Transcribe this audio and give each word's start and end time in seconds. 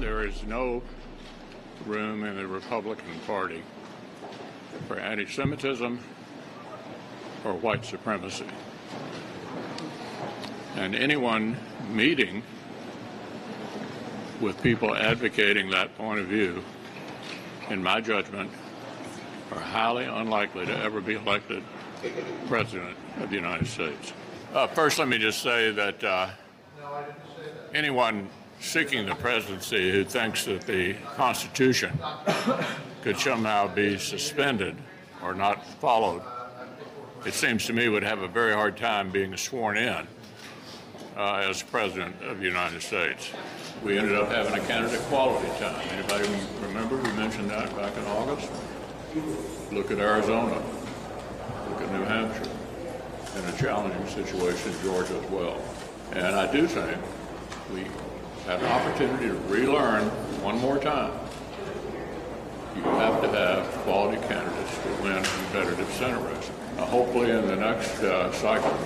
There 0.00 0.26
is 0.26 0.42
no 0.44 0.82
room 1.86 2.22
in 2.22 2.36
the 2.36 2.46
Republican 2.46 3.18
Party 3.26 3.62
for 4.86 4.98
anti 4.98 5.26
Semitism 5.26 5.98
or 7.44 7.54
white 7.54 7.82
supremacy. 7.82 8.44
And 10.74 10.94
anyone 10.94 11.56
meeting 11.90 12.42
with 14.42 14.62
people 14.62 14.94
advocating 14.94 15.70
that 15.70 15.96
point 15.96 16.20
of 16.20 16.26
view, 16.26 16.62
in 17.70 17.82
my 17.82 18.02
judgment, 18.02 18.50
are 19.50 19.60
highly 19.60 20.04
unlikely 20.04 20.66
to 20.66 20.76
ever 20.76 21.00
be 21.00 21.14
elected 21.14 21.62
President 22.48 22.94
of 23.20 23.30
the 23.30 23.36
United 23.36 23.66
States. 23.66 24.12
Uh, 24.52 24.66
first, 24.66 24.98
let 24.98 25.08
me 25.08 25.16
just 25.16 25.40
say 25.40 25.70
that 25.70 26.04
uh, 26.04 26.28
anyone 27.72 28.28
seeking 28.60 29.06
the 29.06 29.14
presidency 29.14 29.90
who 29.90 30.04
thinks 30.04 30.44
that 30.44 30.62
the 30.62 30.94
Constitution 31.14 31.98
could 33.02 33.18
somehow 33.18 33.72
be 33.72 33.98
suspended 33.98 34.76
or 35.22 35.34
not 35.34 35.64
followed, 35.80 36.22
it 37.24 37.34
seems 37.34 37.66
to 37.66 37.72
me 37.72 37.88
would 37.88 38.02
have 38.02 38.20
a 38.20 38.28
very 38.28 38.52
hard 38.52 38.76
time 38.76 39.10
being 39.10 39.36
sworn 39.36 39.76
in 39.76 40.06
uh, 41.16 41.42
as 41.48 41.62
President 41.62 42.14
of 42.22 42.38
the 42.38 42.44
United 42.44 42.82
States. 42.82 43.30
We 43.82 43.98
ended 43.98 44.16
up 44.16 44.30
having 44.30 44.54
a 44.54 44.66
candidate 44.66 45.00
quality 45.02 45.48
time. 45.58 45.80
Anybody 45.90 46.28
remember 46.60 46.96
we 46.96 47.12
mentioned 47.12 47.50
that 47.50 47.74
back 47.76 47.96
in 47.96 48.04
August? 48.04 48.50
Look 49.72 49.90
at 49.90 49.98
Arizona. 49.98 50.62
Look 51.70 51.82
at 51.82 51.92
New 51.92 52.04
Hampshire. 52.04 52.50
In 53.36 53.44
a 53.44 53.58
challenging 53.58 54.06
situation 54.06 54.72
in 54.72 54.82
Georgia 54.82 55.14
as 55.14 55.30
well. 55.30 55.60
And 56.12 56.36
I 56.36 56.50
do 56.50 56.66
think 56.66 56.96
we 57.72 57.84
have 58.46 58.62
an 58.62 58.70
opportunity 58.70 59.26
to 59.26 59.34
relearn 59.48 60.04
one 60.40 60.56
more 60.60 60.78
time. 60.78 61.12
You 62.76 62.82
have 62.82 63.20
to 63.22 63.28
have 63.28 63.66
quality 63.82 64.18
candidates 64.28 64.78
to 64.82 65.02
win 65.02 65.24
competitive 65.24 65.90
Senate 65.94 66.24
races. 66.24 66.50
Now, 66.76 66.84
hopefully, 66.84 67.30
in 67.30 67.46
the 67.48 67.56
next 67.56 68.00
uh, 68.02 68.32
cycle, 68.32 68.76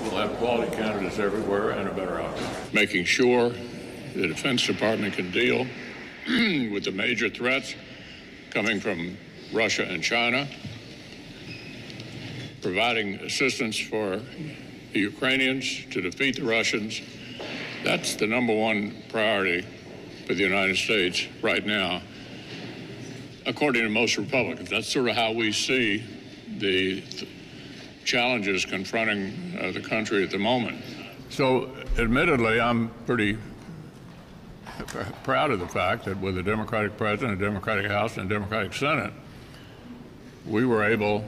we'll 0.00 0.18
have 0.18 0.36
quality 0.36 0.74
candidates 0.76 1.18
everywhere 1.18 1.70
and 1.70 1.88
a 1.88 1.92
better 1.92 2.20
outcome. 2.20 2.46
Making 2.72 3.04
sure 3.04 3.50
the 4.14 4.28
Defense 4.28 4.64
Department 4.64 5.14
can 5.14 5.32
deal 5.32 5.66
with 6.72 6.84
the 6.84 6.92
major 6.92 7.28
threats 7.28 7.74
coming 8.50 8.78
from 8.78 9.16
Russia 9.52 9.82
and 9.82 10.00
China, 10.00 10.46
providing 12.62 13.14
assistance 13.16 13.76
for 13.76 14.20
the 14.92 15.00
Ukrainians 15.00 15.86
to 15.90 16.00
defeat 16.00 16.36
the 16.36 16.44
Russians. 16.44 17.00
That's 17.84 18.14
the 18.14 18.26
number 18.26 18.54
one 18.54 18.94
priority 19.10 19.66
for 20.26 20.32
the 20.32 20.42
United 20.42 20.76
States 20.76 21.28
right 21.42 21.64
now, 21.64 22.00
according 23.44 23.82
to 23.82 23.90
most 23.90 24.16
Republicans. 24.16 24.70
That's 24.70 24.90
sort 24.90 25.10
of 25.10 25.14
how 25.14 25.32
we 25.32 25.52
see 25.52 26.02
the 26.58 27.02
th- 27.02 27.28
challenges 28.06 28.64
confronting 28.64 29.58
uh, 29.60 29.70
the 29.72 29.82
country 29.82 30.24
at 30.24 30.30
the 30.30 30.38
moment. 30.38 30.82
So, 31.28 31.76
admittedly, 31.98 32.58
I'm 32.58 32.88
pretty 33.04 33.36
proud 35.22 35.50
of 35.50 35.60
the 35.60 35.68
fact 35.68 36.06
that 36.06 36.18
with 36.18 36.38
a 36.38 36.42
Democratic 36.42 36.96
president, 36.96 37.40
a 37.40 37.44
Democratic 37.44 37.90
House, 37.90 38.16
and 38.16 38.30
a 38.30 38.34
Democratic 38.34 38.72
Senate, 38.72 39.12
we 40.46 40.64
were 40.64 40.84
able 40.84 41.22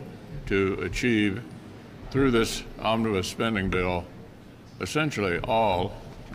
to 0.46 0.78
achieve 0.80 1.42
through 2.10 2.30
this 2.30 2.62
omnibus 2.80 3.28
spending 3.28 3.68
bill 3.68 4.06
essentially 4.80 5.38
all 5.40 5.92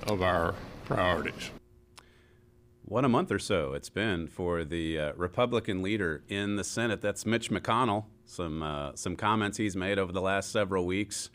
of 0.07 0.21
our 0.21 0.55
priorities. 0.85 1.51
What 2.83 3.05
a 3.05 3.09
month 3.09 3.31
or 3.31 3.39
so 3.39 3.73
it's 3.73 3.89
been 3.89 4.27
for 4.27 4.65
the 4.65 4.99
uh, 4.99 5.13
Republican 5.15 5.81
leader 5.81 6.23
in 6.27 6.57
the 6.57 6.63
Senate. 6.63 6.99
That's 6.99 7.25
Mitch 7.25 7.49
McConnell. 7.49 8.05
Some 8.25 8.61
uh, 8.61 8.91
some 8.95 9.15
comments 9.15 9.57
he's 9.57 9.75
made 9.75 9.97
over 9.97 10.11
the 10.11 10.21
last 10.21 10.51
several 10.51 10.85
weeks 10.85 11.29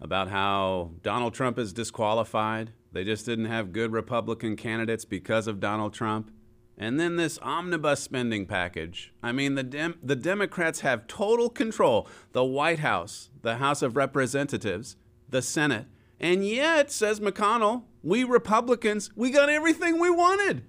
about 0.00 0.28
how 0.28 0.92
Donald 1.02 1.34
Trump 1.34 1.58
is 1.58 1.72
disqualified. 1.72 2.72
They 2.92 3.04
just 3.04 3.26
didn't 3.26 3.46
have 3.46 3.72
good 3.72 3.92
Republican 3.92 4.56
candidates 4.56 5.04
because 5.04 5.46
of 5.46 5.60
Donald 5.60 5.92
Trump. 5.92 6.30
And 6.76 6.98
then 6.98 7.16
this 7.16 7.38
omnibus 7.40 8.00
spending 8.00 8.46
package. 8.46 9.12
I 9.22 9.32
mean, 9.32 9.54
the 9.54 9.62
Dem- 9.62 9.98
the 10.02 10.16
Democrats 10.16 10.80
have 10.80 11.06
total 11.06 11.48
control. 11.48 12.08
The 12.32 12.44
White 12.44 12.80
House, 12.80 13.30
the 13.42 13.56
House 13.56 13.82
of 13.82 13.96
Representatives, 13.96 14.96
the 15.28 15.42
Senate, 15.42 15.86
and 16.20 16.46
yet, 16.46 16.90
says 16.90 17.20
McConnell, 17.20 17.84
we 18.02 18.24
Republicans, 18.24 19.10
we 19.16 19.30
got 19.30 19.48
everything 19.48 19.98
we 19.98 20.10
wanted. 20.10 20.64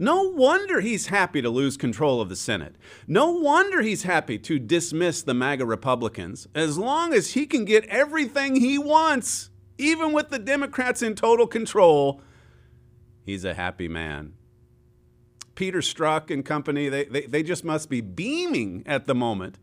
No 0.00 0.22
wonder 0.22 0.80
he's 0.80 1.08
happy 1.08 1.42
to 1.42 1.50
lose 1.50 1.76
control 1.76 2.20
of 2.20 2.28
the 2.28 2.36
Senate. 2.36 2.76
No 3.08 3.32
wonder 3.32 3.82
he's 3.82 4.04
happy 4.04 4.38
to 4.38 4.60
dismiss 4.60 5.22
the 5.22 5.34
MAGA 5.34 5.66
Republicans 5.66 6.46
as 6.54 6.78
long 6.78 7.12
as 7.12 7.32
he 7.32 7.46
can 7.46 7.64
get 7.64 7.84
everything 7.86 8.56
he 8.56 8.78
wants, 8.78 9.50
even 9.76 10.12
with 10.12 10.28
the 10.28 10.38
Democrats 10.38 11.02
in 11.02 11.16
total 11.16 11.48
control. 11.48 12.22
He's 13.26 13.44
a 13.44 13.54
happy 13.54 13.88
man. 13.88 14.34
Peter 15.56 15.80
Strzok 15.80 16.30
and 16.30 16.44
company, 16.44 16.88
they, 16.88 17.04
they, 17.06 17.22
they 17.22 17.42
just 17.42 17.64
must 17.64 17.90
be 17.90 18.00
beaming 18.00 18.84
at 18.86 19.08
the 19.08 19.14
moment. 19.16 19.58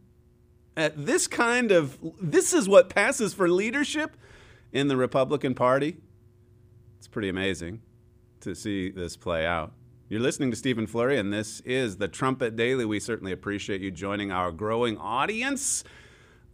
At 0.76 1.06
this 1.06 1.26
kind 1.28 1.72
of, 1.72 1.98
this 2.22 2.54
is 2.54 2.68
what 2.68 2.90
passes 2.90 3.34
for 3.34 3.48
leadership 3.48 4.18
in 4.76 4.90
the 4.90 4.98
Republican 4.98 5.56
Party. 5.56 5.96
It's 6.98 7.08
pretty 7.08 7.30
amazing 7.30 7.82
to 8.42 8.54
see 8.54 8.92
this 8.92 9.16
play 9.16 9.46
out. 9.46 9.72
You're 10.10 10.20
listening 10.20 10.52
to 10.52 10.58
Stephen 10.58 10.86
Flurry, 10.86 11.18
and 11.18 11.32
this 11.32 11.62
is 11.62 11.96
the 11.96 12.10
Trumpet 12.10 12.58
Daily. 12.58 12.84
We 12.84 13.00
certainly 13.00 13.32
appreciate 13.32 13.80
you 13.80 13.90
joining 13.90 14.34
our 14.34 14.52
growing 14.52 14.98
audience. 14.98 15.86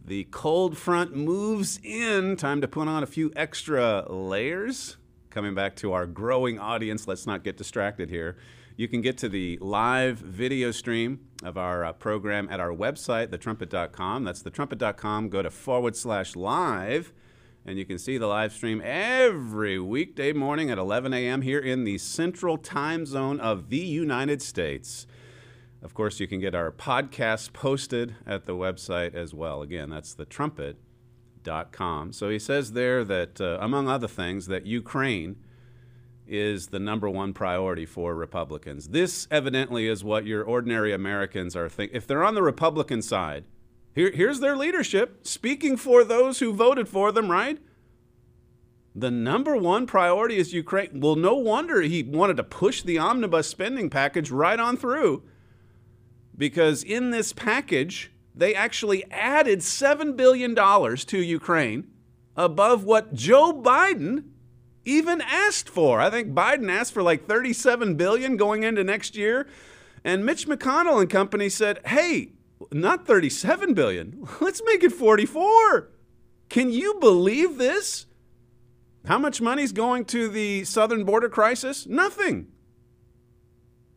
The 0.04 0.24
cold 0.30 0.78
front 0.78 1.16
moves 1.16 1.80
in. 1.82 2.36
Time 2.36 2.60
to 2.60 2.68
put 2.68 2.86
on 2.86 3.02
a 3.02 3.06
few 3.06 3.32
extra 3.34 4.06
layers. 4.08 4.98
Coming 5.30 5.56
back 5.56 5.74
to 5.76 5.92
our 5.92 6.06
growing 6.06 6.60
audience, 6.60 7.08
let's 7.08 7.26
not 7.26 7.42
get 7.42 7.56
distracted 7.56 8.08
here. 8.08 8.36
You 8.76 8.86
can 8.86 9.00
get 9.00 9.18
to 9.18 9.28
the 9.28 9.58
live 9.60 10.18
video 10.18 10.70
stream 10.70 11.26
of 11.42 11.58
our 11.58 11.84
uh, 11.84 11.92
program 11.92 12.48
at 12.50 12.60
our 12.60 12.70
website, 12.70 13.28
thetrumpet.com. 13.28 14.22
That's 14.22 14.44
thetrumpet.com. 14.44 15.28
Go 15.28 15.42
to 15.42 15.50
forward 15.50 15.96
slash 15.96 16.36
live 16.36 17.12
and 17.64 17.78
you 17.78 17.84
can 17.84 17.98
see 17.98 18.18
the 18.18 18.26
live 18.26 18.52
stream 18.52 18.82
every 18.84 19.78
weekday 19.78 20.32
morning 20.32 20.70
at 20.70 20.78
11 20.78 21.14
a.m. 21.14 21.42
here 21.42 21.60
in 21.60 21.84
the 21.84 21.98
central 21.98 22.58
time 22.58 23.06
zone 23.06 23.38
of 23.38 23.68
the 23.70 23.78
United 23.78 24.42
States. 24.42 25.06
Of 25.82 25.94
course, 25.94 26.20
you 26.20 26.26
can 26.26 26.40
get 26.40 26.54
our 26.54 26.70
podcast 26.70 27.52
posted 27.52 28.14
at 28.26 28.46
the 28.46 28.54
website 28.54 29.14
as 29.14 29.34
well. 29.34 29.62
Again, 29.62 29.90
that's 29.90 30.14
thetrumpet.com. 30.14 32.12
So 32.12 32.28
he 32.28 32.38
says 32.38 32.72
there 32.72 33.04
that, 33.04 33.40
uh, 33.40 33.58
among 33.60 33.88
other 33.88 34.08
things, 34.08 34.46
that 34.46 34.66
Ukraine 34.66 35.36
is 36.26 36.68
the 36.68 36.78
number 36.78 37.10
one 37.10 37.32
priority 37.32 37.84
for 37.84 38.14
Republicans. 38.14 38.88
This 38.88 39.26
evidently 39.30 39.88
is 39.88 40.04
what 40.04 40.24
your 40.24 40.44
ordinary 40.44 40.92
Americans 40.92 41.56
are 41.56 41.68
thinking. 41.68 41.96
If 41.96 42.06
they're 42.06 42.24
on 42.24 42.34
the 42.34 42.42
Republican 42.42 43.02
side, 43.02 43.44
here, 43.94 44.10
here's 44.10 44.40
their 44.40 44.56
leadership 44.56 45.26
speaking 45.26 45.76
for 45.76 46.04
those 46.04 46.38
who 46.38 46.52
voted 46.52 46.88
for 46.88 47.12
them, 47.12 47.30
right? 47.30 47.58
The 48.94 49.10
number 49.10 49.56
one 49.56 49.86
priority 49.86 50.36
is 50.36 50.52
Ukraine. 50.52 51.00
Well, 51.00 51.16
no 51.16 51.34
wonder 51.34 51.80
he 51.80 52.02
wanted 52.02 52.36
to 52.36 52.44
push 52.44 52.82
the 52.82 52.98
omnibus 52.98 53.48
spending 53.48 53.88
package 53.88 54.30
right 54.30 54.58
on 54.58 54.76
through. 54.76 55.22
Because 56.36 56.82
in 56.82 57.10
this 57.10 57.32
package, 57.32 58.10
they 58.34 58.54
actually 58.54 59.04
added 59.10 59.60
$7 59.60 60.16
billion 60.16 60.54
to 60.54 61.18
Ukraine 61.18 61.88
above 62.36 62.84
what 62.84 63.14
Joe 63.14 63.52
Biden 63.52 64.24
even 64.84 65.20
asked 65.20 65.68
for. 65.68 66.00
I 66.00 66.10
think 66.10 66.34
Biden 66.34 66.70
asked 66.70 66.92
for 66.92 67.02
like 67.02 67.26
37 67.26 67.94
billion 67.96 68.36
going 68.36 68.62
into 68.62 68.82
next 68.82 69.16
year. 69.16 69.46
And 70.04 70.26
Mitch 70.26 70.46
McConnell 70.48 71.00
and 71.00 71.08
company 71.08 71.48
said, 71.48 71.78
"Hey, 71.86 72.32
not 72.70 73.06
37 73.06 73.74
billion. 73.74 74.26
Let's 74.40 74.62
make 74.64 74.82
it 74.82 74.92
44. 74.92 75.90
Can 76.48 76.70
you 76.70 76.98
believe 77.00 77.58
this? 77.58 78.06
How 79.06 79.18
much 79.18 79.40
money's 79.40 79.72
going 79.72 80.04
to 80.06 80.28
the 80.28 80.64
southern 80.64 81.04
border 81.04 81.28
crisis? 81.28 81.86
Nothing. 81.86 82.48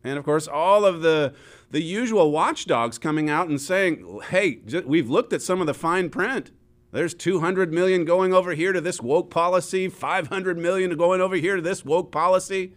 And 0.02 0.18
of 0.18 0.24
course, 0.24 0.48
all 0.48 0.84
of 0.84 1.02
the 1.02 1.34
the 1.70 1.82
usual 1.82 2.30
watchdogs 2.30 2.96
coming 2.96 3.28
out 3.28 3.48
and 3.48 3.60
saying, 3.60 4.20
"Hey, 4.30 4.60
we've 4.84 5.10
looked 5.10 5.32
at 5.32 5.42
some 5.42 5.60
of 5.60 5.66
the 5.66 5.74
fine 5.74 6.10
print. 6.10 6.52
There's 6.92 7.12
200 7.12 7.72
million 7.72 8.04
going 8.04 8.32
over 8.32 8.52
here 8.52 8.72
to 8.72 8.80
this 8.80 9.02
woke 9.02 9.30
policy, 9.30 9.88
500 9.88 10.56
million 10.56 10.96
going 10.96 11.20
over 11.20 11.36
here 11.36 11.56
to 11.56 11.62
this 11.62 11.84
woke 11.84 12.12
policy." 12.12 12.72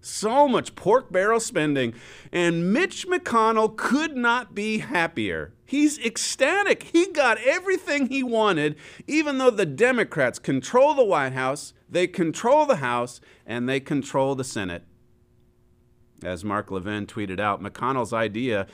So 0.00 0.48
much 0.48 0.74
pork 0.74 1.12
barrel 1.12 1.40
spending. 1.40 1.94
And 2.32 2.72
Mitch 2.72 3.06
McConnell 3.06 3.76
could 3.76 4.16
not 4.16 4.54
be 4.54 4.78
happier. 4.78 5.52
He's 5.64 5.98
ecstatic. 5.98 6.84
He 6.84 7.06
got 7.06 7.38
everything 7.38 8.06
he 8.06 8.22
wanted, 8.22 8.76
even 9.06 9.38
though 9.38 9.50
the 9.50 9.66
Democrats 9.66 10.38
control 10.38 10.94
the 10.94 11.04
White 11.04 11.32
House, 11.32 11.74
they 11.88 12.06
control 12.06 12.66
the 12.66 12.76
House, 12.76 13.20
and 13.46 13.68
they 13.68 13.80
control 13.80 14.34
the 14.34 14.44
Senate. 14.44 14.84
As 16.22 16.44
Mark 16.44 16.70
Levin 16.70 17.06
tweeted 17.06 17.40
out, 17.40 17.62
McConnell's 17.62 18.12
idea 18.12 18.66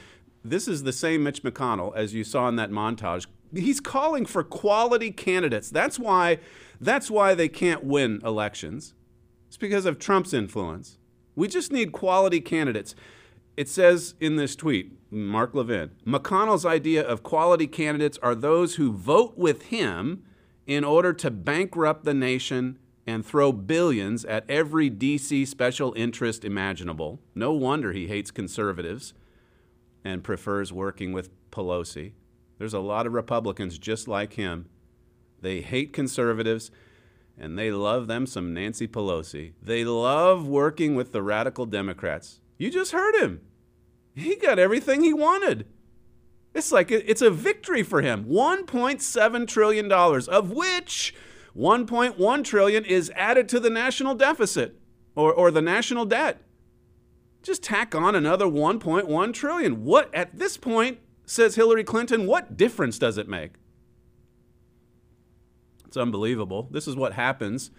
this 0.51 0.69
is 0.69 0.85
the 0.85 0.93
same 0.93 1.25
Mitch 1.25 1.43
McConnell 1.43 1.95
as 1.97 2.15
you 2.15 2.23
saw 2.23 2.49
in 2.49 2.57
that 2.57 2.71
montage. 2.71 3.27
He's 3.53 3.81
calling 3.81 4.27
for 4.27 4.45
quality 4.45 5.11
candidates. 5.11 5.71
That's 5.71 5.99
why 5.99 6.39
that's 6.81 7.11
why 7.11 7.35
they 7.35 7.49
can't 7.49 7.85
win 7.85 8.21
elections. 8.25 8.95
It's 9.49 9.57
because 9.57 9.87
of 9.87 9.99
Trump's 9.99 10.33
influence. 10.33 10.99
We 11.37 11.47
just 11.47 11.71
need 11.71 11.93
quality 11.93 12.41
candidates. 12.41 12.95
It 13.57 13.69
says 13.69 14.15
in 14.21 14.37
this 14.37 14.57
tweet, 14.57 14.93
Mark 15.11 15.55
Levin, 15.55 15.93
McConnell's 16.07 16.67
idea 16.67 17.07
of 17.07 17.23
quality 17.23 17.67
candidates 17.67 18.19
are 18.23 18.35
those 18.35 18.75
who 18.75 18.93
vote 18.93 19.39
with 19.39 19.65
him 19.65 20.25
in 20.67 20.83
order 20.83 21.13
to 21.13 21.31
bankrupt 21.31 22.05
the 22.05 22.15
nation 22.15 22.79
and 23.07 23.25
throw 23.25 23.53
billions 23.53 24.25
at 24.25 24.45
every 24.51 24.91
DC 24.91 25.47
special 25.47 25.95
interest 25.97 26.45
imaginable. 26.45 27.21
No 27.35 27.53
wonder 27.53 27.93
he 27.93 28.09
hates 28.09 28.31
conservatives 28.31 29.15
and 30.05 30.25
prefers 30.25 30.73
working 30.73 31.13
with 31.13 31.31
Pelosi. 31.51 32.13
There's 32.59 32.75
a 32.75 32.81
lot 32.81 33.07
of 33.07 33.13
Republicans 33.13 33.79
just 33.79 34.09
like 34.09 34.35
him. 34.35 34.69
They 35.41 35.61
hate 35.61 35.93
conservatives 35.93 36.71
and 37.39 37.59
they 37.59 37.71
love 37.71 38.07
them 38.07 38.27
some 38.27 38.55
Nancy 38.55 38.89
Pelosi. 38.89 39.53
They 39.63 39.85
love 39.85 40.47
working 40.47 40.95
with 40.95 41.13
the 41.13 41.23
radical 41.23 41.67
Democrats. 41.67 42.41
You 42.59 42.71
just 42.71 42.93
heard 42.93 43.17
him. 43.17 43.41
He 44.15 44.37
got 44.37 44.59
everything 44.59 45.03
he 45.03 45.13
wanted. 45.13 45.67
It's 46.55 46.73
like 46.73 46.91
it's 46.91 47.21
a 47.21 47.31
victory 47.31 47.83
for 47.83 48.01
him. 48.01 48.25
1.7 48.25 49.47
trillion 49.47 49.89
dollars 49.89 50.27
of 50.27 50.51
which 50.51 51.15
1.1 51.55 52.45
trillion 52.45 52.85
is 52.85 53.13
added 53.15 53.49
to 53.51 53.61
the 53.61 53.69
national 53.69 54.15
deficit 54.15 54.79
or, 55.15 55.33
or 55.33 55.51
the 55.51 55.61
national 55.61 56.07
debt. 56.07 56.41
Just 57.43 57.63
tack 57.63 57.95
on 57.95 58.15
another 58.15 58.47
1.1 58.47 59.33
trillion. 59.35 59.85
What 59.85 60.13
at 60.15 60.39
this 60.39 60.57
point, 60.57 60.99
says 61.27 61.57
Hillary 61.57 61.85
Clinton, 61.85 62.27
what 62.27 62.57
difference 62.57 62.99
does 62.99 63.19
it 63.19 63.29
make? 63.29 63.53
It's 65.97 66.03
unbelievable. 66.03 66.69
This 66.71 66.87
is 66.87 66.95
what 66.95 67.15
happens 67.15 67.71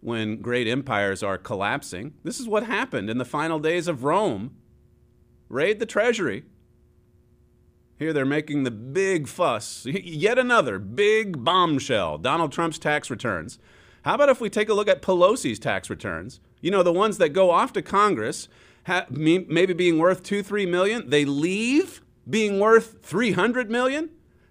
when 0.00 0.40
great 0.40 0.66
empires 0.66 1.22
are 1.22 1.36
collapsing. 1.36 2.14
This 2.24 2.40
is 2.40 2.48
what 2.48 2.64
happened 2.64 3.10
in 3.10 3.18
the 3.18 3.24
final 3.26 3.58
days 3.58 3.86
of 3.86 4.02
Rome. 4.02 4.56
Raid 5.50 5.78
the 5.78 5.84
treasury, 5.84 6.44
here 7.98 8.14
they're 8.14 8.24
making 8.24 8.62
the 8.62 8.70
big 8.70 9.28
fuss. 9.28 9.84
Yet 9.84 10.38
another 10.38 10.78
big 10.78 11.44
bombshell 11.44 12.16
Donald 12.16 12.50
Trump's 12.50 12.78
tax 12.78 13.10
returns. 13.10 13.58
How 14.06 14.14
about 14.14 14.30
if 14.30 14.40
we 14.40 14.48
take 14.48 14.70
a 14.70 14.74
look 14.74 14.88
at 14.88 15.02
Pelosi's 15.02 15.58
tax 15.58 15.90
returns? 15.90 16.40
You 16.62 16.70
know, 16.70 16.82
the 16.82 16.94
ones 16.94 17.18
that 17.18 17.34
go 17.34 17.50
off 17.50 17.74
to 17.74 17.82
Congress, 17.82 18.48
maybe 19.10 19.74
being 19.74 19.98
worth 19.98 20.22
two, 20.22 20.42
three 20.42 20.64
million, 20.64 21.10
they 21.10 21.26
leave 21.26 22.00
being 22.26 22.58
worth 22.58 23.00
300 23.02 23.70
million. 23.70 24.08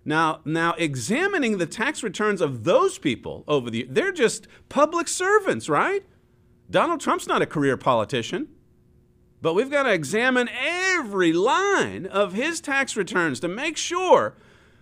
Now, 0.10 0.40
now 0.44 0.74
examining 0.80 1.60
the 1.60 1.68
tax 1.68 2.02
returns 2.02 2.42
of 2.42 2.64
those 2.64 2.98
people 2.98 3.44
over 3.48 3.70
the 3.70 3.86
they're 3.88 4.12
just 4.12 4.48
public 4.68 5.08
servants, 5.08 5.70
right? 5.70 6.04
Donald 6.68 7.00
Trump's 7.00 7.28
not 7.28 7.44
a 7.44 7.46
career 7.46 7.78
politician. 7.78 8.48
But 9.40 9.54
we've 9.54 9.70
got 9.70 9.84
to 9.84 9.94
examine 9.94 10.50
every 10.52 11.32
line 11.32 12.08
of 12.08 12.34
his 12.34 12.60
tax 12.60 12.98
returns 12.98 13.40
to 13.42 13.48
make 13.48 13.78
sure 13.78 14.36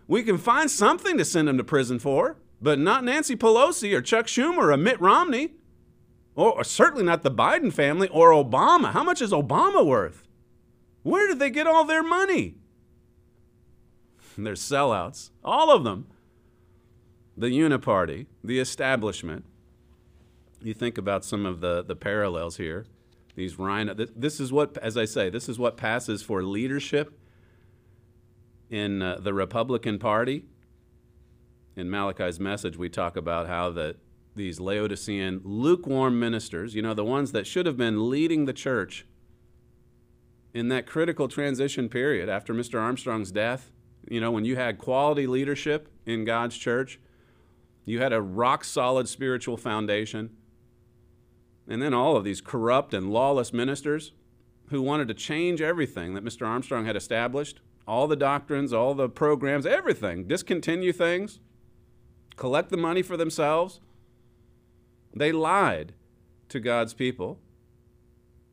we 0.07 0.24
can 0.24 0.38
find 0.38 0.71
something 0.71 1.18
to 1.18 1.25
send 1.25 1.50
him 1.50 1.57
to 1.57 1.63
prison 1.65 2.00
for, 2.00 2.38
but 2.62 2.79
not 2.79 3.03
Nancy 3.03 3.35
Pelosi 3.35 3.94
or 3.94 4.01
Chuck 4.01 4.27
Schumer 4.27 4.74
or 4.74 4.77
Mitt 4.77 5.00
Romney, 5.01 5.56
or, 6.35 6.53
or 6.53 6.63
certainly 6.63 7.03
not 7.03 7.24
the 7.24 7.31
Biden 7.31 7.74
family 7.74 8.07
or 8.07 8.31
Obama. 8.31 8.94
How 8.94 9.03
much 9.03 9.21
is 9.21 9.33
Obama 9.33 9.85
worth? 9.85 10.24
Where 11.03 11.27
did 11.27 11.39
they 11.39 11.50
get 11.50 11.68
all 11.68 11.83
their 11.83 12.01
money? 12.01 12.56
They're 14.44 14.54
sellouts, 14.54 15.31
all 15.44 15.72
of 15.72 15.84
them. 15.84 16.07
The 17.36 17.48
Uniparty, 17.48 18.25
the 18.44 18.60
establishment. 18.60 19.45
You 20.62 20.74
think 20.74 20.98
about 20.98 21.24
some 21.24 21.45
of 21.45 21.62
the, 21.62 21.84
the 21.84 21.95
parallels 21.95 22.57
here 22.57 22.86
these 23.38 23.60
rhino. 23.60 23.94
This 23.94 24.39
is 24.39 24.51
what, 24.51 24.78
as 24.80 24.98
I 24.98 25.06
say, 25.06 25.30
this 25.30 25.48
is 25.48 25.60
what 25.60 25.78
passes 25.78 26.24
for 26.24 26.44
leadership 26.44 27.18
in 28.69 29.01
uh, 29.01 29.19
the 29.22 29.34
Republican 29.34 30.00
Party. 30.00 30.44
In 31.75 31.89
Malachi's 31.89 32.39
message, 32.39 32.78
we 32.78 32.89
talk 32.89 33.16
about 33.16 33.48
how 33.48 33.69
that 33.72 33.98
these 34.36 34.60
Laodicean 34.60 35.42
lukewarm 35.44 36.19
ministers, 36.19 36.74
you 36.74 36.81
know, 36.81 36.95
the 36.95 37.06
ones 37.06 37.31
that 37.31 37.45
should 37.45 37.68
have 37.68 37.78
been 37.78 38.10
leading 38.10 38.45
the 38.45 38.54
church 38.54 39.06
in 40.54 40.69
that 40.69 40.88
critical 40.88 41.28
transition 41.28 41.89
period 41.89 42.30
after 42.30 42.56
Mr. 42.56 42.81
Armstrong's 42.81 43.31
death, 43.31 43.72
you 44.09 44.21
know, 44.21 44.31
when 44.31 44.45
you 44.45 44.56
had 44.56 44.77
quality 44.77 45.27
leadership 45.27 45.89
in 46.06 46.25
God's 46.25 46.57
church, 46.57 47.00
you 47.86 48.00
had 48.01 48.13
a 48.13 48.21
rock 48.21 48.63
solid 48.63 49.07
spiritual 49.07 49.57
foundation 49.57 50.31
and 51.68 51.81
then 51.81 51.94
all 51.94 52.15
of 52.15 52.24
these 52.24 52.42
corrupt 52.42 52.94
and 52.94 53.12
lawless 53.12 53.51
ministers 53.51 54.13
who 54.69 54.81
wanted 54.81 55.07
to 55.07 55.13
change 55.13 55.62
everything 55.62 56.13
that 56.13 56.24
Mr. 56.24 56.48
Armstrong 56.48 56.86
had 56.86 56.95
established 56.95 57.59
all 57.88 58.07
the 58.07 58.15
doctrines, 58.15 58.74
all 58.74 58.94
the 58.94 59.09
programs, 59.09 59.65
everything, 59.65 60.27
discontinue 60.27 60.92
things, 60.92 61.39
collect 62.36 62.69
the 62.69 62.77
money 62.77 63.01
for 63.01 63.15
themselves. 63.15 63.80
They 65.15 65.31
lied 65.31 65.94
to 66.50 66.60
God's 66.60 66.94
people 66.94 67.39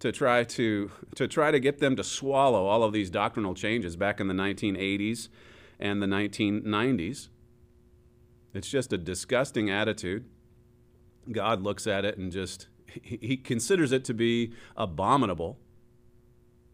to 0.04 0.12
try 0.12 0.44
to, 0.44 0.90
to 1.14 1.26
try 1.26 1.50
to 1.50 1.58
get 1.58 1.78
them 1.78 1.96
to 1.96 2.04
swallow 2.04 2.66
all 2.66 2.82
of 2.82 2.92
these 2.92 3.08
doctrinal 3.08 3.54
changes 3.54 3.96
back 3.96 4.20
in 4.20 4.28
the 4.28 4.34
1980s 4.34 5.28
and 5.80 6.02
the 6.02 6.06
1990s. 6.06 7.28
It's 8.52 8.68
just 8.68 8.92
a 8.92 8.98
disgusting 8.98 9.70
attitude. 9.70 10.26
God 11.32 11.62
looks 11.62 11.86
at 11.86 12.04
it 12.04 12.18
and 12.18 12.30
just 12.30 12.68
he 13.02 13.38
considers 13.38 13.92
it 13.92 14.04
to 14.04 14.12
be 14.12 14.52
abominable 14.76 15.58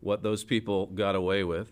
what 0.01 0.25
those 0.25 0.43
people 0.43 0.87
got 0.87 1.15
away 1.15 1.45
with. 1.45 1.71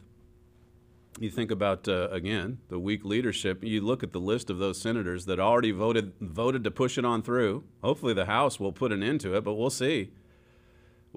You 1.19 1.29
think 1.29 1.51
about 1.51 1.89
uh, 1.89 2.09
again 2.13 2.59
the 2.69 2.79
weak 2.79 3.05
leadership. 3.05 3.65
You 3.65 3.81
look 3.81 4.05
at 4.05 4.13
the 4.13 4.21
list 4.21 4.49
of 4.49 4.59
those 4.59 4.81
senators 4.81 5.27
that 5.27 5.41
already 5.41 5.73
voted 5.73 6.13
voted 6.21 6.63
to 6.63 6.71
push 6.71 6.97
it 6.99 7.05
on 7.05 7.21
through. 7.21 7.65
Hopefully, 7.83 8.15
the 8.15 8.27
House 8.27 8.61
will 8.61 8.71
put 8.71 8.93
an 8.93 9.03
end 9.03 9.21
to 9.23 9.35
it, 9.35 9.43
but 9.43 9.55
we'll 9.55 9.71
see. 9.71 10.13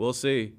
We'll 0.02 0.14
see. 0.14 0.54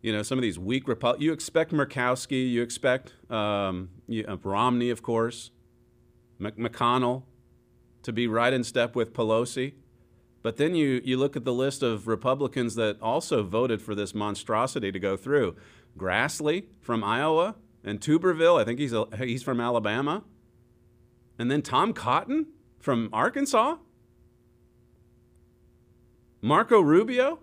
You 0.00 0.12
know, 0.12 0.22
some 0.22 0.38
of 0.38 0.42
these 0.42 0.60
weak 0.60 0.86
Repu- 0.86 1.18
You 1.18 1.32
expect 1.32 1.72
Murkowski. 1.72 2.48
You 2.48 2.62
expect 2.62 3.12
um, 3.32 3.88
you, 4.06 4.24
uh, 4.28 4.36
Romney, 4.44 4.90
of 4.90 5.02
course, 5.02 5.50
McConnell, 6.40 7.24
to 8.04 8.12
be 8.12 8.28
right 8.28 8.52
in 8.52 8.62
step 8.62 8.94
with 8.94 9.12
Pelosi. 9.12 9.74
But 10.42 10.56
then 10.56 10.76
you, 10.76 11.02
you 11.04 11.16
look 11.16 11.34
at 11.34 11.44
the 11.44 11.52
list 11.52 11.82
of 11.82 12.06
Republicans 12.06 12.76
that 12.76 13.02
also 13.02 13.42
voted 13.42 13.82
for 13.82 13.96
this 13.96 14.14
monstrosity 14.14 14.92
to 14.92 15.00
go 15.00 15.16
through. 15.16 15.56
Grassley 15.98 16.66
from 16.80 17.02
Iowa 17.02 17.56
and 17.82 18.00
Tuberville, 18.00 18.60
I 18.60 18.62
think 18.62 18.78
he's, 18.78 18.92
a, 18.92 19.08
he's 19.18 19.42
from 19.42 19.60
Alabama. 19.60 20.22
And 21.40 21.50
then 21.50 21.60
Tom 21.60 21.92
Cotton 21.92 22.46
from 22.78 23.08
Arkansas. 23.12 23.78
Marco 26.40 26.80
Rubio, 26.80 27.40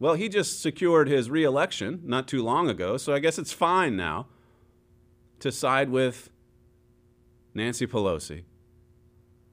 well, 0.00 0.14
he 0.14 0.28
just 0.28 0.62
secured 0.62 1.08
his 1.08 1.28
reelection 1.28 2.02
not 2.04 2.28
too 2.28 2.42
long 2.42 2.68
ago, 2.70 2.96
so 2.96 3.12
I 3.12 3.18
guess 3.18 3.38
it's 3.38 3.52
fine 3.52 3.96
now 3.96 4.26
to 5.40 5.50
side 5.50 5.90
with 5.90 6.30
Nancy 7.54 7.86
Pelosi. 7.86 8.44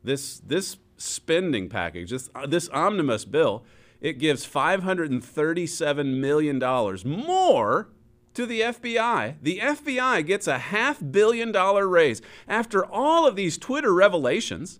This, 0.04 0.40
this 0.40 0.78
spending 0.98 1.68
package, 1.70 2.12
this, 2.12 2.30
uh, 2.36 2.46
this 2.46 2.70
omnibus 2.70 3.26
bill, 3.26 3.64
it 4.02 4.20
gives 4.20 4.46
$537 4.46 6.20
million 6.20 6.60
more 7.06 7.90
to 8.36 8.46
the 8.46 8.62
FBI. 8.62 9.36
The 9.42 9.60
FBI 9.60 10.26
gets 10.26 10.48
a 10.48 10.60
half 10.60 11.00
billion 11.12 11.52
dollar 11.52 11.88
raise. 11.88 12.22
After 12.48 12.86
all 12.86 13.26
of 13.26 13.36
these 13.36 13.58
Twitter 13.58 13.94
revelations, 13.94 14.80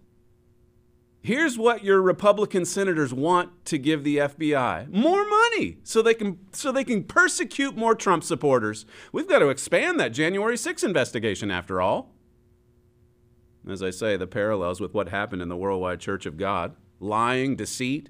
Here's 1.26 1.58
what 1.58 1.84
your 1.84 2.04
Republican 2.04 2.66
senators 2.66 3.12
want 3.12 3.66
to 3.66 3.80
give 3.80 4.04
the 4.04 4.18
FBI. 4.18 4.94
More 4.94 5.28
money 5.28 5.80
so 5.82 6.04
they 6.04 6.14
can 6.14 6.38
so 6.52 6.72
they 6.72 6.84
can 6.84 7.04
persecute 7.04 7.76
more 7.76 7.96
Trump 7.96 8.24
supporters. 8.24 8.86
We've 9.12 9.28
got 9.28 9.40
to 9.40 9.50
expand 9.50 10.00
that 10.00 10.10
January 10.10 10.56
6 10.56 10.84
investigation 10.84 11.50
after 11.50 11.82
all. 11.82 12.14
As 13.68 13.82
I 13.82 13.90
say, 13.90 14.18
the 14.18 14.28
parallels 14.28 14.80
with 14.80 14.94
what 14.94 15.10
happened 15.10 15.42
in 15.42 15.50
the 15.50 15.58
Worldwide 15.58 16.00
Church 16.00 16.28
of 16.28 16.38
God, 16.38 16.76
lying, 17.00 17.56
deceit, 17.56 18.10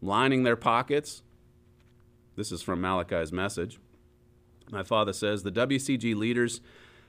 lining 0.00 0.44
their 0.44 0.54
pockets. 0.54 1.24
This 2.36 2.52
is 2.52 2.62
from 2.62 2.80
Malachi's 2.80 3.32
message. 3.32 3.80
My 4.70 4.84
father 4.84 5.12
says 5.12 5.42
the 5.42 5.50
WCG 5.50 6.14
leaders 6.14 6.60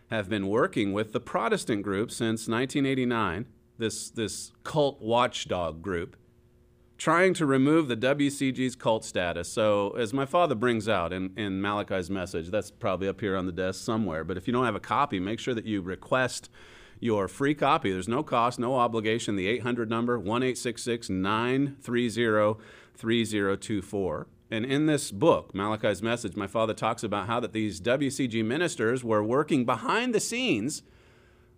have 0.09 0.29
been 0.29 0.47
working 0.47 0.93
with 0.93 1.13
the 1.13 1.19
Protestant 1.19 1.83
group 1.83 2.09
since 2.09 2.47
1989 2.47 3.45
this, 3.77 4.09
this 4.09 4.51
cult 4.63 5.01
watchdog 5.01 5.81
group, 5.81 6.15
trying 6.97 7.33
to 7.35 7.45
remove 7.45 7.87
the 7.87 7.97
WCG's 7.97 8.75
cult 8.75 9.03
status. 9.03 9.49
So, 9.49 9.91
as 9.91 10.13
my 10.13 10.25
father 10.25 10.55
brings 10.55 10.87
out 10.87 11.11
in, 11.11 11.33
in 11.37 11.61
Malachi's 11.61 12.09
message, 12.09 12.49
that's 12.49 12.71
probably 12.71 13.07
up 13.07 13.21
here 13.21 13.35
on 13.35 13.45
the 13.45 13.51
desk 13.51 13.83
somewhere. 13.83 14.23
But 14.23 14.37
if 14.37 14.47
you 14.47 14.53
don't 14.53 14.65
have 14.65 14.75
a 14.75 14.79
copy, 14.79 15.19
make 15.19 15.39
sure 15.39 15.53
that 15.53 15.65
you 15.65 15.81
request 15.81 16.49
your 16.99 17.27
free 17.27 17.53
copy. 17.53 17.91
There's 17.91 18.07
no 18.07 18.23
cost, 18.23 18.59
no 18.59 18.75
obligation. 18.75 19.35
The 19.35 19.47
800 19.47 19.89
number, 19.89 20.17
1 20.17 20.41
930 20.41 22.61
3024. 22.97 24.27
And 24.51 24.65
in 24.65 24.85
this 24.85 25.11
book, 25.11 25.53
Malachi's 25.53 26.03
Message, 26.03 26.35
my 26.35 26.47
father 26.47 26.73
talks 26.73 27.03
about 27.03 27.27
how 27.27 27.39
that 27.39 27.51
these 27.51 27.81
WCG 27.81 28.45
ministers 28.45 29.03
were 29.03 29.23
working 29.23 29.65
behind 29.65 30.13
the 30.13 30.19
scenes 30.19 30.83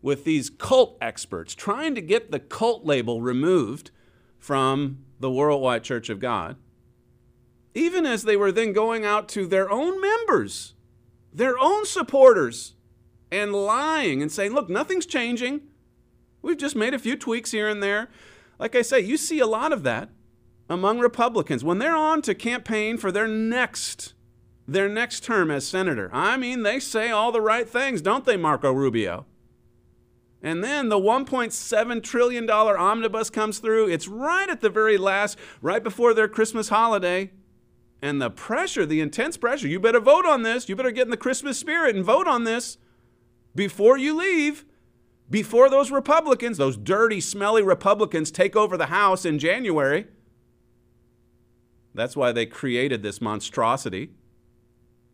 with 0.02 0.24
these 0.24 0.50
cult 0.50 0.98
experts 1.02 1.56
trying 1.56 1.96
to 1.96 2.02
get 2.02 2.32
the 2.32 2.40
cult 2.40 2.86
label 2.86 3.22
removed 3.22 3.92
from 4.38 5.00
the 5.20 5.32
Worldwide 5.32 5.84
Church 5.84 6.10
of 6.10 6.20
God, 6.20 6.56
even 7.74 8.06
as 8.06 8.24
they 8.24 8.38
were 8.38 8.52
then 8.52 8.74
going 8.74 9.06
out 9.06 9.28
to 9.30 9.48
their 9.48 9.70
own 9.70 10.00
members, 10.00 10.74
their 11.34 11.58
own 11.60 11.86
supporters, 11.86 12.76
and 13.32 13.54
lying 13.54 14.22
and 14.22 14.32
saying, 14.32 14.54
look, 14.54 14.70
nothing's 14.70 15.06
changing. 15.06 15.62
We've 16.42 16.58
just 16.58 16.76
made 16.76 16.94
a 16.94 17.00
few 17.00 17.18
tweaks 17.18 17.52
here 17.52 17.68
and 17.68 17.84
there. 17.84 18.10
Like 18.60 18.76
I 18.76 18.82
say, 18.82 19.02
you 19.02 19.18
see 19.18 19.40
a 19.40 19.48
lot 19.48 19.74
of 19.74 19.84
that 19.84 20.10
among 20.70 21.00
Republicans 21.00 21.64
when 21.64 21.80
they're 21.80 21.96
on 21.96 22.22
to 22.24 22.36
campaign 22.36 22.98
for 22.98 23.12
their 23.12 23.28
next 23.28 24.14
their 24.68 24.90
next 24.90 25.24
term 25.24 25.50
as 25.50 25.66
senator. 25.66 26.10
I 26.12 26.36
mean, 26.36 26.64
they 26.64 26.82
say 26.82 27.10
all 27.10 27.32
the 27.32 27.40
right 27.40 27.68
things, 27.68 28.02
don't 28.02 28.26
they, 28.26 28.36
Marco 28.36 28.74
Rubio? 28.74 29.26
And 30.42 30.64
then 30.64 30.90
the 30.90 31.00
$1.7 31.00 32.04
trillion 32.04 32.50
omnibus 32.50 33.30
comes 33.30 33.60
through. 33.60 33.90
It's 33.90 34.08
right 34.08 34.50
at 34.50 34.62
the 34.62 34.70
very 34.70 34.98
last, 34.98 35.38
right 35.62 35.84
before 35.84 36.14
their 36.14 36.28
Christmas 36.28 36.70
holiday. 36.70 37.32
And 38.02 38.22
the 38.22 38.30
pressure, 38.30 38.86
the 38.86 39.02
intense 39.02 39.38
pressure, 39.38 39.68
you 39.68 39.80
better 39.80 40.00
vote 40.00 40.26
on 40.26 40.44
this. 40.44 40.70
You 40.70 40.76
better 40.76 40.92
get 40.92 41.08
in 41.08 41.12
the 41.12 41.18
Christmas 41.18 41.58
spirit 41.58 41.96
and 41.96 42.06
vote 42.06 42.28
on 42.28 42.44
this 42.44 42.78
before 43.56 43.98
you 43.98 44.16
leave, 44.16 44.66
before 45.30 45.70
those 45.70 45.90
Republicans, 45.90 46.58
those 46.58 46.78
dirty, 46.78 47.20
smelly 47.20 47.64
Republicans, 47.64 48.30
take 48.30 48.56
over 48.56 48.78
the 48.78 48.86
House 48.86 49.26
in 49.26 49.40
January. 49.40 50.06
That's 51.96 52.16
why 52.16 52.32
they 52.32 52.46
created 52.46 53.02
this 53.02 53.20
monstrosity 53.20 54.12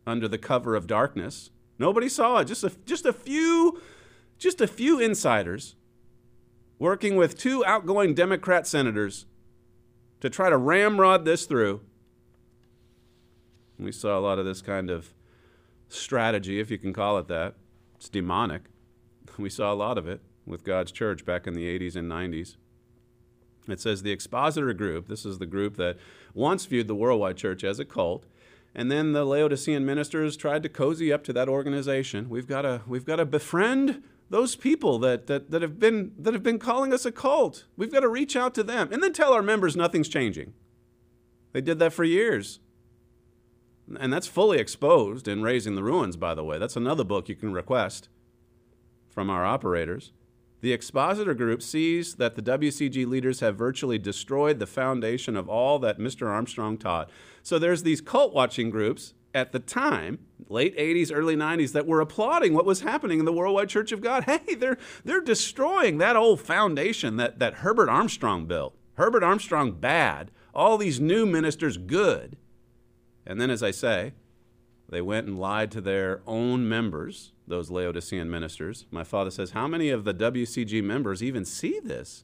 under 0.06 0.28
the 0.28 0.38
cover 0.38 0.76
of 0.76 0.86
darkness. 0.86 1.50
Nobody 1.80 2.10
saw 2.10 2.40
it. 2.40 2.46
Just 2.46 2.66
a, 2.66 2.72
just 2.86 3.06
a 3.06 3.14
few 3.14 3.82
just 4.38 4.62
a 4.62 4.68
few 4.68 5.00
insiders 5.00 5.76
working 6.80 7.16
with 7.16 7.38
two 7.38 7.64
outgoing 7.66 8.14
Democrat 8.14 8.68
senators 8.68 9.26
to 10.20 10.30
try 10.30 10.50
to 10.50 10.58
ramrod 10.58 11.26
this 11.26 11.46
through. 11.46 11.82
We 13.80 13.92
saw 13.92 14.18
a 14.18 14.22
lot 14.22 14.40
of 14.40 14.46
this 14.46 14.62
kind 14.62 14.90
of 14.90 15.14
strategy, 15.90 16.60
if 16.60 16.72
you 16.72 16.78
can 16.78 16.94
call 16.94 17.18
it 17.18 17.28
that. 17.28 17.56
It's 17.96 18.10
demonic. 18.10 18.64
We 19.38 19.50
saw 19.50 19.72
a 19.72 19.76
lot 19.76 19.98
of 19.98 20.08
it 20.08 20.22
with 20.46 20.64
God's 20.64 20.92
church 20.92 21.26
back 21.26 21.48
in 21.48 21.54
the 21.54 21.80
80s 21.80 21.96
and 21.96 22.12
90s. 22.12 22.58
It 23.68 23.80
says 23.80 24.02
the 24.02 24.12
expositor 24.12 24.74
group, 24.74 25.08
this 25.08 25.26
is 25.26 25.40
the 25.40 25.46
group 25.46 25.78
that 25.78 25.98
once 26.34 26.66
viewed 26.66 26.88
the 26.88 26.96
worldwide 26.96 27.38
church 27.38 27.64
as 27.64 27.80
a 27.80 27.86
cult, 27.86 28.26
and 28.76 28.92
then 28.92 29.14
the 29.14 29.24
Laodicean 29.24 29.86
ministers 29.86 30.36
tried 30.36 30.64
to 30.64 30.70
cozy 30.70 31.14
up 31.14 31.24
to 31.26 31.34
that 31.34 31.48
organization. 31.48 32.28
We've 32.28 32.48
got 32.48 32.64
to, 32.64 32.82
we've 32.88 33.06
got 33.06 33.18
to 33.18 33.26
befriend 33.26 34.04
those 34.34 34.56
people 34.56 34.98
that, 34.98 35.28
that, 35.28 35.52
that, 35.52 35.62
have 35.62 35.78
been, 35.78 36.12
that 36.18 36.34
have 36.34 36.42
been 36.42 36.58
calling 36.58 36.92
us 36.92 37.06
a 37.06 37.12
cult. 37.12 37.66
We've 37.78 37.92
got 37.92 38.00
to 38.00 38.08
reach 38.08 38.36
out 38.36 38.56
to 38.56 38.64
them 38.64 38.92
and 38.92 39.04
then 39.04 39.14
tell 39.14 39.32
our 39.32 39.44
members 39.44 39.76
nothing's 39.76 40.10
changing. 40.10 40.54
They 41.52 41.62
did 41.62 41.78
that 41.78 41.94
for 41.94 42.04
years. 42.04 42.60
And 44.00 44.12
that's 44.12 44.26
fully 44.26 44.58
exposed 44.58 45.28
in 45.28 45.44
Raising 45.44 45.76
the 45.76 45.84
Ruins, 45.84 46.18
by 46.18 46.34
the 46.34 46.44
way. 46.44 46.58
That's 46.58 46.76
another 46.76 47.04
book 47.04 47.30
you 47.30 47.36
can 47.36 47.54
request 47.54 48.10
from 49.08 49.30
our 49.30 49.46
operators. 49.46 50.14
The 50.62 50.74
expositor 50.74 51.36
group 51.36 51.62
sees 51.62 52.16
that 52.16 52.34
the 52.34 52.42
WCG 52.42 53.06
leaders 53.06 53.40
have 53.42 53.56
virtually 53.56 54.00
destroyed 54.00 54.58
the 54.58 54.66
foundation 54.66 55.36
of 55.38 55.48
all 55.48 55.78
that 55.78 56.00
Mr. 56.00 56.28
Armstrong 56.28 56.80
taught. 56.80 57.12
So 57.44 57.60
there's 57.60 57.84
these 57.84 58.02
cult 58.02 58.34
watching 58.34 58.72
groups 58.72 59.14
at 59.34 59.52
the 59.52 59.60
time, 59.60 60.20
late 60.48 60.78
80s, 60.78 61.12
early 61.14 61.36
90s, 61.36 61.72
that 61.74 61.88
were 61.88 62.02
applauding 62.02 62.54
what 62.54 62.66
was 62.66 62.82
happening 62.82 63.20
in 63.20 63.26
the 63.26 63.34
Worldwide 63.34 63.70
Church 63.70 63.92
of 63.92 64.02
God. 64.02 64.24
Hey, 64.34 64.56
they're, 64.56 64.78
they're 65.04 65.22
destroying 65.22 65.98
that 65.98 66.16
old 66.16 66.42
foundation 66.42 67.18
that, 67.18 67.40
that 67.40 67.56
Herbert 67.56 67.90
Armstrong 67.90 68.46
built. 68.46 68.76
Herbert 68.96 69.24
Armstrong 69.24 69.72
bad, 69.74 70.32
all 70.54 70.78
these 70.78 71.00
new 71.00 71.26
ministers 71.26 71.78
good. 71.78 72.38
And 73.26 73.40
then, 73.40 73.50
as 73.50 73.64
I 73.64 73.72
say, 73.72 74.14
they 74.90 75.02
went 75.02 75.28
and 75.28 75.40
lied 75.40 75.72
to 75.72 75.82
their 75.82 76.22
own 76.28 76.68
members, 76.68 77.32
those 77.48 77.72
Laodicean 77.72 78.30
ministers. 78.30 78.86
My 78.92 79.04
father 79.04 79.32
says, 79.32 79.52
How 79.52 79.68
many 79.68 79.90
of 79.90 80.04
the 80.04 80.14
WCG 80.14 80.84
members 80.84 81.24
even 81.24 81.46
see 81.46 81.80
this? 81.84 82.24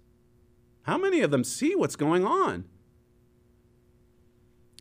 How 0.84 0.98
many 0.98 1.22
of 1.22 1.32
them 1.32 1.44
see 1.44 1.76
what's 1.76 1.96
going 1.96 2.26
on? 2.26 2.66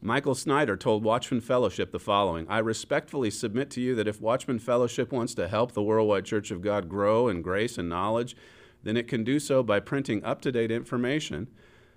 Michael 0.01 0.37
Snyder 0.37 0.77
told 0.77 1.03
Watchman 1.03 1.41
Fellowship 1.41 1.91
the 1.91 1.99
following 1.99 2.47
I 2.49 2.59
respectfully 2.59 3.31
submit 3.31 3.69
to 3.71 3.81
you 3.81 3.97
that 3.97 4.07
if 4.07 4.21
Watchman 4.21 4.61
Fellowship 4.61 5.11
wants 5.11 5.35
to 5.35 5.49
help 5.49 5.73
the 5.73 5.83
Worldwide 5.83 6.25
Church 6.25 6.53
of 6.53 6.63
God 6.63 6.89
grow 6.89 7.27
in 7.27 7.43
grace 7.43 7.77
and 7.79 7.89
knowledge, 7.89 8.37
then 8.85 8.97
it 8.97 9.09
can 9.09 9.25
do 9.25 9.41
so 9.41 9.65
by 9.65 9.81
printing 9.81 10.23
up 10.23 10.41
to 10.43 10.53
date 10.53 10.71
information. 10.71 11.49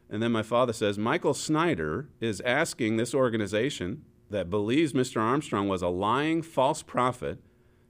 And 0.09 0.21
then 0.21 0.31
my 0.31 0.41
father 0.41 0.73
says 0.73 0.97
Michael 0.97 1.35
Snyder 1.35 2.09
is 2.19 2.41
asking 2.41 2.97
this 2.97 3.13
organization 3.13 4.03
that 4.31 4.49
believes 4.49 4.93
Mr. 4.93 5.21
Armstrong 5.21 5.67
was 5.67 5.83
a 5.83 5.87
lying 5.87 6.41
false 6.41 6.81
prophet 6.81 7.39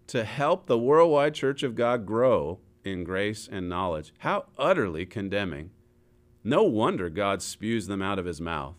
to 0.07 0.25
help 0.25 0.65
the 0.65 0.77
Worldwide 0.77 1.35
Church 1.35 1.63
of 1.63 1.73
God 1.73 2.05
grow 2.05 2.59
in 2.83 3.05
grace 3.05 3.47
and 3.49 3.69
knowledge. 3.69 4.13
How 4.19 4.47
utterly 4.57 5.05
condemning. 5.05 5.71
No 6.43 6.63
wonder 6.63 7.09
God 7.09 7.41
spews 7.41 7.87
them 7.87 8.01
out 8.01 8.19
of 8.19 8.25
his 8.25 8.41
mouth. 8.41 8.75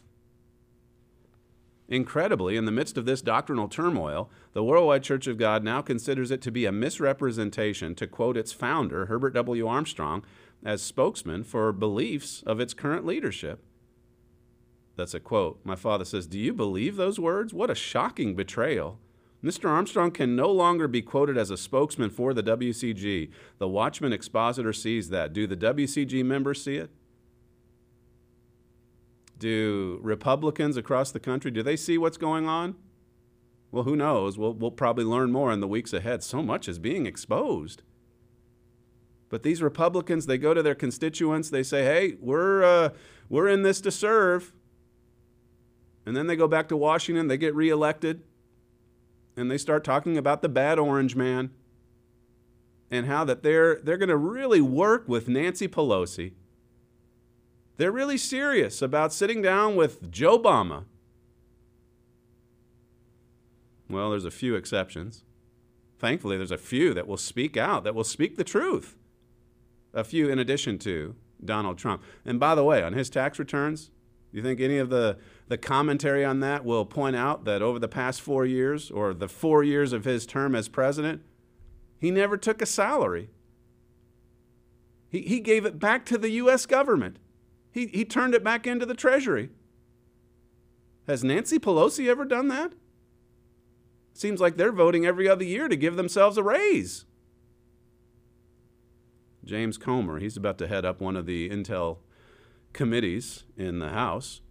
Incredibly, 1.93 2.57
in 2.57 2.65
the 2.65 2.73
midst 2.73 2.97
of 2.97 3.05
this 3.05 3.21
doctrinal 3.21 3.69
turmoil, 3.69 4.31
the 4.55 4.65
Worldwide 4.65 5.03
Church 5.03 5.27
of 5.27 5.37
God 5.37 5.63
now 5.63 5.83
considers 5.83 6.31
it 6.31 6.41
to 6.41 6.51
be 6.51 6.65
a 6.65 6.73
misrepresentation 6.73 7.95
to 7.97 8.07
quote 8.07 8.39
its 8.39 8.51
founder, 8.51 9.05
Herbert 9.07 9.35
W. 9.35 9.67
Armstrong, 9.67 10.25
as 10.65 10.81
spokesman 10.81 11.45
for 11.45 11.71
beliefs 11.71 12.43
of 12.47 12.61
its 12.61 12.73
current 12.73 13.05
leadership. 13.05 13.63
That's 14.97 15.13
a 15.13 15.21
quote. 15.21 15.61
My 15.65 15.77
father 15.77 16.07
says, 16.07 16.27
Do 16.27 16.39
you 16.39 16.55
believe 16.55 16.97
those 16.97 17.21
words? 17.21 17.53
What 17.53 17.69
a 17.69 17.75
shocking 17.75 18.35
betrayal. 18.35 18.99
Mr. 19.45 19.69
Armstrong 19.69 20.13
can 20.13 20.35
no 20.35 20.51
longer 20.51 20.89
be 20.89 21.03
quoted 21.03 21.37
as 21.37 21.51
a 21.51 21.59
spokesman 21.59 22.09
for 22.09 22.33
the 22.33 22.43
WCG. 22.43 23.31
The 23.59 23.69
Watchman 23.69 24.15
expositor 24.15 24.73
sees 24.73 25.11
that. 25.11 25.35
Do 25.35 25.47
the 25.47 25.57
WCG 25.59 26.25
members 26.25 26.65
see 26.65 26.77
it? 26.77 26.91
Do 29.43 29.99
Republicans 30.05 30.77
across 30.77 31.11
the 31.11 31.19
country, 31.19 31.51
do 31.51 31.65
they 31.65 31.75
see 31.75 31.99
what's 31.99 32.17
going 32.17 32.47
on? 32.47 32.77
Well, 33.73 33.83
who 33.83 33.97
knows? 33.97 34.39
We'll, 34.39 34.55
we'll 34.55 34.71
probably 34.71 35.03
learn 35.03 35.33
more 35.33 35.51
in 35.51 35.59
the 35.59 35.67
weeks 35.67 35.93
ahead. 35.93 36.23
So 36.23 36.45
much 36.45 36.69
is 36.69 36.79
being 36.79 37.07
exposed. 37.07 37.83
But 39.31 39.43
these 39.43 39.61
Republicans, 39.61 40.27
they 40.27 40.39
go 40.39 40.55
to 40.55 40.63
their 40.63 40.77
constituents, 40.77 41.51
they 41.51 41.65
say, 41.65 41.83
hey, 41.83 42.19
we're, 42.21 42.63
uh, 42.63 42.91
we're 43.29 43.49
in 43.49 43.63
this 43.63 43.81
to 43.81 43.91
serve. 43.91 44.53
And 46.07 46.17
then 46.17 46.29
they 46.29 46.37
go 46.37 46.47
back 46.47 46.69
to 46.69 46.77
Washington, 46.77 47.27
they 47.27 47.37
get 47.37 47.53
reelected, 47.53 48.23
and 49.37 49.51
they 49.51 49.59
start 49.59 49.83
talking 49.83 50.17
about 50.17 50.43
the 50.43 50.49
bad 50.49 50.79
orange 50.79 51.17
man 51.17 51.51
and 52.93 53.07
how 53.07 53.25
that 53.25 53.43
they're, 53.43 53.81
they're 53.83 53.99
going 53.99 54.09
to 54.09 54.17
really 54.17 54.61
work 54.61 55.09
with 55.09 55.27
Nancy 55.27 55.67
Pelosi 55.67 56.35
they're 57.77 57.93
really 57.93 58.19
serious 58.19 58.83
about 58.83 59.13
sitting 59.13 59.43
down 59.43 59.77
with 59.77 60.11
Joe 60.11 60.39
Obama. 60.39 60.85
Well, 63.89 64.11
there's 64.11 64.25
a 64.25 64.31
few 64.31 64.55
exceptions. 64.55 65.25
Thankfully, 65.99 66.37
there's 66.37 66.51
a 66.51 66.59
few 66.59 66.95
that 66.95 67.07
will 67.07 67.17
speak 67.17 67.57
out, 67.57 67.85
that 67.85 67.95
will 67.95 68.05
speak 68.05 68.37
the 68.37 68.45
truth. 68.45 68.97
A 69.95 70.03
few 70.03 70.29
in 70.29 70.39
addition 70.39 70.79
to 70.81 71.15
Donald 71.45 71.79
Trump. 71.79 72.03
And 72.25 72.41
by 72.41 72.55
the 72.55 72.65
way, 72.65 72.83
on 72.83 72.95
his 72.95 73.11
tax 73.11 73.39
returns, 73.39 73.91
do 74.31 74.39
you 74.39 74.43
think 74.43 74.61
any 74.61 74.79
of 74.79 74.89
the, 74.89 75.19
the 75.49 75.59
commentary 75.59 76.25
on 76.25 76.41
that 76.41 76.65
will 76.65 76.87
point 76.87 77.17
out 77.17 77.45
that 77.45 77.61
over 77.61 77.79
the 77.79 77.89
past 77.89 78.23
four 78.23 78.47
years, 78.47 78.91
or 78.91 79.13
the 79.13 79.29
four 79.29 79.63
years 79.63 79.93
of 79.93 80.05
his 80.05 80.27
term 80.27 80.55
as 80.55 80.69
president, 80.69 81.23
he 81.99 82.11
never 82.11 82.37
took 82.37 82.63
a 82.63 82.67
salary? 82.67 83.29
He, 85.11 85.21
he 85.21 85.41
gave 85.41 85.67
it 85.67 85.79
back 85.79 86.07
to 86.07 86.17
the 86.17 86.31
U.S. 86.31 86.65
government. 86.65 87.19
He, 87.73 87.87
he 87.87 88.05
turned 88.05 88.35
it 88.35 88.45
back 88.45 88.67
into 88.67 88.87
the 88.87 88.95
Treasury. 88.95 89.49
Has 91.09 91.25
Nancy 91.25 91.59
Pelosi 91.59 92.09
ever 92.09 92.25
done 92.25 92.49
that? 92.49 92.73
Seems 94.15 94.41
like 94.41 94.57
they're 94.57 94.73
voting 94.73 95.07
every 95.07 95.29
other 95.29 95.45
year 95.45 95.69
to 95.69 95.77
give 95.77 95.97
themselves 95.97 96.37
a 96.37 96.43
raise. 96.43 97.07
James 99.45 99.79
Comer, 99.79 100.21
he's 100.21 100.37
about 100.37 100.59
to 100.59 100.69
head 100.69 100.85
up 100.85 101.01
one 101.01 101.17
of 101.17 101.27
the 101.27 101.49
Intel 101.49 101.99
committees 102.73 103.45
in 103.57 103.81
the 103.81 103.89
House, 103.89 104.43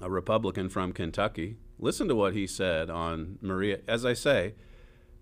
a 0.00 0.10
Republican 0.10 0.68
from 0.68 0.92
Kentucky. 0.92 1.58
Listen 1.78 2.08
to 2.08 2.14
what 2.14 2.32
he 2.32 2.46
said 2.46 2.90
on 2.90 3.38
Maria. 3.40 3.80
As 3.86 4.04
I 4.04 4.14
say, 4.14 4.54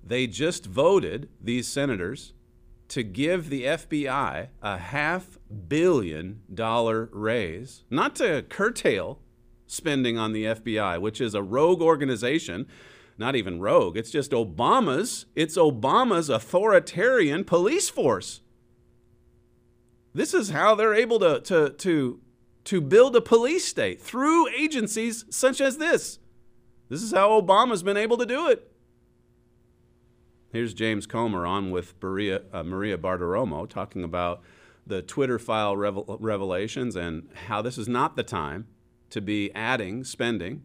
they 0.02 0.26
just 0.26 0.64
voted, 0.64 1.28
these 1.40 1.68
senators, 1.68 2.32
to 2.90 3.02
give 3.02 3.50
the 3.50 3.64
FBI 3.64 4.48
a 4.62 4.78
half 4.78 5.38
billion 5.68 6.42
dollar 6.52 7.08
raise, 7.12 7.84
not 7.88 8.16
to 8.16 8.42
curtail 8.48 9.20
spending 9.66 10.18
on 10.18 10.32
the 10.32 10.44
FBI, 10.44 11.00
which 11.00 11.20
is 11.20 11.34
a 11.34 11.42
rogue 11.42 11.80
organization. 11.80 12.66
Not 13.16 13.36
even 13.36 13.60
rogue, 13.60 13.96
it's 13.96 14.10
just 14.10 14.32
Obama's, 14.32 15.26
it's 15.36 15.56
Obama's 15.56 16.28
authoritarian 16.30 17.44
police 17.44 17.88
force. 17.90 18.40
This 20.14 20.34
is 20.34 20.50
how 20.50 20.74
they're 20.74 20.94
able 20.94 21.18
to, 21.20 21.40
to, 21.40 21.70
to, 21.70 22.20
to 22.64 22.80
build 22.80 23.14
a 23.14 23.20
police 23.20 23.66
state 23.66 24.00
through 24.00 24.48
agencies 24.48 25.26
such 25.30 25.60
as 25.60 25.76
this. 25.76 26.18
This 26.88 27.02
is 27.02 27.12
how 27.12 27.40
Obama's 27.40 27.82
been 27.82 27.98
able 27.98 28.16
to 28.16 28.26
do 28.26 28.48
it. 28.48 28.69
Here's 30.52 30.74
James 30.74 31.06
Comer 31.06 31.46
on 31.46 31.70
with 31.70 31.94
Maria, 32.02 32.42
uh, 32.52 32.64
Maria 32.64 32.98
Bartiromo 32.98 33.68
talking 33.68 34.02
about 34.02 34.42
the 34.84 35.00
Twitter 35.00 35.38
file 35.38 35.76
revel- 35.76 36.18
revelations 36.20 36.96
and 36.96 37.28
how 37.46 37.62
this 37.62 37.78
is 37.78 37.88
not 37.88 38.16
the 38.16 38.24
time 38.24 38.66
to 39.10 39.20
be 39.20 39.52
adding 39.54 40.02
spending 40.02 40.64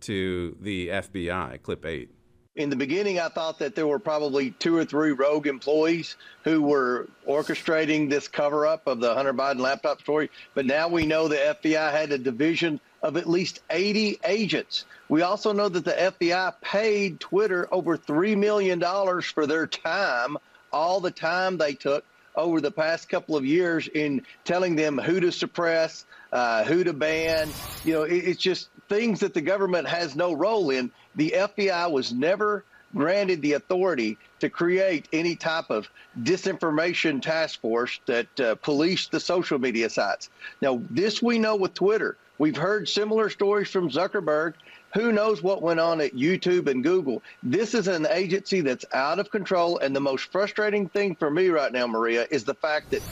to 0.00 0.56
the 0.60 0.88
FBI. 0.88 1.62
Clip 1.62 1.84
8 1.84 2.10
in 2.56 2.70
the 2.70 2.76
beginning, 2.76 3.18
I 3.18 3.28
thought 3.28 3.58
that 3.58 3.74
there 3.74 3.86
were 3.86 3.98
probably 3.98 4.52
two 4.52 4.76
or 4.76 4.84
three 4.84 5.10
rogue 5.10 5.48
employees 5.48 6.16
who 6.44 6.62
were 6.62 7.08
orchestrating 7.28 8.08
this 8.08 8.28
cover 8.28 8.64
up 8.64 8.86
of 8.86 9.00
the 9.00 9.12
Hunter 9.12 9.34
Biden 9.34 9.58
laptop 9.58 10.00
story. 10.00 10.30
But 10.54 10.64
now 10.64 10.86
we 10.86 11.04
know 11.04 11.26
the 11.26 11.36
FBI 11.36 11.90
had 11.90 12.12
a 12.12 12.18
division 12.18 12.80
of 13.04 13.18
at 13.18 13.28
least 13.28 13.60
80 13.68 14.18
agents. 14.24 14.86
We 15.10 15.20
also 15.20 15.52
know 15.52 15.68
that 15.68 15.84
the 15.84 15.92
FBI 15.92 16.54
paid 16.62 17.20
Twitter 17.20 17.68
over 17.70 17.98
$3 17.98 18.36
million 18.36 18.80
for 19.22 19.46
their 19.46 19.66
time, 19.66 20.38
all 20.72 21.00
the 21.00 21.10
time 21.10 21.58
they 21.58 21.74
took 21.74 22.02
over 22.34 22.62
the 22.62 22.70
past 22.70 23.10
couple 23.10 23.36
of 23.36 23.44
years 23.44 23.88
in 23.88 24.22
telling 24.44 24.74
them 24.74 24.96
who 24.96 25.20
to 25.20 25.30
suppress, 25.30 26.06
uh, 26.32 26.64
who 26.64 26.82
to 26.82 26.94
ban. 26.94 27.52
You 27.84 27.92
know, 27.92 28.02
it, 28.04 28.16
it's 28.16 28.40
just 28.40 28.70
things 28.88 29.20
that 29.20 29.34
the 29.34 29.42
government 29.42 29.86
has 29.86 30.16
no 30.16 30.32
role 30.32 30.70
in. 30.70 30.90
The 31.14 31.34
FBI 31.36 31.90
was 31.90 32.10
never 32.10 32.64
granted 32.94 33.42
the 33.42 33.54
authority 33.54 34.18
to 34.40 34.48
create 34.48 35.08
any 35.12 35.36
type 35.36 35.70
of 35.70 35.88
disinformation 36.22 37.20
task 37.20 37.60
force 37.60 38.00
that 38.06 38.40
uh, 38.40 38.54
policed 38.56 39.10
the 39.10 39.20
social 39.20 39.58
media 39.58 39.90
sites. 39.90 40.30
Now, 40.60 40.80
this 40.90 41.22
we 41.22 41.38
know 41.38 41.56
with 41.56 41.74
Twitter. 41.74 42.16
We've 42.38 42.56
heard 42.56 42.88
similar 42.88 43.30
stories 43.30 43.68
from 43.68 43.90
Zuckerberg. 43.90 44.54
Who 44.94 45.12
knows 45.12 45.42
what 45.42 45.62
went 45.62 45.80
on 45.80 46.00
at 46.00 46.14
YouTube 46.14 46.68
and 46.68 46.82
Google? 46.82 47.22
This 47.42 47.74
is 47.74 47.88
an 47.88 48.06
agency 48.08 48.60
that's 48.60 48.84
out 48.92 49.18
of 49.18 49.30
control. 49.30 49.78
And 49.78 49.94
the 49.94 50.00
most 50.00 50.30
frustrating 50.30 50.88
thing 50.88 51.16
for 51.16 51.30
me 51.30 51.48
right 51.48 51.72
now, 51.72 51.86
Maria, 51.86 52.26
is 52.30 52.44
the 52.44 52.54
fact 52.54 52.90
that 52.90 53.02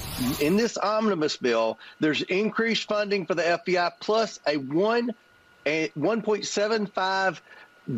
in 0.40 0.56
this 0.56 0.76
omnibus 0.76 1.36
bill, 1.36 1.78
there's 1.98 2.22
increased 2.22 2.88
funding 2.88 3.26
for 3.26 3.34
the 3.34 3.42
FBI 3.42 3.92
plus 4.00 4.38
a 4.46 4.56
one 4.56 5.12
a 5.66 5.88
1.75 5.90 7.40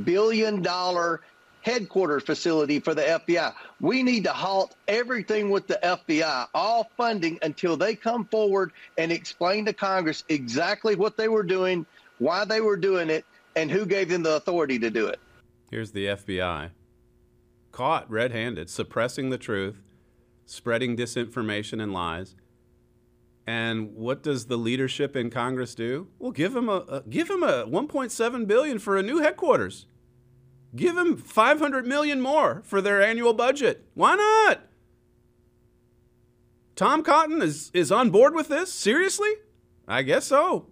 billion 0.04 0.62
dollar 0.62 1.20
headquarters 1.64 2.22
facility 2.22 2.79
for 2.79 2.94
the 2.94 3.03
FBI. 3.03 3.55
We 3.81 4.03
need 4.03 4.24
to 4.24 4.33
halt 4.33 4.77
everything 4.87 5.48
with 5.48 5.66
the 5.66 5.81
FBI, 5.83 6.46
all 6.53 6.90
funding 6.96 7.38
until 7.40 7.77
they 7.77 7.94
come 7.94 8.27
forward 8.27 8.72
and 8.98 9.11
explain 9.11 9.64
to 9.64 9.72
Congress 9.72 10.24
exactly 10.29 10.94
what 10.94 11.16
they 11.16 11.29
were 11.29 11.42
doing, 11.42 11.87
why 12.18 12.44
they 12.44 12.61
were 12.61 12.77
doing 12.77 13.09
it, 13.09 13.24
and 13.57 13.70
who 13.70 13.87
gave 13.87 14.11
them 14.11 14.22
the 14.22 14.37
authority 14.37 14.79
to 14.79 14.90
do 14.90 15.07
it. 15.07 15.18
Here's 15.70 15.92
the 15.92 16.07
FBI 16.07 16.70
caught 17.72 18.09
red 18.09 18.31
handed, 18.31 18.68
suppressing 18.68 19.31
the 19.31 19.38
truth, 19.38 19.83
spreading 20.44 20.96
disinformation 20.96 21.83
and 21.83 21.92
lies. 21.92 22.37
And 23.46 23.94
what 23.94 24.22
does 24.22 24.46
the 24.46 24.57
leadership 24.57 25.16
in 25.16 25.31
Congress 25.31 25.74
do? 25.74 26.09
Well, 26.18 26.31
give 26.31 26.55
him 26.55 26.68
a, 26.68 26.85
a 26.88 27.03
give 27.09 27.29
him 27.29 27.42
a 27.42 27.66
1.7 27.66 28.46
billion 28.46 28.79
for 28.79 28.96
a 28.96 29.03
new 29.03 29.18
headquarters. 29.18 29.87
Give 30.74 30.94
them 30.94 31.16
500 31.16 31.87
million 31.87 32.20
more 32.20 32.62
for 32.64 32.80
their 32.80 33.02
annual 33.02 33.32
budget. 33.32 33.87
Why 33.94 34.16
not? 34.16 34.62
Tom 36.74 37.02
Cotton 37.04 37.40
is, 37.40 37.70
is 37.72 37.92
on 37.92 38.10
board 38.10 38.34
with 38.34 38.48
this? 38.48 38.72
Seriously? 38.72 39.30
I 39.87 40.02
guess 40.02 40.26
so. 40.26 40.66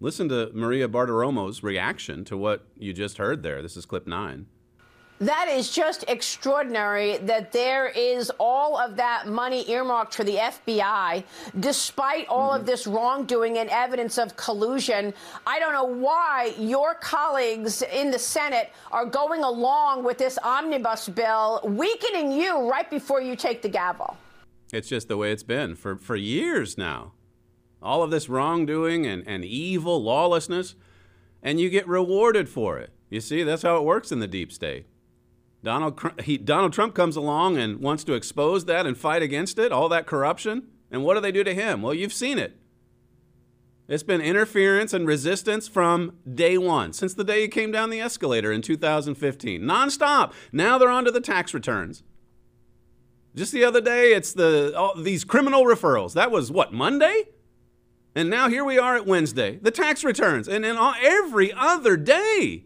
Listen 0.00 0.28
to 0.30 0.50
Maria 0.54 0.88
Bartiromo's 0.88 1.62
reaction 1.62 2.24
to 2.26 2.36
what 2.36 2.66
you 2.78 2.92
just 2.92 3.18
heard 3.18 3.42
there. 3.42 3.60
This 3.60 3.76
is 3.76 3.84
clip 3.84 4.06
nine. 4.06 4.46
That 5.20 5.48
is 5.48 5.70
just 5.70 6.04
extraordinary 6.08 7.18
that 7.18 7.52
there 7.52 7.86
is 7.86 8.32
all 8.40 8.76
of 8.76 8.96
that 8.96 9.28
money 9.28 9.68
earmarked 9.70 10.12
for 10.14 10.24
the 10.24 10.36
FBI, 10.36 11.22
despite 11.60 12.26
all 12.26 12.50
mm-hmm. 12.50 12.60
of 12.60 12.66
this 12.66 12.88
wrongdoing 12.88 13.58
and 13.58 13.70
evidence 13.70 14.18
of 14.18 14.36
collusion. 14.36 15.14
I 15.46 15.60
don't 15.60 15.72
know 15.72 15.84
why 15.84 16.54
your 16.58 16.94
colleagues 16.94 17.82
in 17.82 18.10
the 18.10 18.18
Senate 18.18 18.72
are 18.90 19.06
going 19.06 19.44
along 19.44 20.02
with 20.02 20.18
this 20.18 20.36
omnibus 20.42 21.08
bill, 21.08 21.60
weakening 21.62 22.32
you 22.32 22.68
right 22.68 22.90
before 22.90 23.22
you 23.22 23.36
take 23.36 23.62
the 23.62 23.68
gavel. 23.68 24.16
It's 24.72 24.88
just 24.88 25.06
the 25.06 25.16
way 25.16 25.30
it's 25.30 25.44
been 25.44 25.76
for, 25.76 25.96
for 25.96 26.16
years 26.16 26.76
now. 26.76 27.12
All 27.80 28.02
of 28.02 28.10
this 28.10 28.28
wrongdoing 28.28 29.06
and, 29.06 29.22
and 29.28 29.44
evil, 29.44 30.02
lawlessness, 30.02 30.74
and 31.40 31.60
you 31.60 31.70
get 31.70 31.86
rewarded 31.86 32.48
for 32.48 32.78
it. 32.78 32.90
You 33.10 33.20
see, 33.20 33.44
that's 33.44 33.62
how 33.62 33.76
it 33.76 33.84
works 33.84 34.10
in 34.10 34.18
the 34.18 34.26
deep 34.26 34.50
state. 34.50 34.86
Donald, 35.64 35.98
he, 36.22 36.36
Donald 36.36 36.72
Trump 36.72 36.94
comes 36.94 37.16
along 37.16 37.56
and 37.56 37.80
wants 37.80 38.04
to 38.04 38.12
expose 38.12 38.66
that 38.66 38.86
and 38.86 38.96
fight 38.96 39.22
against 39.22 39.58
it, 39.58 39.72
all 39.72 39.88
that 39.88 40.06
corruption. 40.06 40.68
And 40.90 41.02
what 41.02 41.14
do 41.14 41.20
they 41.20 41.32
do 41.32 41.42
to 41.42 41.54
him? 41.54 41.82
Well, 41.82 41.94
you've 41.94 42.12
seen 42.12 42.38
it. 42.38 42.56
It's 43.88 44.02
been 44.02 44.20
interference 44.20 44.92
and 44.92 45.06
resistance 45.06 45.66
from 45.66 46.16
day 46.32 46.56
one, 46.56 46.92
since 46.92 47.14
the 47.14 47.24
day 47.24 47.42
he 47.42 47.48
came 47.48 47.72
down 47.72 47.90
the 47.90 48.00
escalator 48.00 48.52
in 48.52 48.62
2015. 48.62 49.60
Nonstop. 49.62 50.32
Now 50.52 50.78
they're 50.78 50.88
on 50.88 51.04
to 51.04 51.10
the 51.10 51.20
tax 51.20 51.52
returns. 51.52 52.02
Just 53.34 53.52
the 53.52 53.64
other 53.64 53.80
day, 53.80 54.12
it's 54.12 54.32
the 54.32 54.72
all, 54.76 54.94
these 54.96 55.24
criminal 55.24 55.64
referrals. 55.64 56.12
That 56.12 56.30
was 56.30 56.52
what, 56.52 56.72
Monday? 56.72 57.24
And 58.14 58.30
now 58.30 58.48
here 58.48 58.64
we 58.64 58.78
are 58.78 58.96
at 58.96 59.06
Wednesday, 59.06 59.58
the 59.60 59.72
tax 59.72 60.04
returns. 60.04 60.46
And 60.46 60.62
then 60.62 60.76
every 61.02 61.52
other 61.52 61.96
day, 61.96 62.64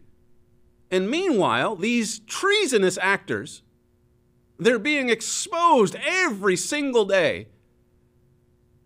and 0.90 1.10
meanwhile, 1.10 1.76
these 1.76 2.20
treasonous 2.20 2.98
actors, 3.00 3.62
they're 4.58 4.78
being 4.78 5.10
exposed 5.10 5.96
every 6.04 6.56
single 6.56 7.04
day. 7.04 7.48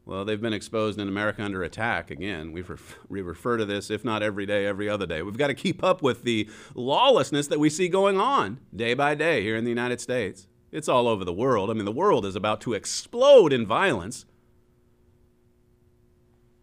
Well, 0.05 0.25
they've 0.25 0.41
been 0.41 0.53
exposed 0.53 0.99
in 0.99 1.07
America 1.07 1.43
under 1.43 1.63
attack. 1.63 2.11
Again, 2.11 2.51
we 2.51 2.61
ref- 2.63 2.99
we 3.09 3.23
refer 3.23 3.57
to 3.57 3.65
this, 3.65 3.89
if 3.89 4.05
not 4.05 4.23
every 4.23 4.47
day, 4.47 4.67
every 4.67 4.89
other 4.89 5.07
day. 5.07 5.23
We've 5.23 5.39
got 5.39 5.47
to 5.47 5.55
keep 5.55 5.85
up 5.85 6.03
with 6.03 6.25
the 6.25 6.49
lawlessness 6.75 7.47
that 7.47 7.61
we 7.61 7.71
see 7.71 7.89
going 7.89 8.19
on 8.19 8.59
day 8.75 8.95
by 8.95 9.15
day 9.15 9.43
here 9.43 9.57
in 9.57 9.63
the 9.63 9.71
United 9.71 10.01
States. 10.01 10.49
It's 10.73 10.89
all 10.89 11.07
over 11.07 11.25
the 11.25 11.33
world. 11.33 11.71
I 11.71 11.75
mean, 11.75 11.85
the 11.85 11.93
world 11.93 12.27
is 12.27 12.35
about 12.35 12.61
to 12.63 12.73
explode 12.73 13.53
in 13.53 13.65
violence. 13.65 14.25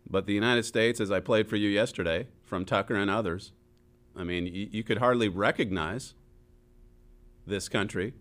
But 0.09 0.25
the 0.25 0.33
United 0.33 0.63
States, 0.63 0.99
as 0.99 1.11
I 1.11 1.19
played 1.19 1.47
for 1.47 1.55
you 1.55 1.69
yesterday 1.69 2.27
from 2.43 2.65
Tucker 2.65 2.95
and 2.95 3.09
others, 3.09 3.53
I 4.15 4.23
mean, 4.23 4.47
you, 4.47 4.67
you 4.71 4.83
could 4.83 4.97
hardly 4.97 5.29
recognize 5.29 6.13
this 7.45 7.69
country. 7.69 8.13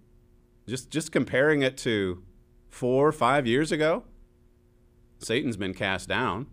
Just, 0.66 0.90
just 0.90 1.12
comparing 1.12 1.62
it 1.62 1.76
to 1.78 2.22
four 2.68 3.08
or 3.08 3.12
five 3.12 3.46
years 3.46 3.72
ago, 3.72 4.04
Satan's 5.18 5.56
been 5.56 5.74
cast 5.74 6.08
down. 6.08 6.46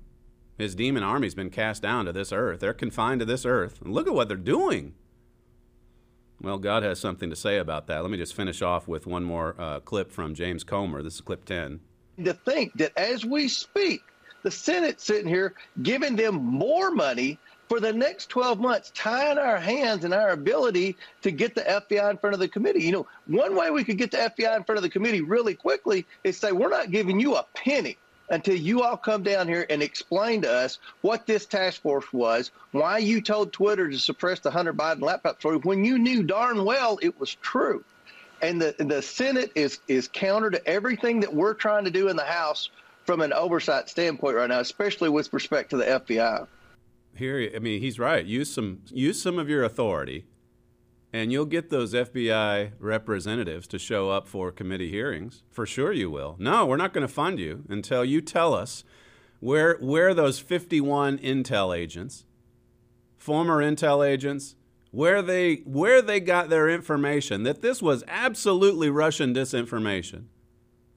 His 0.58 0.74
demon 0.74 1.04
army's 1.04 1.36
been 1.36 1.50
cast 1.50 1.82
down 1.82 2.06
to 2.06 2.14
this 2.14 2.32
earth. 2.32 2.62
They're 2.62 2.74
confined 2.74 3.20
to 3.20 3.26
this 3.26 3.46
earth. 3.46 3.82
And 3.82 3.94
look 3.94 4.08
at 4.08 4.14
what 4.14 4.28
they're 4.28 4.38
doing. 4.38 4.94
Well, 6.42 6.58
God 6.58 6.84
has 6.84 7.00
something 7.00 7.30
to 7.30 7.36
say 7.36 7.58
about 7.58 7.88
that. 7.88 8.02
Let 8.02 8.12
me 8.12 8.18
just 8.18 8.36
finish 8.36 8.62
off 8.62 8.88
with 8.88 9.06
one 9.06 9.24
more 9.24 9.56
uh, 9.60 9.80
clip 9.82 10.12
from 10.12 10.34
James 10.34 10.64
Comer. 10.64 11.02
This 11.02 11.16
is 11.16 11.22
clip 11.22 11.46
10. 11.46 11.80
to 12.24 12.34
think 12.34 12.74
that 12.76 12.98
as 12.98 13.26
we 13.26 13.48
speak, 13.48 14.02
the 14.44 14.52
Senate 14.52 15.02
sitting 15.02 15.28
here 15.28 15.56
giving 15.82 16.16
them 16.16 16.36
more 16.36 16.92
money 16.92 17.40
for 17.68 17.80
the 17.80 17.94
next 17.94 18.30
12 18.30 18.60
months, 18.60 18.92
tying 18.94 19.38
our 19.38 19.58
hands 19.58 20.04
and 20.04 20.14
our 20.14 20.30
ability 20.30 20.96
to 21.24 21.32
get 21.32 21.56
the 21.56 21.62
FBI 21.62 22.12
in 22.12 22.18
front 22.18 22.34
of 22.34 22.40
the 22.40 22.48
committee. 22.48 22.84
You 22.84 22.92
know, 22.92 23.08
one 23.28 23.56
way 23.56 23.72
we 23.72 23.84
could 23.84 23.98
get 23.98 24.12
the 24.12 24.18
FBI 24.18 24.56
in 24.56 24.64
front 24.64 24.78
of 24.78 24.84
the 24.84 24.90
committee 24.90 25.22
really 25.22 25.56
quickly 25.56 26.06
is 26.24 26.38
say, 26.38 26.52
we're 26.52 26.70
not 26.70 26.92
giving 26.92 27.20
you 27.20 27.36
a 27.36 27.46
penny 27.56 27.98
until 28.30 28.56
you 28.56 28.82
all 28.82 28.98
come 28.98 29.24
down 29.24 29.48
here 29.48 29.66
and 29.70 29.84
explain 29.84 30.42
to 30.42 30.52
us 30.52 30.80
what 31.02 31.28
this 31.28 31.46
task 31.46 31.82
force 31.82 32.12
was, 32.12 32.52
why 32.72 32.98
you 32.98 33.22
told 33.22 33.54
Twitter 33.54 33.90
to 33.90 34.00
suppress 34.00 34.40
the 34.40 34.52
Hunter 34.52 34.74
Biden 34.74 35.02
laptop 35.02 35.40
story 35.40 35.58
when 35.58 35.86
you 35.86 35.98
knew 36.00 36.24
darn 36.24 36.66
well 36.66 37.00
it 37.02 37.20
was 37.20 37.36
true. 37.36 37.84
And 38.42 38.62
the, 38.62 38.76
the 38.78 39.02
Senate 39.02 39.52
is, 39.56 39.80
is 39.88 40.08
counter 40.08 40.52
to 40.52 40.68
everything 40.68 41.22
that 41.22 41.34
we're 41.34 41.54
trying 41.54 41.86
to 41.86 41.92
do 41.92 42.10
in 42.10 42.16
the 42.16 42.24
House 42.24 42.70
from 43.06 43.22
an 43.22 43.32
oversight 43.32 43.90
standpoint 43.90 44.36
right 44.36 44.50
now, 44.50 44.60
especially 44.60 45.10
with 45.10 45.32
respect 45.32 45.70
to 45.70 45.78
the 45.78 45.86
FBI 45.86 46.48
here 47.16 47.52
I 47.56 47.60
mean 47.60 47.82
he's 47.82 48.00
right. 48.00 48.26
Use 48.26 48.52
some 48.54 48.82
use 48.92 49.22
some 49.22 49.40
of 49.40 49.50
your 49.50 49.64
authority 49.64 50.26
and 51.16 51.32
you'll 51.32 51.46
get 51.46 51.70
those 51.70 51.94
FBI 51.94 52.74
representatives 52.78 53.68
to 53.68 53.80
show 53.80 54.10
up 54.10 54.28
for 54.28 54.52
committee 54.52 54.92
hearings. 54.92 55.44
For 55.50 55.66
sure 55.66 55.94
you 55.94 56.10
will. 56.10 56.36
No, 56.40 56.66
we're 56.66 56.76
not 56.76 56.92
going 56.92 57.08
to 57.08 57.14
fund 57.14 57.40
you 57.40 57.64
until 57.70 58.04
you 58.04 58.20
tell 58.20 58.54
us 58.54 58.84
where 59.40 59.78
where 59.80 60.14
those 60.14 60.40
51 60.40 61.20
intel 61.20 61.76
agents, 61.76 62.26
former 63.18 63.64
intel 63.64 64.06
agents, 64.06 64.56
where 64.92 65.22
they 65.22 65.62
where 65.66 66.02
they 66.02 66.20
got 66.20 66.50
their 66.50 66.68
information 66.68 67.44
that 67.44 67.62
this 67.62 67.82
was 67.82 68.04
absolutely 68.10 68.90
Russian 68.90 69.34
disinformation. 69.34 70.26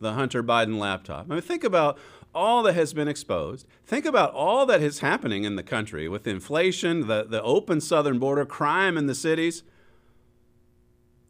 The 0.00 0.14
Hunter 0.14 0.42
Biden 0.42 0.80
laptop. 0.80 1.26
I 1.30 1.34
mean 1.34 1.42
think 1.42 1.62
about 1.62 1.96
all 2.38 2.62
that 2.62 2.74
has 2.74 2.94
been 2.94 3.08
exposed. 3.08 3.66
Think 3.84 4.04
about 4.04 4.32
all 4.32 4.64
that 4.66 4.80
is 4.80 5.00
happening 5.00 5.42
in 5.42 5.56
the 5.56 5.62
country 5.64 6.08
with 6.08 6.26
inflation, 6.26 7.08
the, 7.08 7.24
the 7.24 7.42
open 7.42 7.80
southern 7.80 8.20
border, 8.20 8.46
crime 8.46 8.96
in 8.96 9.06
the 9.06 9.14
cities. 9.14 9.64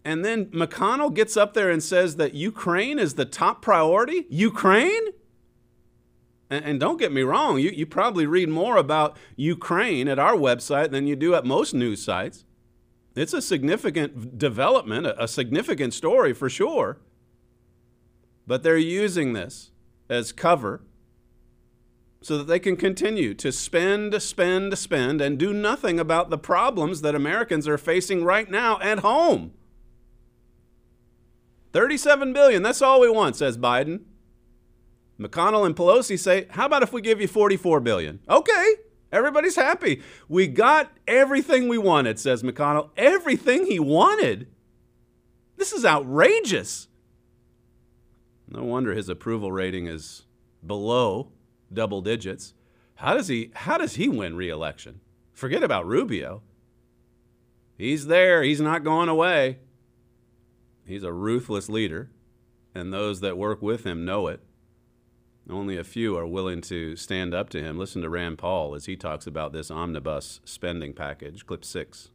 And 0.04 0.24
then 0.24 0.46
McConnell 0.46 1.14
gets 1.14 1.34
up 1.36 1.54
there 1.54 1.70
and 1.70 1.82
says 1.82 2.16
that 2.16 2.34
Ukraine 2.34 2.98
is 2.98 3.14
the 3.14 3.24
top 3.24 3.62
priority? 3.62 4.26
Ukraine? 4.28 5.02
And, 6.50 6.64
and 6.64 6.80
don't 6.80 6.98
get 6.98 7.10
me 7.10 7.22
wrong, 7.22 7.58
you, 7.58 7.70
you 7.70 7.86
probably 7.86 8.26
read 8.26 8.50
more 8.50 8.76
about 8.76 9.16
Ukraine 9.34 10.08
at 10.08 10.18
our 10.18 10.34
website 10.34 10.90
than 10.90 11.06
you 11.06 11.16
do 11.16 11.34
at 11.34 11.46
most 11.46 11.72
news 11.72 12.02
sites. 12.02 12.44
It's 13.14 13.32
a 13.32 13.42
significant 13.42 14.38
development, 14.38 15.06
a, 15.06 15.24
a 15.24 15.28
significant 15.28 15.94
story 15.94 16.34
for 16.34 16.50
sure. 16.50 16.98
But 18.46 18.62
they're 18.62 18.76
using 18.76 19.32
this 19.32 19.70
as 20.08 20.32
cover 20.32 20.82
so 22.28 22.36
that 22.36 22.46
they 22.46 22.58
can 22.58 22.76
continue 22.76 23.32
to 23.32 23.50
spend, 23.50 24.20
spend, 24.22 24.76
spend, 24.76 25.22
and 25.22 25.38
do 25.38 25.54
nothing 25.54 25.98
about 25.98 26.28
the 26.28 26.36
problems 26.36 27.00
that 27.00 27.14
Americans 27.14 27.66
are 27.66 27.78
facing 27.78 28.22
right 28.22 28.50
now 28.50 28.78
at 28.80 28.98
home. 28.98 29.54
37 31.72 32.34
billion, 32.34 32.62
that's 32.62 32.82
all 32.82 33.00
we 33.00 33.08
want, 33.08 33.34
says 33.34 33.56
Biden. 33.56 34.02
McConnell 35.18 35.64
and 35.64 35.74
Pelosi 35.74 36.18
say, 36.18 36.46
"How 36.50 36.66
about 36.66 36.82
if 36.82 36.92
we 36.92 37.00
give 37.00 37.18
you 37.18 37.26
44 37.26 37.80
billion?" 37.80 38.20
Okay, 38.28 38.74
everybody's 39.10 39.56
happy. 39.56 40.02
We 40.28 40.48
got 40.48 40.92
everything 41.06 41.66
we 41.66 41.78
wanted, 41.78 42.18
says 42.20 42.42
McConnell. 42.42 42.90
Everything 42.98 43.64
he 43.64 43.80
wanted. 43.80 44.48
This 45.56 45.72
is 45.72 45.86
outrageous. 45.86 46.88
No 48.50 48.64
wonder 48.64 48.92
his 48.92 49.08
approval 49.08 49.50
rating 49.50 49.86
is 49.86 50.26
below 50.64 51.32
double 51.72 52.00
digits. 52.00 52.54
How 52.96 53.14
does 53.14 53.28
he 53.28 53.50
how 53.54 53.78
does 53.78 53.94
he 53.94 54.08
win 54.08 54.36
re-election? 54.36 55.00
Forget 55.32 55.62
about 55.62 55.86
Rubio. 55.86 56.42
He's 57.76 58.06
there, 58.06 58.42
he's 58.42 58.60
not 58.60 58.82
going 58.82 59.08
away. 59.08 59.58
He's 60.84 61.04
a 61.04 61.12
ruthless 61.12 61.68
leader, 61.68 62.10
and 62.74 62.92
those 62.92 63.20
that 63.20 63.38
work 63.38 63.62
with 63.62 63.84
him 63.84 64.04
know 64.04 64.26
it. 64.26 64.40
Only 65.50 65.76
a 65.78 65.84
few 65.84 66.16
are 66.16 66.26
willing 66.26 66.60
to 66.62 66.96
stand 66.96 67.32
up 67.32 67.48
to 67.50 67.62
him. 67.62 67.78
Listen 67.78 68.02
to 68.02 68.10
Rand 68.10 68.38
Paul 68.38 68.74
as 68.74 68.86
he 68.86 68.96
talks 68.96 69.26
about 69.26 69.52
this 69.52 69.70
omnibus 69.70 70.40
spending 70.44 70.92
package. 70.92 71.46
Clip 71.46 71.64
6. 71.64 72.10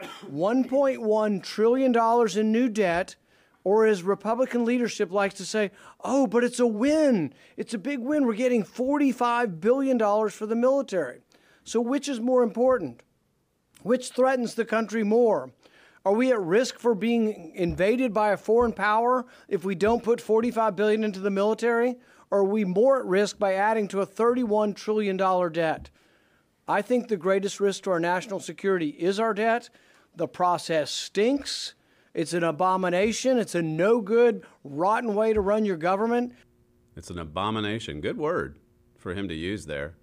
$1.1 0.00 1.42
trillion 1.42 2.28
in 2.38 2.52
new 2.52 2.68
debt 2.68 3.16
or 3.66 3.84
as 3.84 4.04
Republican 4.04 4.64
leadership 4.64 5.10
likes 5.10 5.34
to 5.34 5.44
say, 5.44 5.72
oh, 6.04 6.28
but 6.28 6.44
it's 6.44 6.60
a 6.60 6.66
win. 6.68 7.34
It's 7.56 7.74
a 7.74 7.78
big 7.78 7.98
win. 7.98 8.24
We're 8.24 8.34
getting 8.34 8.62
$45 8.62 9.60
billion 9.60 9.98
for 9.98 10.46
the 10.46 10.54
military. 10.54 11.18
So, 11.64 11.80
which 11.80 12.08
is 12.08 12.20
more 12.20 12.44
important? 12.44 13.02
Which 13.82 14.10
threatens 14.10 14.54
the 14.54 14.64
country 14.64 15.02
more? 15.02 15.50
Are 16.04 16.12
we 16.12 16.30
at 16.30 16.40
risk 16.40 16.78
for 16.78 16.94
being 16.94 17.56
invaded 17.56 18.14
by 18.14 18.30
a 18.30 18.36
foreign 18.36 18.72
power 18.72 19.26
if 19.48 19.64
we 19.64 19.74
don't 19.74 20.04
put 20.04 20.20
45 20.20 20.76
billion 20.76 21.02
into 21.02 21.18
the 21.18 21.28
military? 21.28 21.96
Or 22.30 22.38
are 22.38 22.44
we 22.44 22.64
more 22.64 23.00
at 23.00 23.04
risk 23.04 23.36
by 23.36 23.54
adding 23.54 23.88
to 23.88 24.00
a 24.00 24.06
31 24.06 24.74
trillion 24.74 25.16
dollar 25.16 25.50
debt? 25.50 25.90
I 26.68 26.82
think 26.82 27.08
the 27.08 27.16
greatest 27.16 27.58
risk 27.58 27.82
to 27.82 27.90
our 27.90 27.98
national 27.98 28.38
security 28.38 28.90
is 28.90 29.18
our 29.18 29.34
debt. 29.34 29.70
The 30.14 30.28
process 30.28 30.92
stinks. 30.92 31.74
It's 32.16 32.32
an 32.32 32.44
abomination. 32.44 33.36
It's 33.36 33.54
a 33.54 33.60
no 33.60 34.00
good, 34.00 34.42
rotten 34.64 35.14
way 35.14 35.34
to 35.34 35.40
run 35.42 35.66
your 35.66 35.76
government. 35.76 36.32
It's 36.96 37.10
an 37.10 37.18
abomination. 37.18 38.00
Good 38.00 38.16
word 38.16 38.58
for 38.96 39.12
him 39.12 39.28
to 39.28 39.34
use 39.34 39.66
there. 39.66 39.96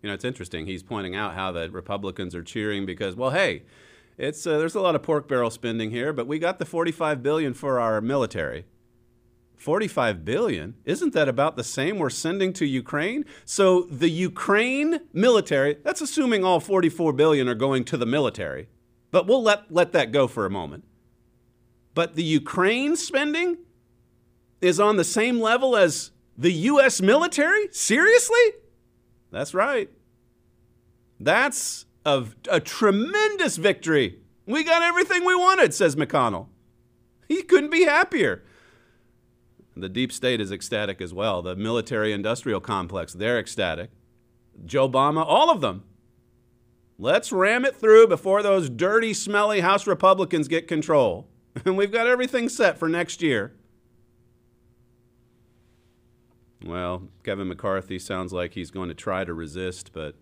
You 0.00 0.08
know, 0.08 0.14
it's 0.14 0.24
interesting. 0.24 0.66
He's 0.66 0.84
pointing 0.84 1.16
out 1.16 1.34
how 1.34 1.50
the 1.50 1.68
Republicans 1.68 2.36
are 2.36 2.44
cheering 2.44 2.86
because, 2.86 3.16
well, 3.16 3.30
hey, 3.30 3.64
it's 4.16 4.46
uh, 4.46 4.58
there's 4.58 4.76
a 4.76 4.80
lot 4.80 4.94
of 4.94 5.02
pork 5.02 5.26
barrel 5.26 5.50
spending 5.50 5.90
here, 5.90 6.12
but 6.12 6.28
we 6.28 6.38
got 6.38 6.60
the 6.60 6.64
45 6.64 7.20
billion 7.20 7.52
for 7.52 7.80
our 7.80 8.00
military. 8.00 8.64
45 9.56 10.24
billion? 10.24 10.76
Isn't 10.84 11.14
that 11.14 11.28
about 11.28 11.56
the 11.56 11.64
same 11.64 11.98
we're 11.98 12.10
sending 12.10 12.52
to 12.54 12.64
Ukraine? 12.64 13.24
So 13.44 13.88
the 13.90 14.08
Ukraine 14.08 15.00
military, 15.12 15.78
that's 15.82 16.00
assuming 16.00 16.44
all 16.44 16.60
44 16.60 17.12
billion 17.12 17.48
are 17.48 17.56
going 17.56 17.82
to 17.86 17.96
the 17.96 18.06
military. 18.06 18.68
But 19.10 19.26
we'll 19.26 19.42
let 19.42 19.72
let 19.72 19.90
that 19.92 20.12
go 20.12 20.28
for 20.28 20.46
a 20.46 20.50
moment. 20.50 20.84
But 21.94 22.14
the 22.14 22.22
Ukraine 22.22 22.96
spending 22.96 23.58
is 24.60 24.78
on 24.78 24.96
the 24.96 25.04
same 25.04 25.40
level 25.40 25.76
as 25.76 26.10
the 26.36 26.52
U.S. 26.52 27.00
military? 27.00 27.68
Seriously? 27.72 28.54
That's 29.30 29.54
right. 29.54 29.90
That's 31.18 31.86
a, 32.04 32.24
a 32.50 32.60
tremendous 32.60 33.56
victory. 33.56 34.18
We 34.46 34.64
got 34.64 34.82
everything 34.82 35.24
we 35.24 35.34
wanted, 35.34 35.74
says 35.74 35.96
McConnell. 35.96 36.46
He 37.28 37.42
couldn't 37.42 37.70
be 37.70 37.84
happier. 37.84 38.42
The 39.76 39.88
deep 39.88 40.12
state 40.12 40.40
is 40.40 40.50
ecstatic 40.50 41.00
as 41.00 41.14
well. 41.14 41.42
The 41.42 41.56
military 41.56 42.12
industrial 42.12 42.60
complex, 42.60 43.12
they're 43.12 43.38
ecstatic. 43.38 43.90
Joe 44.64 44.88
Obama, 44.88 45.24
all 45.26 45.50
of 45.50 45.60
them. 45.60 45.84
Let's 46.98 47.32
ram 47.32 47.64
it 47.64 47.76
through 47.76 48.08
before 48.08 48.42
those 48.42 48.68
dirty, 48.68 49.14
smelly 49.14 49.60
House 49.60 49.86
Republicans 49.86 50.48
get 50.48 50.68
control. 50.68 51.29
And 51.64 51.76
we've 51.76 51.92
got 51.92 52.06
everything 52.06 52.48
set 52.48 52.78
for 52.78 52.88
next 52.88 53.22
year. 53.22 53.52
Well, 56.64 57.08
Kevin 57.24 57.48
McCarthy 57.48 57.98
sounds 57.98 58.32
like 58.32 58.54
he's 58.54 58.70
going 58.70 58.88
to 58.88 58.94
try 58.94 59.24
to 59.24 59.32
resist, 59.32 59.92
but 59.92 60.14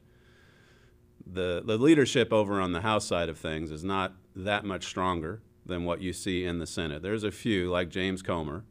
the, 1.26 1.62
the 1.64 1.76
leadership 1.76 2.32
over 2.32 2.60
on 2.60 2.72
the 2.72 2.80
House 2.80 3.04
side 3.04 3.28
of 3.28 3.38
things 3.38 3.70
is 3.70 3.84
not 3.84 4.14
that 4.36 4.64
much 4.64 4.86
stronger 4.86 5.42
than 5.66 5.84
what 5.84 6.00
you 6.00 6.12
see 6.12 6.44
in 6.44 6.58
the 6.58 6.66
Senate. 6.66 7.02
There's 7.02 7.24
a 7.24 7.32
few, 7.32 7.70
like 7.70 7.88
James 7.90 8.22
Comer, 8.22 8.64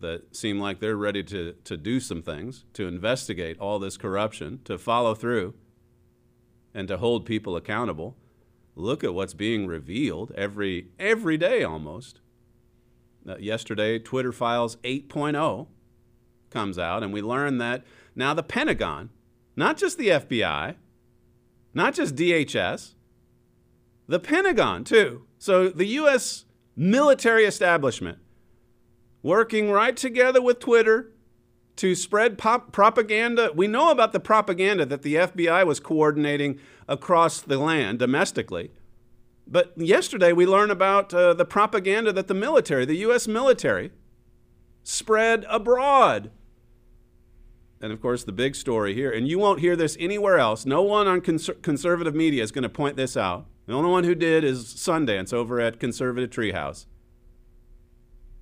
that 0.00 0.36
seem 0.36 0.60
like 0.60 0.80
they're 0.80 0.96
ready 0.96 1.22
to, 1.24 1.54
to 1.64 1.76
do 1.76 2.00
some 2.00 2.22
things, 2.22 2.64
to 2.74 2.86
investigate 2.86 3.58
all 3.58 3.78
this 3.78 3.96
corruption, 3.96 4.60
to 4.64 4.76
follow 4.76 5.14
through, 5.14 5.54
and 6.74 6.86
to 6.88 6.98
hold 6.98 7.24
people 7.24 7.56
accountable 7.56 8.16
look 8.74 9.04
at 9.04 9.14
what's 9.14 9.34
being 9.34 9.66
revealed 9.66 10.32
every 10.36 10.88
every 10.98 11.36
day 11.36 11.62
almost. 11.62 12.20
Uh, 13.28 13.36
yesterday, 13.38 13.98
Twitter 13.98 14.32
Files 14.32 14.76
8.0 14.76 15.68
comes 16.50 16.78
out, 16.78 17.04
and 17.04 17.12
we 17.12 17.22
learn 17.22 17.58
that 17.58 17.84
now 18.16 18.34
the 18.34 18.42
Pentagon, 18.42 19.10
not 19.54 19.76
just 19.76 19.96
the 19.96 20.08
FBI, 20.08 20.74
not 21.72 21.94
just 21.94 22.16
DHS, 22.16 22.94
the 24.08 24.18
Pentagon 24.18 24.82
too. 24.82 25.26
So 25.38 25.68
the 25.68 25.86
U.S. 25.86 26.46
military 26.76 27.44
establishment 27.44 28.18
working 29.22 29.70
right 29.70 29.96
together 29.96 30.42
with 30.42 30.58
Twitter 30.58 31.11
to 31.76 31.94
spread 31.94 32.38
propaganda. 32.38 33.50
We 33.54 33.66
know 33.66 33.90
about 33.90 34.12
the 34.12 34.20
propaganda 34.20 34.84
that 34.86 35.02
the 35.02 35.14
FBI 35.14 35.66
was 35.66 35.80
coordinating 35.80 36.58
across 36.88 37.40
the 37.40 37.58
land 37.58 37.98
domestically. 37.98 38.70
But 39.46 39.72
yesterday 39.76 40.32
we 40.32 40.46
learned 40.46 40.70
about 40.70 41.12
uh, 41.12 41.34
the 41.34 41.44
propaganda 41.44 42.12
that 42.12 42.28
the 42.28 42.34
military, 42.34 42.84
the 42.84 42.96
U.S. 42.96 43.26
military, 43.26 43.90
spread 44.82 45.44
abroad. 45.48 46.30
And 47.80 47.92
of 47.92 48.00
course, 48.00 48.22
the 48.22 48.32
big 48.32 48.54
story 48.54 48.94
here, 48.94 49.10
and 49.10 49.26
you 49.26 49.38
won't 49.38 49.60
hear 49.60 49.74
this 49.74 49.96
anywhere 49.98 50.38
else. 50.38 50.64
No 50.64 50.82
one 50.82 51.08
on 51.08 51.20
cons- 51.20 51.50
conservative 51.62 52.14
media 52.14 52.42
is 52.42 52.52
going 52.52 52.62
to 52.62 52.68
point 52.68 52.96
this 52.96 53.16
out. 53.16 53.46
The 53.66 53.74
only 53.74 53.90
one 53.90 54.04
who 54.04 54.14
did 54.14 54.44
is 54.44 54.64
Sundance 54.64 55.32
over 55.32 55.60
at 55.60 55.80
Conservative 55.80 56.30
Treehouse. 56.30 56.86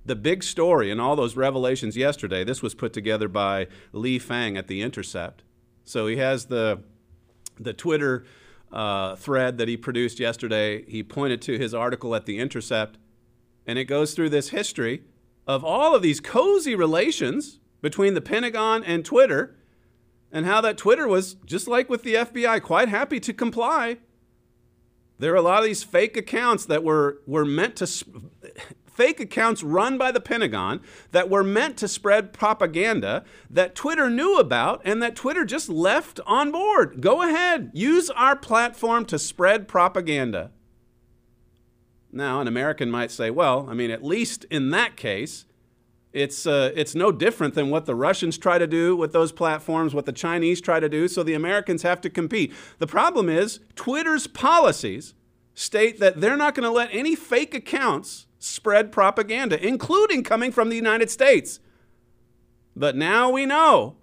The 0.05 0.15
big 0.15 0.43
story 0.43 0.89
in 0.89 0.99
all 0.99 1.15
those 1.15 1.35
revelations 1.35 1.95
yesterday, 1.95 2.43
this 2.43 2.61
was 2.61 2.73
put 2.73 2.91
together 2.91 3.27
by 3.27 3.67
Lee 3.93 4.17
Fang 4.17 4.57
at 4.57 4.67
The 4.67 4.81
Intercept. 4.81 5.43
So 5.83 6.07
he 6.07 6.17
has 6.17 6.45
the, 6.45 6.81
the 7.59 7.73
Twitter 7.73 8.25
uh, 8.71 9.15
thread 9.15 9.57
that 9.57 9.67
he 9.67 9.77
produced 9.77 10.19
yesterday. 10.19 10.83
He 10.87 11.03
pointed 11.03 11.41
to 11.43 11.57
his 11.57 11.73
article 11.73 12.15
at 12.15 12.25
The 12.25 12.39
Intercept, 12.39 12.97
and 13.67 13.77
it 13.77 13.85
goes 13.85 14.13
through 14.13 14.29
this 14.29 14.49
history 14.49 15.03
of 15.45 15.63
all 15.63 15.95
of 15.95 16.01
these 16.01 16.19
cozy 16.19 16.75
relations 16.75 17.59
between 17.81 18.13
the 18.13 18.21
Pentagon 18.21 18.83
and 18.83 19.03
Twitter, 19.03 19.55
and 20.31 20.45
how 20.45 20.61
that 20.61 20.77
Twitter 20.77 21.07
was, 21.07 21.33
just 21.45 21.67
like 21.67 21.89
with 21.89 22.03
the 22.03 22.13
FBI, 22.13 22.61
quite 22.61 22.87
happy 22.87 23.19
to 23.19 23.33
comply. 23.33 23.97
There 25.19 25.33
are 25.33 25.37
a 25.37 25.41
lot 25.41 25.59
of 25.59 25.65
these 25.65 25.83
fake 25.83 26.15
accounts 26.15 26.65
that 26.65 26.83
were, 26.83 27.21
were 27.27 27.45
meant 27.45 27.75
to, 27.77 28.05
fake 29.01 29.19
accounts 29.19 29.63
run 29.63 29.97
by 29.97 30.11
the 30.11 30.21
Pentagon 30.21 30.79
that 31.09 31.27
were 31.27 31.43
meant 31.43 31.75
to 31.75 31.87
spread 31.87 32.31
propaganda 32.31 33.23
that 33.49 33.73
Twitter 33.73 34.11
knew 34.11 34.37
about 34.37 34.79
and 34.85 35.01
that 35.01 35.15
Twitter 35.15 35.43
just 35.43 35.69
left 35.69 36.19
on 36.27 36.51
board. 36.51 37.01
Go 37.01 37.23
ahead, 37.23 37.71
use 37.73 38.11
our 38.11 38.35
platform 38.35 39.03
to 39.05 39.17
spread 39.17 39.67
propaganda. 39.67 40.51
Now, 42.11 42.41
an 42.41 42.47
American 42.47 42.91
might 42.91 43.09
say, 43.09 43.31
well, 43.31 43.65
I 43.67 43.73
mean, 43.73 43.89
at 43.89 44.03
least 44.03 44.43
in 44.51 44.69
that 44.69 44.95
case, 44.95 45.45
it's, 46.13 46.45
uh, 46.45 46.71
it's 46.75 46.93
no 46.93 47.11
different 47.11 47.55
than 47.55 47.71
what 47.71 47.87
the 47.87 47.95
Russians 47.95 48.37
try 48.37 48.59
to 48.59 48.67
do 48.67 48.95
with 48.95 49.13
those 49.13 49.31
platforms, 49.31 49.95
what 49.95 50.05
the 50.05 50.11
Chinese 50.11 50.61
try 50.61 50.79
to 50.79 50.89
do, 50.89 51.07
so 51.07 51.23
the 51.23 51.33
Americans 51.33 51.81
have 51.81 52.01
to 52.01 52.09
compete. 52.11 52.53
The 52.77 52.85
problem 52.85 53.29
is, 53.29 53.61
Twitter's 53.73 54.27
policies 54.27 55.15
state 55.55 55.99
that 55.99 56.21
they're 56.21 56.37
not 56.37 56.53
going 56.53 56.65
to 56.65 56.69
let 56.69 56.89
any 56.91 57.15
fake 57.15 57.55
accounts 57.55 58.27
spread 58.41 58.91
propaganda, 58.91 59.63
including 59.65 60.23
coming 60.23 60.51
from 60.51 60.69
the 60.69 60.75
United 60.75 61.09
States. 61.09 61.59
But 62.75 62.95
now 62.95 63.29
we 63.29 63.45
know. 63.45 63.97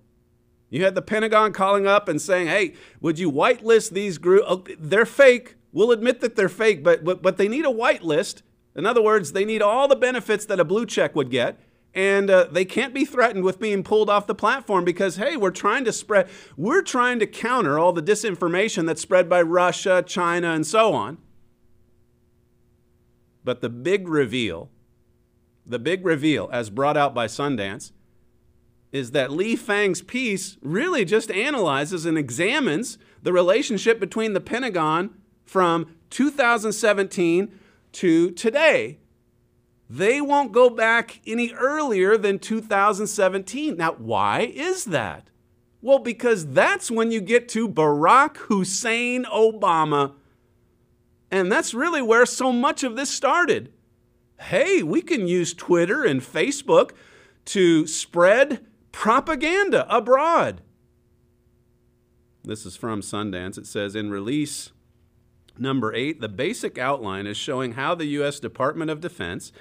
You 0.70 0.84
had 0.84 0.94
the 0.94 1.02
Pentagon 1.02 1.52
calling 1.52 1.86
up 1.86 2.08
and 2.08 2.20
saying, 2.20 2.46
hey, 2.46 2.74
would 3.00 3.18
you 3.18 3.32
whitelist 3.32 3.90
these 3.90 4.16
groups? 4.18 4.46
Oh, 4.48 4.64
they're 4.78 5.06
fake. 5.06 5.56
We'll 5.72 5.90
admit 5.90 6.20
that 6.20 6.36
they're 6.36 6.48
fake, 6.48 6.84
but, 6.84 7.04
but, 7.04 7.20
but 7.20 7.36
they 7.36 7.48
need 7.48 7.64
a 7.64 7.68
whitelist. 7.68 8.42
In 8.76 8.86
other 8.86 9.02
words, 9.02 9.32
they 9.32 9.44
need 9.44 9.60
all 9.60 9.88
the 9.88 9.96
benefits 9.96 10.44
that 10.46 10.60
a 10.60 10.64
blue 10.64 10.86
check 10.86 11.16
would 11.16 11.30
get. 11.30 11.58
And 11.94 12.30
uh, 12.30 12.44
they 12.44 12.64
can't 12.64 12.94
be 12.94 13.04
threatened 13.04 13.44
with 13.44 13.58
being 13.58 13.82
pulled 13.82 14.08
off 14.08 14.26
the 14.26 14.34
platform 14.34 14.84
because, 14.84 15.16
hey, 15.16 15.36
we're 15.36 15.50
trying 15.50 15.84
to 15.84 15.92
spread, 15.92 16.28
we're 16.56 16.82
trying 16.82 17.18
to 17.18 17.26
counter 17.26 17.78
all 17.78 17.92
the 17.92 18.02
disinformation 18.02 18.86
that's 18.86 19.00
spread 19.00 19.28
by 19.28 19.42
Russia, 19.42 20.04
China, 20.06 20.52
and 20.52 20.66
so 20.66 20.92
on. 20.92 21.18
But 23.48 23.62
the 23.62 23.70
big 23.70 24.08
reveal, 24.08 24.68
the 25.64 25.78
big 25.78 26.04
reveal, 26.04 26.50
as 26.52 26.68
brought 26.68 26.98
out 26.98 27.14
by 27.14 27.28
Sundance, 27.28 27.92
is 28.92 29.12
that 29.12 29.32
Lee 29.32 29.56
Fang's 29.56 30.02
piece 30.02 30.58
really 30.60 31.06
just 31.06 31.30
analyzes 31.30 32.04
and 32.04 32.18
examines 32.18 32.98
the 33.22 33.32
relationship 33.32 33.98
between 33.98 34.34
the 34.34 34.40
Pentagon 34.42 35.14
from 35.46 35.94
2017 36.10 37.58
to 37.92 38.30
today. 38.32 38.98
They 39.88 40.20
won't 40.20 40.52
go 40.52 40.68
back 40.68 41.22
any 41.26 41.50
earlier 41.54 42.18
than 42.18 42.38
2017. 42.38 43.78
Now, 43.78 43.92
why 43.92 44.40
is 44.42 44.84
that? 44.84 45.30
Well, 45.80 46.00
because 46.00 46.48
that's 46.48 46.90
when 46.90 47.10
you 47.10 47.22
get 47.22 47.48
to 47.48 47.66
Barack 47.66 48.36
Hussein 48.36 49.24
Obama 49.24 50.16
and 51.30 51.50
that's 51.50 51.74
really 51.74 52.02
where 52.02 52.26
so 52.26 52.52
much 52.52 52.82
of 52.82 52.96
this 52.96 53.10
started. 53.10 53.72
Hey, 54.40 54.82
we 54.82 55.02
can 55.02 55.26
use 55.26 55.52
Twitter 55.52 56.04
and 56.04 56.20
Facebook 56.20 56.92
to 57.46 57.86
spread 57.86 58.64
propaganda 58.92 59.86
abroad. 59.94 60.62
This 62.44 62.64
is 62.64 62.76
from 62.76 63.00
Sundance. 63.00 63.58
It 63.58 63.66
says 63.66 63.94
in 63.94 64.10
release 64.10 64.72
number 65.58 65.92
eight, 65.94 66.20
the 66.20 66.28
basic 66.28 66.78
outline 66.78 67.26
is 67.26 67.36
showing 67.36 67.72
how 67.72 67.94
the 67.94 68.06
U.S. 68.06 68.40
Department 68.40 68.90
of 68.90 69.00
Defense 69.00 69.52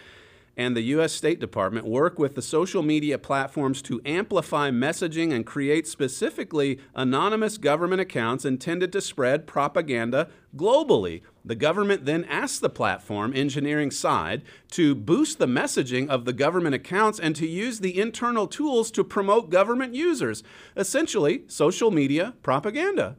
and 0.57 0.75
the 0.75 0.81
U.S. 0.81 1.13
State 1.13 1.39
Department 1.39 1.85
work 1.85 2.17
with 2.17 2.33
the 2.33 2.41
social 2.41 2.81
media 2.81 3.19
platforms 3.19 3.79
to 3.83 4.01
amplify 4.03 4.71
messaging 4.71 5.31
and 5.31 5.45
create 5.45 5.87
specifically 5.87 6.79
anonymous 6.95 7.59
government 7.59 8.01
accounts 8.01 8.43
intended 8.43 8.91
to 8.91 8.99
spread 8.99 9.45
propaganda 9.45 10.29
globally. 10.55 11.21
The 11.45 11.55
government 11.55 12.05
then 12.05 12.25
asks 12.25 12.57
the 12.57 12.71
platform 12.71 13.33
engineering 13.35 13.91
side 13.91 14.41
to 14.71 14.95
boost 14.95 15.37
the 15.37 15.45
messaging 15.45 16.09
of 16.09 16.25
the 16.25 16.33
government 16.33 16.73
accounts 16.73 17.19
and 17.19 17.35
to 17.35 17.47
use 17.47 17.79
the 17.79 17.99
internal 17.99 18.47
tools 18.47 18.89
to 18.91 19.03
promote 19.03 19.51
government 19.51 19.93
users. 19.93 20.41
Essentially, 20.75 21.43
social 21.47 21.91
media 21.91 22.33
propaganda. 22.41 23.15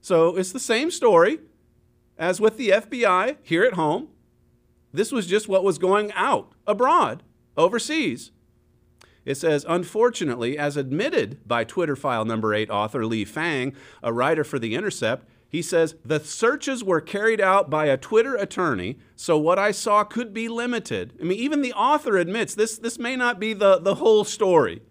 So 0.00 0.36
it's 0.36 0.52
the 0.52 0.60
same 0.60 0.92
story 0.92 1.40
as 2.16 2.40
with 2.40 2.56
the 2.56 2.68
FBI 2.70 3.36
here 3.42 3.64
at 3.64 3.74
home 3.74 4.08
this 4.92 5.12
was 5.12 5.26
just 5.26 5.48
what 5.48 5.64
was 5.64 5.78
going 5.78 6.12
out 6.12 6.52
abroad, 6.66 7.22
overseas. 7.56 8.30
It 9.24 9.36
says, 9.36 9.66
unfortunately, 9.68 10.56
as 10.56 10.76
admitted 10.76 11.46
by 11.46 11.64
Twitter 11.64 11.96
file 11.96 12.24
number 12.24 12.54
eight 12.54 12.70
author 12.70 13.04
Lee 13.04 13.26
Fang, 13.26 13.74
a 14.02 14.12
writer 14.12 14.44
for 14.44 14.58
The 14.58 14.74
Intercept, 14.74 15.28
he 15.50 15.62
says, 15.62 15.94
the 16.04 16.20
searches 16.20 16.84
were 16.84 17.00
carried 17.00 17.40
out 17.40 17.70
by 17.70 17.86
a 17.86 17.96
Twitter 17.96 18.36
attorney, 18.36 18.98
so 19.16 19.38
what 19.38 19.58
I 19.58 19.70
saw 19.70 20.04
could 20.04 20.34
be 20.34 20.48
limited. 20.48 21.14
I 21.20 21.24
mean, 21.24 21.38
even 21.38 21.62
the 21.62 21.72
author 21.72 22.16
admits 22.16 22.54
this, 22.54 22.78
this 22.78 22.98
may 22.98 23.16
not 23.16 23.40
be 23.40 23.54
the, 23.54 23.78
the 23.78 23.96
whole 23.96 24.24
story. 24.24 24.82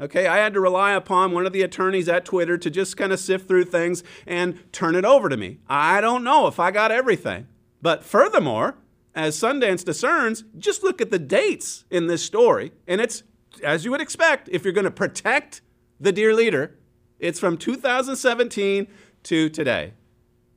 Okay, 0.00 0.26
I 0.26 0.36
had 0.38 0.52
to 0.54 0.60
rely 0.60 0.92
upon 0.92 1.32
one 1.32 1.46
of 1.46 1.52
the 1.52 1.62
attorneys 1.62 2.08
at 2.08 2.24
Twitter 2.24 2.58
to 2.58 2.68
just 2.68 2.96
kind 2.96 3.12
of 3.12 3.20
sift 3.20 3.48
through 3.48 3.64
things 3.64 4.04
and 4.26 4.60
turn 4.72 4.94
it 4.94 5.04
over 5.04 5.28
to 5.28 5.36
me. 5.36 5.58
I 5.68 6.00
don't 6.00 6.24
know 6.24 6.46
if 6.48 6.60
I 6.60 6.70
got 6.70 6.92
everything. 6.92 7.46
But 7.80 8.04
furthermore, 8.04 8.76
as 9.16 9.34
Sundance 9.34 9.82
discerns, 9.82 10.44
just 10.58 10.82
look 10.82 11.00
at 11.00 11.10
the 11.10 11.18
dates 11.18 11.86
in 11.90 12.06
this 12.06 12.22
story. 12.22 12.72
And 12.86 13.00
it's, 13.00 13.22
as 13.64 13.84
you 13.84 13.90
would 13.90 14.02
expect, 14.02 14.50
if 14.52 14.62
you're 14.62 14.74
going 14.74 14.84
to 14.84 14.90
protect 14.90 15.62
the 15.98 16.12
dear 16.12 16.34
leader, 16.34 16.76
it's 17.18 17.40
from 17.40 17.56
2017 17.56 18.86
to 19.22 19.48
today. 19.48 19.94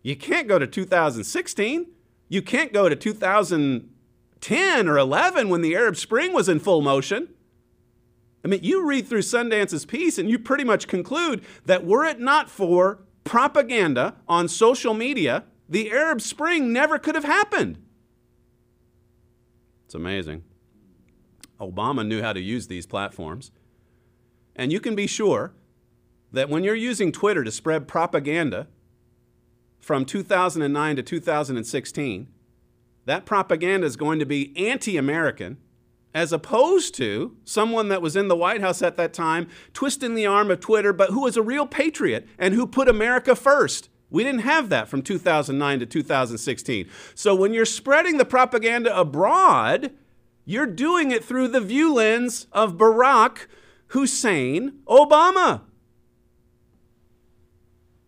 You 0.03 0.17
can't 0.17 0.49
go 0.49 0.59
to 0.59 0.67
2016. 0.67 1.87
You 2.27 2.41
can't 2.41 2.73
go 2.73 2.89
to 2.89 2.95
2010 2.97 4.87
or 4.89 4.97
11 4.97 5.49
when 5.49 5.61
the 5.61 5.75
Arab 5.75 5.95
Spring 5.95 6.33
was 6.33 6.49
in 6.49 6.59
full 6.59 6.81
motion. 6.81 7.29
I 8.43 8.49
mean, 8.49 8.59
you 8.61 8.85
read 8.85 9.07
through 9.07 9.21
Sundance's 9.21 9.85
piece 9.85 10.17
and 10.17 10.29
you 10.29 10.37
pretty 10.37 10.65
much 10.65 10.87
conclude 10.87 11.45
that 11.65 11.85
were 11.85 12.03
it 12.03 12.19
not 12.19 12.49
for 12.49 12.99
propaganda 13.23 14.15
on 14.27 14.49
social 14.49 14.93
media, 14.93 15.45
the 15.67 15.91
Arab 15.91 16.19
Spring 16.19 16.73
never 16.73 16.99
could 16.99 17.15
have 17.15 17.23
happened. 17.23 17.77
It's 19.89 19.95
amazing. 19.95 20.43
Obama 21.59 22.05
knew 22.05 22.21
how 22.21 22.31
to 22.31 22.39
use 22.39 22.67
these 22.67 22.85
platforms. 22.85 23.49
And 24.55 24.71
you 24.71 24.79
can 24.79 24.93
be 24.93 25.07
sure 25.07 25.55
that 26.31 26.47
when 26.47 26.63
you're 26.63 26.75
using 26.75 27.11
Twitter 27.11 27.43
to 27.43 27.51
spread 27.51 27.87
propaganda 27.87 28.67
from 29.79 30.05
2009 30.05 30.95
to 30.95 31.01
2016, 31.01 32.27
that 33.05 33.25
propaganda 33.25 33.87
is 33.87 33.95
going 33.95 34.19
to 34.19 34.27
be 34.27 34.55
anti 34.55 34.95
American, 34.95 35.57
as 36.13 36.31
opposed 36.31 36.93
to 36.93 37.35
someone 37.43 37.89
that 37.89 38.03
was 38.03 38.15
in 38.15 38.27
the 38.27 38.35
White 38.35 38.61
House 38.61 38.83
at 38.83 38.95
that 38.97 39.11
time, 39.11 39.47
twisting 39.73 40.13
the 40.13 40.27
arm 40.27 40.51
of 40.51 40.59
Twitter, 40.59 40.93
but 40.93 41.09
who 41.09 41.21
was 41.21 41.35
a 41.35 41.41
real 41.41 41.65
patriot 41.65 42.27
and 42.37 42.53
who 42.53 42.67
put 42.67 42.87
America 42.87 43.35
first. 43.35 43.88
We 44.09 44.23
didn't 44.23 44.41
have 44.41 44.69
that 44.69 44.87
from 44.87 45.01
2009 45.01 45.79
to 45.79 45.85
2016. 45.85 46.89
So 47.13 47.35
when 47.35 47.53
you're 47.53 47.65
spreading 47.65 48.17
the 48.17 48.25
propaganda 48.25 48.97
abroad, 48.97 49.91
you're 50.45 50.65
doing 50.65 51.11
it 51.11 51.23
through 51.23 51.49
the 51.49 51.61
view 51.61 51.93
lens 51.93 52.47
of 52.51 52.75
Barack 52.75 53.45
Hussein 53.87 54.79
Obama. 54.87 55.61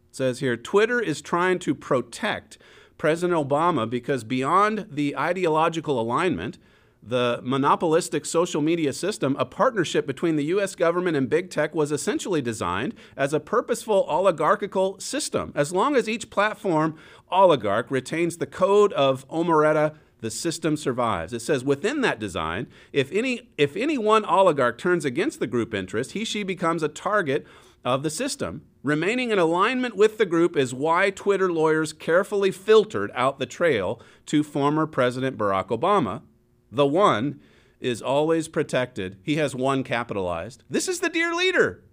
It 0.09 0.15
says 0.15 0.39
here 0.39 0.57
Twitter 0.57 0.99
is 0.99 1.21
trying 1.21 1.59
to 1.59 1.75
protect 1.75 2.57
President 2.97 3.39
Obama 3.39 3.89
because 3.89 4.23
beyond 4.23 4.87
the 4.89 5.15
ideological 5.17 5.99
alignment, 5.99 6.57
the 7.03 7.39
monopolistic 7.43 8.25
social 8.25 8.61
media 8.61 8.93
system, 8.93 9.35
a 9.39 9.45
partnership 9.45 10.05
between 10.05 10.35
the 10.35 10.45
US 10.45 10.75
government 10.75 11.17
and 11.17 11.29
big 11.29 11.49
tech 11.49 11.73
was 11.73 11.91
essentially 11.91 12.41
designed 12.41 12.93
as 13.17 13.33
a 13.33 13.39
purposeful 13.39 14.05
oligarchical 14.07 14.99
system. 14.99 15.51
As 15.55 15.73
long 15.73 15.95
as 15.95 16.07
each 16.07 16.29
platform 16.29 16.95
oligarch 17.31 17.89
retains 17.89 18.37
the 18.37 18.45
code 18.45 18.93
of 18.93 19.27
Omerta 19.29 19.95
the 20.21 20.29
system 20.29 20.77
survives. 20.77 21.33
It 21.33 21.41
says 21.41 21.63
within 21.63 22.01
that 22.01 22.19
design, 22.19 22.67
if 22.93 23.11
any 23.11 23.49
if 23.57 23.75
any 23.75 23.97
one 23.97 24.23
oligarch 24.25 24.77
turns 24.77 25.03
against 25.03 25.39
the 25.39 25.47
group 25.47 25.73
interest, 25.73 26.11
he 26.11 26.23
she 26.23 26.43
becomes 26.43 26.83
a 26.83 26.87
target 26.87 27.45
of 27.83 28.03
the 28.03 28.09
system. 28.09 28.61
Remaining 28.83 29.31
in 29.31 29.39
alignment 29.39 29.95
with 29.95 30.17
the 30.17 30.25
group 30.25 30.55
is 30.55 30.73
why 30.73 31.09
Twitter 31.09 31.51
lawyers 31.51 31.93
carefully 31.93 32.51
filtered 32.51 33.11
out 33.15 33.39
the 33.39 33.45
trail 33.45 33.99
to 34.27 34.43
former 34.43 34.85
President 34.85 35.37
Barack 35.37 35.67
Obama. 35.67 36.21
The 36.71 36.85
one 36.85 37.39
is 37.79 38.01
always 38.01 38.47
protected. 38.47 39.17
He 39.23 39.35
has 39.35 39.55
one 39.55 39.83
capitalized. 39.83 40.63
This 40.69 40.87
is 40.87 40.99
the 40.99 41.09
dear 41.09 41.33
leader. 41.33 41.83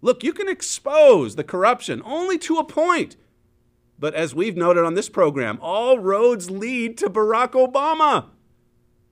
Look, 0.00 0.24
you 0.24 0.32
can 0.32 0.48
expose 0.48 1.36
the 1.36 1.44
corruption 1.44 2.02
only 2.04 2.38
to 2.38 2.56
a 2.56 2.64
point. 2.64 3.16
But 3.98 4.14
as 4.14 4.34
we've 4.34 4.56
noted 4.56 4.84
on 4.84 4.94
this 4.94 5.08
program, 5.08 5.58
all 5.62 5.98
roads 5.98 6.50
lead 6.50 6.98
to 6.98 7.10
Barack 7.10 7.52
Obama. 7.52 8.30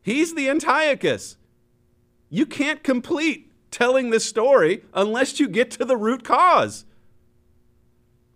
He's 0.03 0.35
the 0.35 0.49
Antiochus. 0.49 1.37
You 2.29 2.47
can't 2.47 2.83
complete 2.83 3.53
telling 3.71 4.11
this 4.11 4.25
story 4.25 4.85
unless 4.93 5.39
you 5.39 5.47
get 5.47 5.71
to 5.73 5.85
the 5.85 5.97
root 5.97 6.25
cause. 6.25 6.87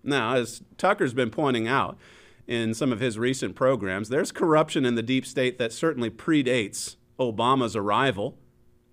Now, 0.04 0.34
as 0.34 0.62
Tucker's 0.76 1.14
been 1.14 1.30
pointing 1.30 1.66
out 1.66 1.98
in 2.46 2.74
some 2.74 2.92
of 2.92 3.00
his 3.00 3.18
recent 3.18 3.54
programs, 3.54 4.08
there's 4.08 4.32
corruption 4.32 4.84
in 4.84 4.94
the 4.94 5.02
deep 5.02 5.26
state 5.26 5.58
that 5.58 5.72
certainly 5.72 6.10
predates 6.10 6.96
Obama's 7.18 7.74
arrival 7.74 8.38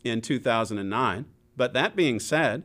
in 0.04 0.22
2009. 0.22 1.26
But 1.58 1.74
that 1.74 1.96
being 1.96 2.20
said, 2.20 2.64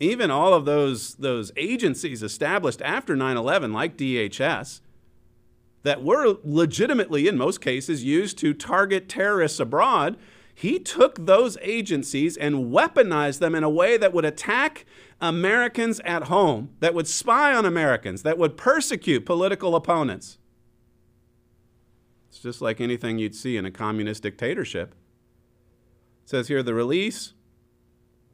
even 0.00 0.30
all 0.30 0.54
of 0.54 0.64
those, 0.64 1.14
those 1.14 1.52
agencies 1.56 2.22
established 2.22 2.82
after 2.82 3.14
9 3.14 3.36
11, 3.36 3.72
like 3.72 3.96
DHS, 3.96 4.80
that 5.82 6.02
were 6.02 6.36
legitimately, 6.42 7.28
in 7.28 7.38
most 7.38 7.60
cases, 7.60 8.04
used 8.04 8.38
to 8.38 8.52
target 8.52 9.08
terrorists 9.08 9.60
abroad, 9.60 10.16
he 10.54 10.78
took 10.78 11.24
those 11.24 11.56
agencies 11.62 12.36
and 12.36 12.70
weaponized 12.70 13.38
them 13.38 13.54
in 13.54 13.64
a 13.64 13.70
way 13.70 13.96
that 13.96 14.12
would 14.12 14.26
attack 14.26 14.84
Americans 15.20 16.00
at 16.04 16.24
home, 16.24 16.70
that 16.80 16.94
would 16.94 17.06
spy 17.06 17.54
on 17.54 17.66
Americans, 17.66 18.22
that 18.22 18.38
would 18.38 18.56
persecute 18.56 19.26
political 19.26 19.76
opponents. 19.76 20.38
It's 22.28 22.40
just 22.40 22.62
like 22.62 22.80
anything 22.80 23.18
you'd 23.18 23.34
see 23.34 23.56
in 23.56 23.66
a 23.66 23.70
communist 23.70 24.22
dictatorship. 24.22 24.94
It 26.24 26.30
says 26.30 26.48
here 26.48 26.62
the 26.62 26.74
release, 26.74 27.34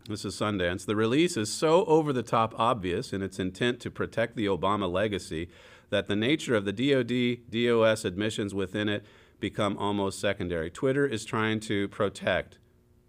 this 0.08 0.24
is 0.24 0.36
Sundance, 0.36 0.86
the 0.86 0.94
release 0.94 1.36
is 1.36 1.52
so 1.52 1.84
over 1.86 2.12
the 2.12 2.22
top 2.22 2.54
obvious 2.58 3.12
in 3.12 3.22
its 3.22 3.38
intent 3.38 3.80
to 3.80 3.90
protect 3.90 4.36
the 4.36 4.46
Obama 4.46 4.90
legacy 4.90 5.48
that 5.90 6.06
the 6.06 6.16
nature 6.16 6.54
of 6.54 6.64
the 6.64 6.72
DoD, 6.72 7.50
DOS 7.50 8.04
admissions 8.04 8.54
within 8.54 8.88
it 8.88 9.04
become 9.40 9.76
almost 9.78 10.20
secondary. 10.20 10.70
Twitter 10.70 11.06
is 11.06 11.24
trying 11.24 11.60
to 11.60 11.88
protect 11.88 12.58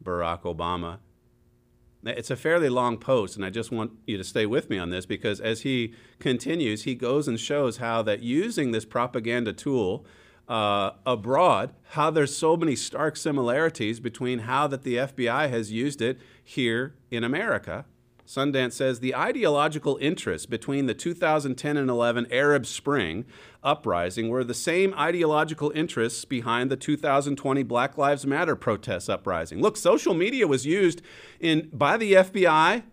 Barack 0.04 0.42
Obama. 0.42 1.00
It's 2.04 2.32
a 2.32 2.36
fairly 2.36 2.70
long 2.70 2.98
post, 2.98 3.36
and 3.36 3.44
I 3.44 3.50
just 3.50 3.72
want 3.72 3.92
you 4.06 4.18
to 4.18 4.24
stay 4.24 4.46
with 4.46 4.70
me 4.70 4.78
on 4.78 4.90
this 4.90 5.06
because 5.06 5.40
as 5.40 5.62
he 5.62 5.94
continues, 6.20 6.84
he 6.84 6.96
goes 6.96 7.28
and 7.28 7.40
shows 7.40 7.78
how 7.78 8.02
that 8.04 8.22
using 8.22 8.72
this 8.72 8.86
propaganda 8.86 9.52
tool 9.52 10.06
uh, 10.48 10.92
abroad, 11.06 11.74
how 11.92 12.10
there's 12.10 12.36
so 12.36 12.56
many 12.56 12.76
stark 12.76 13.18
similarities 13.18 14.00
between 14.00 14.40
how 14.40 14.68
that 14.68 14.84
the 14.84 14.96
FBI 14.96 15.50
has 15.50 15.72
used 15.72 16.02
it 16.02 16.20
here 16.44 16.96
in 17.12 17.24
America 17.24 17.86
Sundance 18.28 18.74
says 18.74 19.00
the 19.00 19.16
ideological 19.16 19.98
interests 20.02 20.46
between 20.46 20.86
the 20.86 20.94
2010 20.94 21.78
and 21.78 21.90
11 21.90 22.28
Arab 22.30 22.66
Spring 22.66 23.24
uprising 23.64 24.28
were 24.28 24.44
the 24.44 24.54
same 24.54 24.94
ideological 24.96 25.72
interests 25.74 26.26
behind 26.26 26.70
the 26.70 26.76
2020 26.76 27.64
Black 27.64 27.98
Lives 27.98 28.28
Matter 28.28 28.58
protests 28.58 29.08
uprising. 29.08 29.62
Look, 29.62 29.78
social 29.78 30.14
media 30.14 30.46
was 30.46 30.66
used 30.66 31.02
in 31.40 31.70
by 31.72 31.96
the 31.96 32.14
FBI 32.14 32.84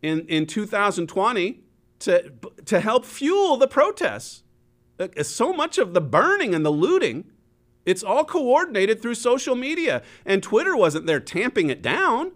in, 0.00 0.20
in 0.28 0.46
2020 0.46 1.60
to, 1.98 2.32
to 2.64 2.80
help 2.80 3.04
fuel 3.04 3.58
the 3.58 3.68
protests. 3.68 4.44
So 5.22 5.52
much 5.52 5.76
of 5.76 5.92
the 5.92 6.00
burning 6.00 6.54
and 6.54 6.64
the 6.64 6.70
looting, 6.70 7.30
it's 7.84 8.02
all 8.02 8.24
coordinated 8.24 9.02
through 9.02 9.16
social 9.16 9.56
media. 9.56 10.02
And 10.24 10.42
Twitter 10.42 10.74
wasn't 10.74 11.06
there 11.06 11.20
tamping 11.20 11.68
it 11.68 11.82
down. 11.82 12.32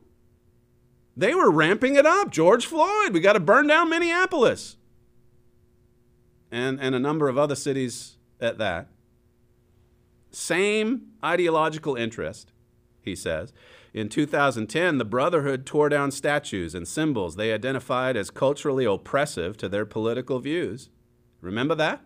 They 1.19 1.35
were 1.35 1.51
ramping 1.51 1.97
it 1.97 2.07
up. 2.07 2.31
George 2.31 2.65
Floyd, 2.65 3.13
we 3.13 3.19
got 3.19 3.33
to 3.33 3.41
burn 3.41 3.67
down 3.67 3.91
Minneapolis. 3.91 4.77
And, 6.53 6.81
and 6.81 6.95
a 6.95 7.01
number 7.01 7.29
of 7.29 7.37
other 7.37 7.57
cities 7.57 8.19
at 8.41 8.59
that. 8.59 8.87
Same 10.31 11.09
ideological 11.25 11.97
interest, 11.97 12.53
he 13.03 13.17
says. 13.17 13.53
In 13.93 14.09
2010, 14.09 14.99
the 14.99 15.05
Brotherhood 15.05 15.67
tore 15.67 15.89
down 15.89 16.13
statues 16.13 16.73
and 16.73 16.87
symbols 16.87 17.35
they 17.35 17.53
identified 17.53 18.17
as 18.17 18.31
culturally 18.31 18.85
oppressive 18.85 19.57
to 19.57 19.69
their 19.69 19.85
political 19.85 20.39
views. 20.39 20.89
Remember 21.41 21.75
that? 21.75 22.01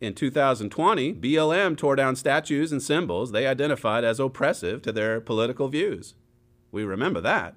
In 0.00 0.14
2020, 0.14 1.12
BLM 1.16 1.76
tore 1.76 1.96
down 1.96 2.16
statues 2.16 2.72
and 2.72 2.82
symbols 2.82 3.32
they 3.32 3.46
identified 3.46 4.04
as 4.04 4.18
oppressive 4.18 4.80
to 4.82 4.92
their 4.92 5.20
political 5.20 5.68
views. 5.68 6.14
We 6.72 6.82
remember 6.84 7.20
that. 7.20 7.56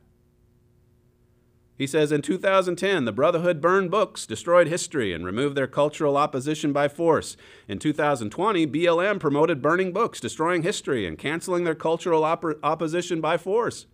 He 1.78 1.88
says 1.88 2.12
in 2.12 2.22
2010, 2.22 3.06
the 3.06 3.12
Brotherhood 3.12 3.60
burned 3.60 3.90
books, 3.90 4.28
destroyed 4.28 4.68
history, 4.68 5.12
and 5.12 5.26
removed 5.26 5.58
their 5.58 5.68
cultural 5.68 6.18
opposition 6.18 6.72
by 6.72 6.88
force. 6.88 7.36
In 7.68 7.80
2020, 7.80 8.68
BLM 8.68 9.20
promoted 9.20 9.62
burning 9.62 9.92
books, 9.92 10.20
destroying 10.20 10.62
history, 10.62 11.08
and 11.08 11.18
canceling 11.18 11.64
their 11.64 11.74
cultural 11.74 12.24
op- 12.24 12.46
opposition 12.62 13.22
by 13.22 13.38
force. 13.38 13.88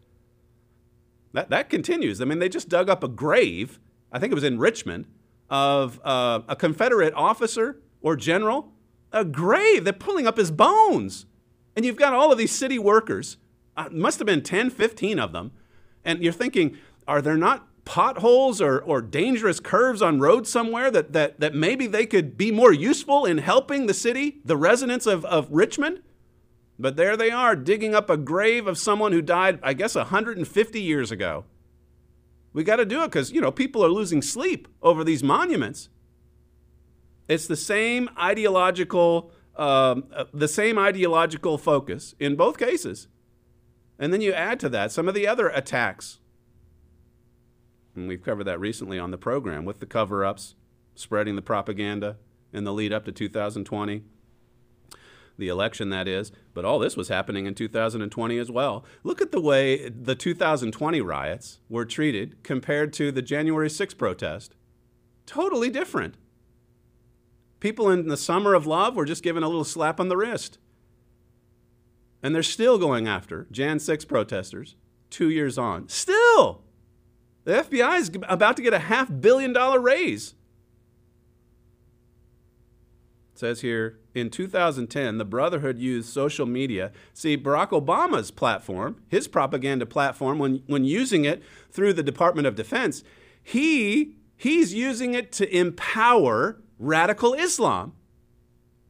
That, 1.31 1.49
that 1.51 1.69
continues. 1.69 2.21
I 2.21 2.25
mean, 2.25 2.39
they 2.39 2.49
just 2.49 2.67
dug 2.67 2.89
up 2.89 3.03
a 3.03 3.07
grave, 3.07 3.79
I 4.11 4.19
think 4.19 4.31
it 4.31 4.35
was 4.35 4.43
in 4.43 4.59
Richmond, 4.59 5.05
of 5.49 6.01
uh, 6.03 6.41
a 6.49 6.55
Confederate 6.55 7.13
officer 7.13 7.81
or 8.01 8.15
general. 8.15 8.73
A 9.11 9.23
grave. 9.23 9.85
They're 9.85 9.93
pulling 9.93 10.27
up 10.27 10.37
his 10.37 10.51
bones. 10.51 11.25
And 11.75 11.85
you've 11.85 11.95
got 11.95 12.13
all 12.13 12.31
of 12.31 12.37
these 12.37 12.51
city 12.51 12.77
workers, 12.77 13.37
uh, 13.77 13.87
must 13.91 14.19
have 14.19 14.25
been 14.25 14.43
10, 14.43 14.69
15 14.69 15.17
of 15.17 15.31
them. 15.31 15.51
And 16.03 16.21
you're 16.21 16.33
thinking, 16.33 16.77
are 17.07 17.21
there 17.21 17.37
not 17.37 17.68
potholes 17.89 18.61
or, 18.61 18.77
or 18.77 19.01
dangerous 19.01 19.59
curves 19.59 19.99
on 19.99 20.19
roads 20.19 20.47
somewhere 20.47 20.91
that, 20.91 21.11
that, 21.11 21.39
that 21.39 21.55
maybe 21.55 21.87
they 21.87 22.05
could 22.05 22.37
be 22.37 22.51
more 22.51 22.71
useful 22.71 23.25
in 23.25 23.39
helping 23.39 23.87
the 23.87 23.95
city, 23.95 24.37
the 24.45 24.55
residents 24.55 25.07
of, 25.07 25.25
of 25.25 25.47
Richmond? 25.49 26.03
But 26.77 26.97
there 26.97 27.17
they 27.17 27.31
are, 27.31 27.55
digging 27.55 27.95
up 27.95 28.07
a 28.07 28.15
grave 28.15 28.67
of 28.67 28.77
someone 28.77 29.11
who 29.11 29.23
died, 29.23 29.57
I 29.63 29.73
guess, 29.73 29.95
150 29.95 30.79
years 30.79 31.11
ago. 31.11 31.45
We 32.53 32.63
got 32.63 32.75
to 32.75 32.85
do 32.85 33.01
it 33.01 33.07
because, 33.07 33.31
you 33.31 33.41
know, 33.41 33.51
people 33.51 33.83
are 33.83 33.89
losing 33.89 34.21
sleep 34.21 34.67
over 34.83 35.03
these 35.03 35.23
monuments. 35.23 35.89
It's 37.27 37.47
the 37.47 37.57
same 37.57 38.07
ideological, 38.19 39.31
um, 39.55 40.03
uh, 40.13 40.25
the 40.31 40.47
same 40.47 40.77
ideological 40.77 41.57
focus 41.57 42.13
in 42.19 42.35
both 42.35 42.59
cases. 42.59 43.07
And 43.97 44.13
then 44.13 44.21
you 44.21 44.31
add 44.31 44.59
to 44.59 44.69
that 44.69 44.91
some 44.91 45.07
of 45.07 45.15
the 45.15 45.27
other 45.27 45.49
attacks 45.49 46.19
and 47.99 48.07
we've 48.07 48.23
covered 48.23 48.45
that 48.45 48.59
recently 48.59 48.97
on 48.97 49.11
the 49.11 49.17
program 49.17 49.65
with 49.65 49.79
the 49.79 49.85
cover 49.85 50.25
ups, 50.25 50.55
spreading 50.95 51.35
the 51.35 51.41
propaganda 51.41 52.17
in 52.51 52.63
the 52.63 52.73
lead 52.73 52.93
up 52.93 53.05
to 53.05 53.11
2020, 53.11 54.03
the 55.37 55.47
election, 55.47 55.89
that 55.89 56.07
is. 56.07 56.31
But 56.53 56.65
all 56.65 56.79
this 56.79 56.97
was 56.97 57.07
happening 57.07 57.45
in 57.45 57.55
2020 57.55 58.37
as 58.37 58.51
well. 58.51 58.85
Look 59.03 59.21
at 59.21 59.31
the 59.31 59.41
way 59.41 59.89
the 59.89 60.15
2020 60.15 61.01
riots 61.01 61.59
were 61.69 61.85
treated 61.85 62.43
compared 62.43 62.91
to 62.93 63.11
the 63.11 63.21
January 63.21 63.69
6th 63.69 63.97
protest. 63.97 64.55
Totally 65.25 65.69
different. 65.69 66.15
People 67.59 67.89
in 67.89 68.07
the 68.07 68.17
summer 68.17 68.53
of 68.53 68.67
love 68.67 68.95
were 68.95 69.05
just 69.05 69.23
given 69.23 69.43
a 69.43 69.47
little 69.47 69.63
slap 69.63 69.99
on 69.99 70.09
the 70.09 70.17
wrist. 70.17 70.57
And 72.21 72.35
they're 72.35 72.43
still 72.43 72.77
going 72.77 73.07
after 73.07 73.47
Jan 73.51 73.79
6 73.79 74.05
protesters 74.05 74.75
two 75.09 75.29
years 75.29 75.57
on. 75.57 75.87
Still! 75.89 76.63
The 77.49 77.63
FBI 77.63 77.99
is 77.99 78.11
about 78.29 78.57
to 78.57 78.61
get 78.61 78.75
a 78.75 78.77
half 78.77 79.09
billion 79.21 79.53
dollar 79.53 79.79
raise. 79.79 80.35
It 83.33 83.39
says 83.39 83.61
here 83.61 83.97
in 84.13 84.29
2010, 84.29 85.17
the 85.17 85.25
Brotherhood 85.25 85.79
used 85.79 86.09
social 86.09 86.45
media. 86.45 86.91
See, 87.11 87.35
Barack 87.35 87.69
Obama's 87.69 88.29
platform, 88.29 89.01
his 89.07 89.27
propaganda 89.27 89.87
platform, 89.87 90.37
when, 90.37 90.61
when 90.67 90.85
using 90.85 91.25
it 91.25 91.41
through 91.71 91.93
the 91.93 92.03
Department 92.03 92.45
of 92.45 92.53
Defense, 92.53 93.03
he, 93.41 94.17
he's 94.37 94.75
using 94.75 95.15
it 95.15 95.31
to 95.31 95.51
empower 95.51 96.61
radical 96.77 97.33
Islam 97.33 97.93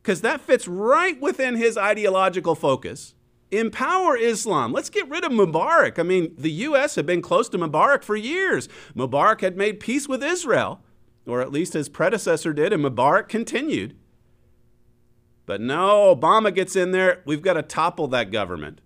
because 0.03 0.19
that 0.19 0.41
fits 0.41 0.67
right 0.67 1.17
within 1.21 1.55
his 1.55 1.77
ideological 1.77 2.55
focus. 2.55 3.15
Empower 3.51 4.15
Islam. 4.15 4.71
Let's 4.71 4.89
get 4.89 5.09
rid 5.09 5.23
of 5.23 5.31
Mubarak. 5.31 5.97
I 5.97 6.03
mean, 6.03 6.33
the 6.37 6.51
U.S. 6.51 6.95
had 6.95 7.05
been 7.05 7.21
close 7.21 7.49
to 7.49 7.57
Mubarak 7.57 8.03
for 8.03 8.15
years. 8.15 8.69
Mubarak 8.95 9.41
had 9.41 9.57
made 9.57 9.79
peace 9.79 10.07
with 10.07 10.23
Israel, 10.23 10.81
or 11.25 11.41
at 11.41 11.51
least 11.51 11.73
his 11.73 11.89
predecessor 11.89 12.53
did, 12.53 12.73
and 12.73 12.83
Mubarak 12.83 13.27
continued. 13.27 13.95
But 15.45 15.61
no, 15.61 16.15
Obama 16.15 16.53
gets 16.53 16.75
in 16.75 16.91
there. 16.91 17.23
We've 17.25 17.41
got 17.41 17.53
to 17.53 17.63
topple 17.63 18.07
that 18.09 18.31
government. 18.31 18.81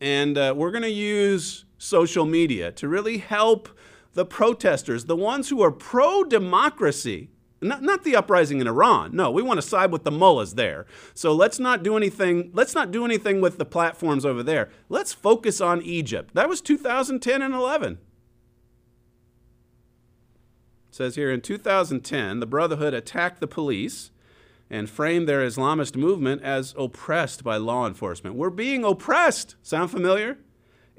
And 0.00 0.36
uh, 0.36 0.54
we're 0.56 0.72
going 0.72 0.82
to 0.82 0.90
use 0.90 1.66
social 1.78 2.26
media 2.26 2.72
to 2.72 2.88
really 2.88 3.18
help 3.18 3.68
the 4.14 4.24
protesters, 4.24 5.04
the 5.04 5.14
ones 5.14 5.48
who 5.48 5.62
are 5.62 5.70
pro 5.70 6.24
democracy. 6.24 7.30
Not, 7.62 7.82
not 7.82 8.04
the 8.04 8.16
uprising 8.16 8.60
in 8.60 8.66
Iran. 8.66 9.14
No, 9.14 9.30
we 9.30 9.42
want 9.42 9.58
to 9.58 9.66
side 9.66 9.92
with 9.92 10.04
the 10.04 10.10
mullahs 10.10 10.54
there. 10.54 10.86
So 11.12 11.34
let's 11.34 11.58
not 11.58 11.82
do 11.82 11.96
anything. 11.96 12.50
Let's 12.54 12.74
not 12.74 12.90
do 12.90 13.04
anything 13.04 13.40
with 13.40 13.58
the 13.58 13.66
platforms 13.66 14.24
over 14.24 14.42
there. 14.42 14.70
Let's 14.88 15.12
focus 15.12 15.60
on 15.60 15.82
Egypt. 15.82 16.34
That 16.34 16.48
was 16.48 16.62
2010 16.62 17.42
and 17.42 17.54
11. 17.54 17.98
It 20.88 20.94
says 20.94 21.16
here 21.16 21.30
in 21.30 21.42
2010, 21.42 22.40
the 22.40 22.46
Brotherhood 22.46 22.94
attacked 22.94 23.40
the 23.40 23.46
police 23.46 24.10
and 24.70 24.88
framed 24.88 25.28
their 25.28 25.46
Islamist 25.46 25.96
movement 25.96 26.42
as 26.42 26.74
oppressed 26.78 27.44
by 27.44 27.58
law 27.58 27.86
enforcement. 27.86 28.36
We're 28.36 28.50
being 28.50 28.84
oppressed. 28.84 29.56
Sound 29.62 29.90
familiar? 29.90 30.38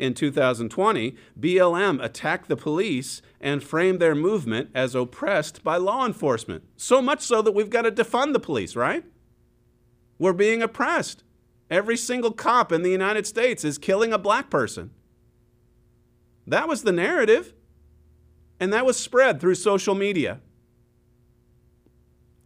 In 0.02 0.16
2020, 0.16 1.16
BLM 1.39 2.04
attacked 2.04 2.49
the 2.49 2.58
police 2.58 3.22
and 3.39 3.64
framed 3.64 3.99
their 3.99 4.16
movement 4.16 4.72
as 4.74 4.95
oppressed 4.95 5.64
by 5.64 5.78
law 5.78 6.08
enforcement. 6.08 6.64
So 6.76 7.04
much 7.04 7.22
so 7.22 7.43
that 7.43 7.52
we've 7.52 7.70
got 7.70 7.84
to 7.84 7.91
defund 7.91 8.34
the 8.34 8.39
police, 8.39 8.76
right? 8.76 9.04
We're 10.18 10.34
being 10.34 10.64
oppressed. 10.64 11.24
Every 11.70 11.95
single 11.95 12.32
cop 12.32 12.72
in 12.72 12.82
the 12.82 12.89
United 12.89 13.28
States 13.28 13.64
is 13.64 13.78
killing 13.78 14.12
a 14.12 14.18
black 14.18 14.49
person. 14.49 14.89
That 16.47 16.68
was 16.68 16.82
the 16.82 16.91
narrative. 16.91 17.54
And 18.60 18.74
that 18.74 18.88
was 18.88 18.97
spread 18.97 19.39
through 19.39 19.54
social 19.54 19.93
media. 19.93 20.39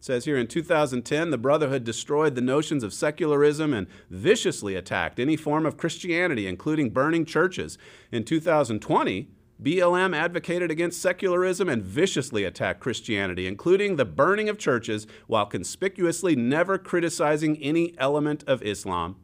Says 0.06 0.24
here 0.24 0.38
in 0.38 0.46
2010, 0.46 1.30
the 1.30 1.36
Brotherhood 1.36 1.82
destroyed 1.82 2.36
the 2.36 2.40
notions 2.40 2.84
of 2.84 2.94
secularism 2.94 3.74
and 3.74 3.88
viciously 4.08 4.76
attacked 4.76 5.18
any 5.18 5.34
form 5.34 5.66
of 5.66 5.76
Christianity, 5.76 6.46
including 6.46 6.90
burning 6.90 7.24
churches. 7.24 7.76
In 8.12 8.22
2020, 8.22 9.28
BLM 9.60 10.14
advocated 10.16 10.70
against 10.70 11.02
secularism 11.02 11.68
and 11.68 11.82
viciously 11.82 12.44
attacked 12.44 12.78
Christianity, 12.78 13.48
including 13.48 13.96
the 13.96 14.04
burning 14.04 14.48
of 14.48 14.58
churches, 14.58 15.08
while 15.26 15.44
conspicuously 15.44 16.36
never 16.36 16.78
criticizing 16.78 17.60
any 17.60 17.92
element 17.98 18.44
of 18.46 18.62
Islam. 18.62 19.16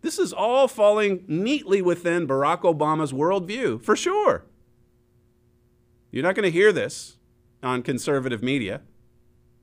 This 0.00 0.18
is 0.18 0.32
all 0.32 0.66
falling 0.66 1.24
neatly 1.28 1.80
within 1.80 2.26
Barack 2.26 2.62
Obama's 2.62 3.12
worldview, 3.12 3.80
for 3.80 3.94
sure. 3.94 4.46
You're 6.10 6.24
not 6.24 6.34
going 6.34 6.42
to 6.42 6.50
hear 6.50 6.72
this 6.72 7.18
on 7.62 7.84
conservative 7.84 8.42
media. 8.42 8.80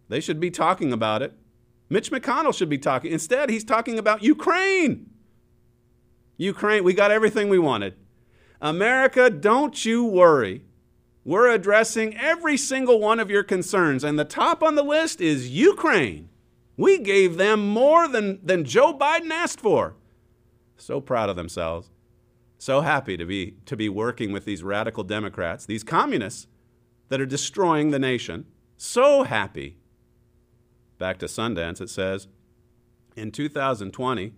They 0.10 0.20
should 0.20 0.40
be 0.40 0.52
talking 0.52 0.94
about 0.94 1.22
it. 1.22 1.34
Mitch 1.90 2.12
McConnell 2.12 2.56
should 2.56 2.70
be 2.70 2.78
talking. 2.78 3.12
Instead, 3.12 3.50
he's 3.50 3.64
talking 3.64 4.00
about 4.00 4.24
Ukraine. 4.24 5.10
Ukraine, 6.38 6.84
we 6.84 6.94
got 6.94 7.12
everything 7.12 7.50
we 7.50 7.60
wanted. 7.60 7.96
America, 8.62 9.30
don't 9.30 9.86
you 9.86 10.06
worry. 10.06 10.64
We're 11.26 11.50
addressing 11.50 12.18
every 12.18 12.58
single 12.58 13.00
one 13.00 13.20
of 13.20 13.30
your 13.30 13.44
concerns, 13.44 14.04
and 14.04 14.20
the 14.20 14.26
top 14.26 14.62
on 14.62 14.76
the 14.76 14.84
list 14.84 15.22
is 15.22 15.50
Ukraine. 15.50 16.30
We 16.76 16.98
gave 16.98 17.38
them 17.38 17.68
more 17.68 18.08
than, 18.08 18.40
than 18.44 18.66
Joe 18.66 18.98
Biden 18.98 19.30
asked 19.30 19.62
for. 19.62 19.96
So 20.76 21.00
proud 21.00 21.30
of 21.30 21.36
themselves 21.36 21.92
so 22.64 22.80
happy 22.80 23.18
to 23.18 23.26
be, 23.26 23.56
to 23.66 23.76
be 23.76 23.90
working 23.90 24.32
with 24.32 24.46
these 24.46 24.64
radical 24.64 25.04
Democrats, 25.04 25.66
these 25.66 25.84
communists 25.84 26.48
that 27.10 27.20
are 27.20 27.26
destroying 27.26 27.92
the 27.92 28.00
nation. 28.00 28.46
So 28.78 29.24
happy. 29.24 29.76
Back 31.04 31.20
to 31.20 31.26
Sundance, 31.26 31.82
it 31.82 31.90
says 31.90 32.30
In 33.18 33.30
2020, 33.30 34.32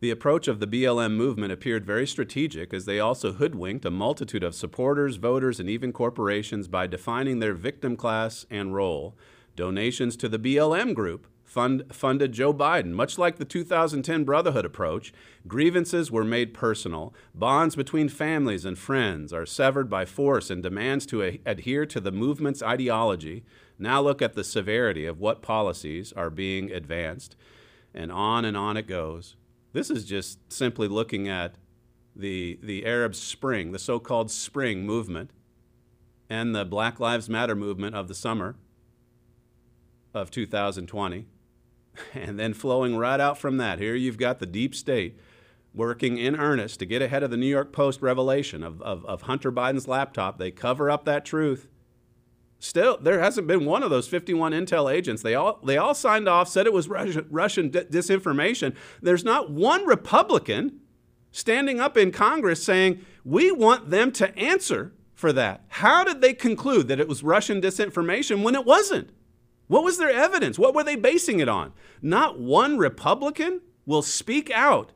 the 0.00 0.10
approach 0.10 0.48
of 0.48 0.58
the 0.58 0.66
BLM 0.66 1.16
movement 1.16 1.52
appeared 1.52 1.84
very 1.84 2.06
strategic 2.06 2.72
as 2.72 2.86
they 2.86 2.98
also 2.98 3.34
hoodwinked 3.34 3.84
a 3.84 3.90
multitude 3.90 4.42
of 4.42 4.54
supporters, 4.54 5.16
voters, 5.16 5.60
and 5.60 5.68
even 5.68 5.92
corporations 5.92 6.66
by 6.66 6.86
defining 6.86 7.40
their 7.40 7.52
victim 7.52 7.94
class 7.94 8.46
and 8.48 8.74
role. 8.74 9.14
Donations 9.54 10.16
to 10.16 10.30
the 10.30 10.38
BLM 10.38 10.94
group 10.94 11.26
fund, 11.52 11.84
funded 11.92 12.32
Joe 12.32 12.54
Biden. 12.54 12.92
Much 12.92 13.18
like 13.18 13.36
the 13.36 13.44
2010 13.44 14.24
Brotherhood 14.24 14.64
approach, 14.64 15.12
grievances 15.46 16.10
were 16.10 16.24
made 16.24 16.54
personal. 16.54 17.12
Bonds 17.34 17.76
between 17.76 18.08
families 18.08 18.64
and 18.64 18.78
friends 18.78 19.32
are 19.32 19.44
severed 19.44 19.90
by 19.90 20.06
force 20.06 20.48
and 20.48 20.62
demands 20.62 21.04
to 21.06 21.22
a- 21.22 21.40
adhere 21.44 21.84
to 21.84 22.00
the 22.00 22.10
movement's 22.10 22.62
ideology. 22.62 23.44
Now 23.82 24.00
look 24.00 24.22
at 24.22 24.34
the 24.34 24.44
severity 24.44 25.06
of 25.06 25.18
what 25.18 25.42
policies 25.42 26.12
are 26.12 26.30
being 26.30 26.70
advanced. 26.70 27.36
And 27.92 28.10
on 28.10 28.44
and 28.44 28.56
on 28.56 28.76
it 28.76 28.86
goes. 28.86 29.36
This 29.72 29.90
is 29.90 30.04
just 30.04 30.52
simply 30.52 30.88
looking 30.88 31.28
at 31.28 31.56
the, 32.14 32.58
the 32.62 32.86
Arab 32.86 33.14
Spring, 33.14 33.72
the 33.72 33.78
so 33.78 33.98
called 33.98 34.30
Spring 34.30 34.86
movement, 34.86 35.30
and 36.30 36.54
the 36.54 36.64
Black 36.64 37.00
Lives 37.00 37.28
Matter 37.28 37.54
movement 37.54 37.94
of 37.94 38.08
the 38.08 38.14
summer 38.14 38.56
of 40.14 40.30
2020. 40.30 41.26
And 42.14 42.38
then 42.38 42.54
flowing 42.54 42.96
right 42.96 43.20
out 43.20 43.36
from 43.36 43.58
that, 43.58 43.78
here 43.78 43.94
you've 43.94 44.16
got 44.16 44.38
the 44.38 44.46
deep 44.46 44.74
state 44.74 45.18
working 45.74 46.16
in 46.16 46.36
earnest 46.36 46.78
to 46.78 46.86
get 46.86 47.02
ahead 47.02 47.22
of 47.22 47.30
the 47.30 47.36
New 47.36 47.46
York 47.46 47.70
Post 47.70 48.00
revelation 48.00 48.62
of, 48.62 48.80
of, 48.80 49.04
of, 49.04 49.22
Hunter 49.22 49.52
Biden's 49.52 49.88
laptop. 49.88 50.38
They 50.38 50.50
cover 50.50 50.90
up 50.90 51.04
that 51.04 51.26
truth. 51.26 51.68
Still, 52.62 52.96
there 52.96 53.18
hasn't 53.18 53.48
been 53.48 53.64
one 53.64 53.82
of 53.82 53.90
those 53.90 54.06
51 54.06 54.52
intel 54.52 54.90
agents. 54.90 55.20
They 55.20 55.34
all, 55.34 55.58
they 55.64 55.78
all 55.78 55.94
signed 55.94 56.28
off, 56.28 56.48
said 56.48 56.64
it 56.64 56.72
was 56.72 56.88
Russian, 56.88 57.26
Russian 57.28 57.72
disinformation. 57.72 58.76
There's 59.02 59.24
not 59.24 59.50
one 59.50 59.84
Republican 59.84 60.78
standing 61.32 61.80
up 61.80 61.96
in 61.96 62.12
Congress 62.12 62.62
saying, 62.62 63.04
we 63.24 63.50
want 63.50 63.90
them 63.90 64.12
to 64.12 64.38
answer 64.38 64.92
for 65.12 65.32
that. 65.32 65.64
How 65.66 66.04
did 66.04 66.20
they 66.20 66.34
conclude 66.34 66.86
that 66.86 67.00
it 67.00 67.08
was 67.08 67.24
Russian 67.24 67.60
disinformation 67.60 68.44
when 68.44 68.54
it 68.54 68.64
wasn't? 68.64 69.10
What 69.66 69.82
was 69.82 69.98
their 69.98 70.12
evidence? 70.12 70.56
What 70.56 70.72
were 70.72 70.84
they 70.84 70.94
basing 70.94 71.40
it 71.40 71.48
on? 71.48 71.72
Not 72.00 72.38
one 72.38 72.78
Republican 72.78 73.60
will 73.86 74.02
speak 74.02 74.52
out. 74.52 74.92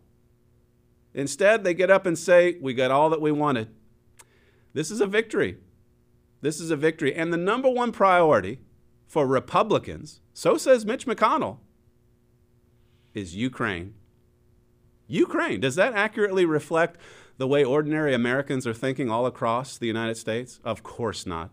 Instead, 1.14 1.64
they 1.64 1.74
get 1.74 1.90
up 1.90 2.06
and 2.06 2.16
say, 2.16 2.58
We 2.60 2.74
got 2.74 2.92
all 2.92 3.10
that 3.10 3.20
we 3.20 3.32
wanted. 3.32 3.70
This 4.72 4.92
is 4.92 5.00
a 5.00 5.06
victory. 5.08 5.56
This 6.40 6.60
is 6.60 6.70
a 6.70 6.76
victory. 6.76 7.14
And 7.14 7.32
the 7.32 7.38
number 7.38 7.68
one 7.68 7.92
priority 7.92 8.60
for 9.06 9.26
Republicans, 9.26 10.20
so 10.32 10.56
says 10.56 10.84
Mitch 10.84 11.06
McConnell, 11.06 11.58
is 13.14 13.34
Ukraine. 13.34 13.94
Ukraine. 15.06 15.60
Does 15.60 15.76
that 15.76 15.94
accurately 15.94 16.44
reflect 16.44 16.98
the 17.38 17.46
way 17.46 17.64
ordinary 17.64 18.14
Americans 18.14 18.66
are 18.66 18.74
thinking 18.74 19.10
all 19.10 19.26
across 19.26 19.78
the 19.78 19.86
United 19.86 20.16
States? 20.16 20.60
Of 20.64 20.82
course 20.82 21.26
not. 21.26 21.52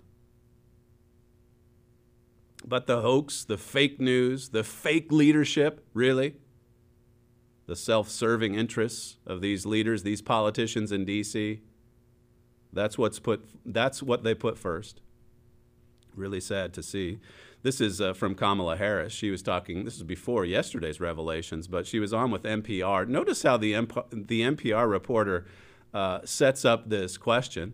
But 2.65 2.87
the 2.87 3.01
hoax, 3.01 3.43
the 3.43 3.57
fake 3.57 3.99
news, 3.99 4.49
the 4.49 4.63
fake 4.63 5.11
leadership, 5.11 5.85
really? 5.93 6.37
The 7.65 7.75
self 7.75 8.09
serving 8.09 8.55
interests 8.55 9.17
of 9.25 9.41
these 9.41 9.65
leaders, 9.65 10.03
these 10.03 10.21
politicians 10.21 10.91
in 10.91 11.05
D.C., 11.05 11.61
that's, 12.73 12.97
what's 12.97 13.19
put, 13.19 13.45
that's 13.65 14.03
what 14.03 14.23
they 14.23 14.33
put 14.33 14.57
first. 14.57 15.01
Really 16.15 16.41
sad 16.41 16.73
to 16.73 16.83
see. 16.83 17.19
This 17.63 17.79
is 17.79 18.01
uh, 18.01 18.13
from 18.13 18.35
Kamala 18.35 18.75
Harris. 18.75 19.13
She 19.13 19.31
was 19.31 19.41
talking, 19.41 19.85
this 19.85 19.95
is 19.95 20.03
before 20.03 20.43
yesterday's 20.43 20.99
revelations, 20.99 21.67
but 21.67 21.87
she 21.87 21.99
was 21.99 22.13
on 22.13 22.29
with 22.29 22.43
NPR. 22.43 23.07
Notice 23.07 23.43
how 23.43 23.55
the, 23.55 23.71
MP- 23.71 24.27
the 24.27 24.41
NPR 24.41 24.89
reporter 24.89 25.45
uh, 25.93 26.19
sets 26.25 26.65
up 26.65 26.89
this 26.89 27.17
question. 27.17 27.73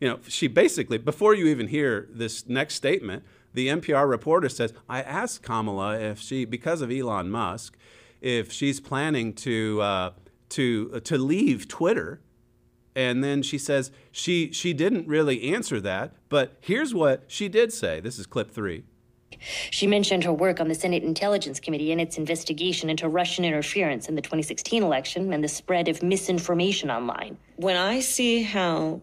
You 0.00 0.08
know, 0.08 0.18
she 0.26 0.48
basically, 0.48 0.98
before 0.98 1.34
you 1.34 1.46
even 1.46 1.68
hear 1.68 2.08
this 2.10 2.48
next 2.48 2.74
statement, 2.74 3.24
the 3.54 3.68
NPR 3.68 4.08
reporter 4.08 4.48
says, 4.48 4.74
I 4.88 5.02
asked 5.02 5.42
Kamala 5.42 5.98
if 5.98 6.20
she, 6.20 6.44
because 6.44 6.82
of 6.82 6.90
Elon 6.90 7.30
Musk, 7.30 7.78
if 8.20 8.50
she's 8.52 8.80
planning 8.80 9.32
to, 9.34 9.80
uh, 9.80 10.10
to, 10.50 10.90
uh, 10.94 11.00
to 11.00 11.16
leave 11.16 11.68
Twitter. 11.68 12.20
And 12.96 13.22
then 13.22 13.42
she 13.42 13.58
says 13.58 13.90
she, 14.10 14.50
she 14.52 14.72
didn't 14.72 15.06
really 15.06 15.52
answer 15.52 15.82
that, 15.82 16.14
but 16.30 16.56
here's 16.60 16.94
what 16.94 17.24
she 17.26 17.46
did 17.46 17.70
say. 17.70 18.00
This 18.00 18.18
is 18.18 18.26
clip 18.26 18.50
three. 18.50 18.84
She 19.70 19.86
mentioned 19.86 20.24
her 20.24 20.32
work 20.32 20.60
on 20.60 20.68
the 20.68 20.74
Senate 20.74 21.02
Intelligence 21.02 21.60
Committee 21.60 21.92
and 21.92 22.00
its 22.00 22.16
investigation 22.16 22.88
into 22.88 23.06
Russian 23.06 23.44
interference 23.44 24.08
in 24.08 24.14
the 24.14 24.22
2016 24.22 24.82
election 24.82 25.30
and 25.34 25.44
the 25.44 25.48
spread 25.48 25.88
of 25.88 26.02
misinformation 26.02 26.90
online. 26.90 27.36
When 27.56 27.76
I 27.76 28.00
see 28.00 28.42
how 28.42 29.02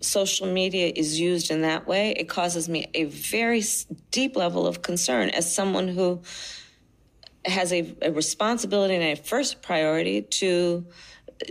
social 0.00 0.46
media 0.46 0.92
is 0.94 1.18
used 1.18 1.50
in 1.50 1.62
that 1.62 1.86
way, 1.86 2.10
it 2.10 2.28
causes 2.28 2.68
me 2.68 2.90
a 2.92 3.04
very 3.04 3.62
deep 4.10 4.36
level 4.36 4.66
of 4.66 4.82
concern 4.82 5.30
as 5.30 5.52
someone 5.52 5.88
who 5.88 6.20
has 7.46 7.72
a, 7.72 7.94
a 8.02 8.12
responsibility 8.12 8.94
and 8.94 9.04
a 9.04 9.16
first 9.16 9.62
priority 9.62 10.22
to 10.22 10.84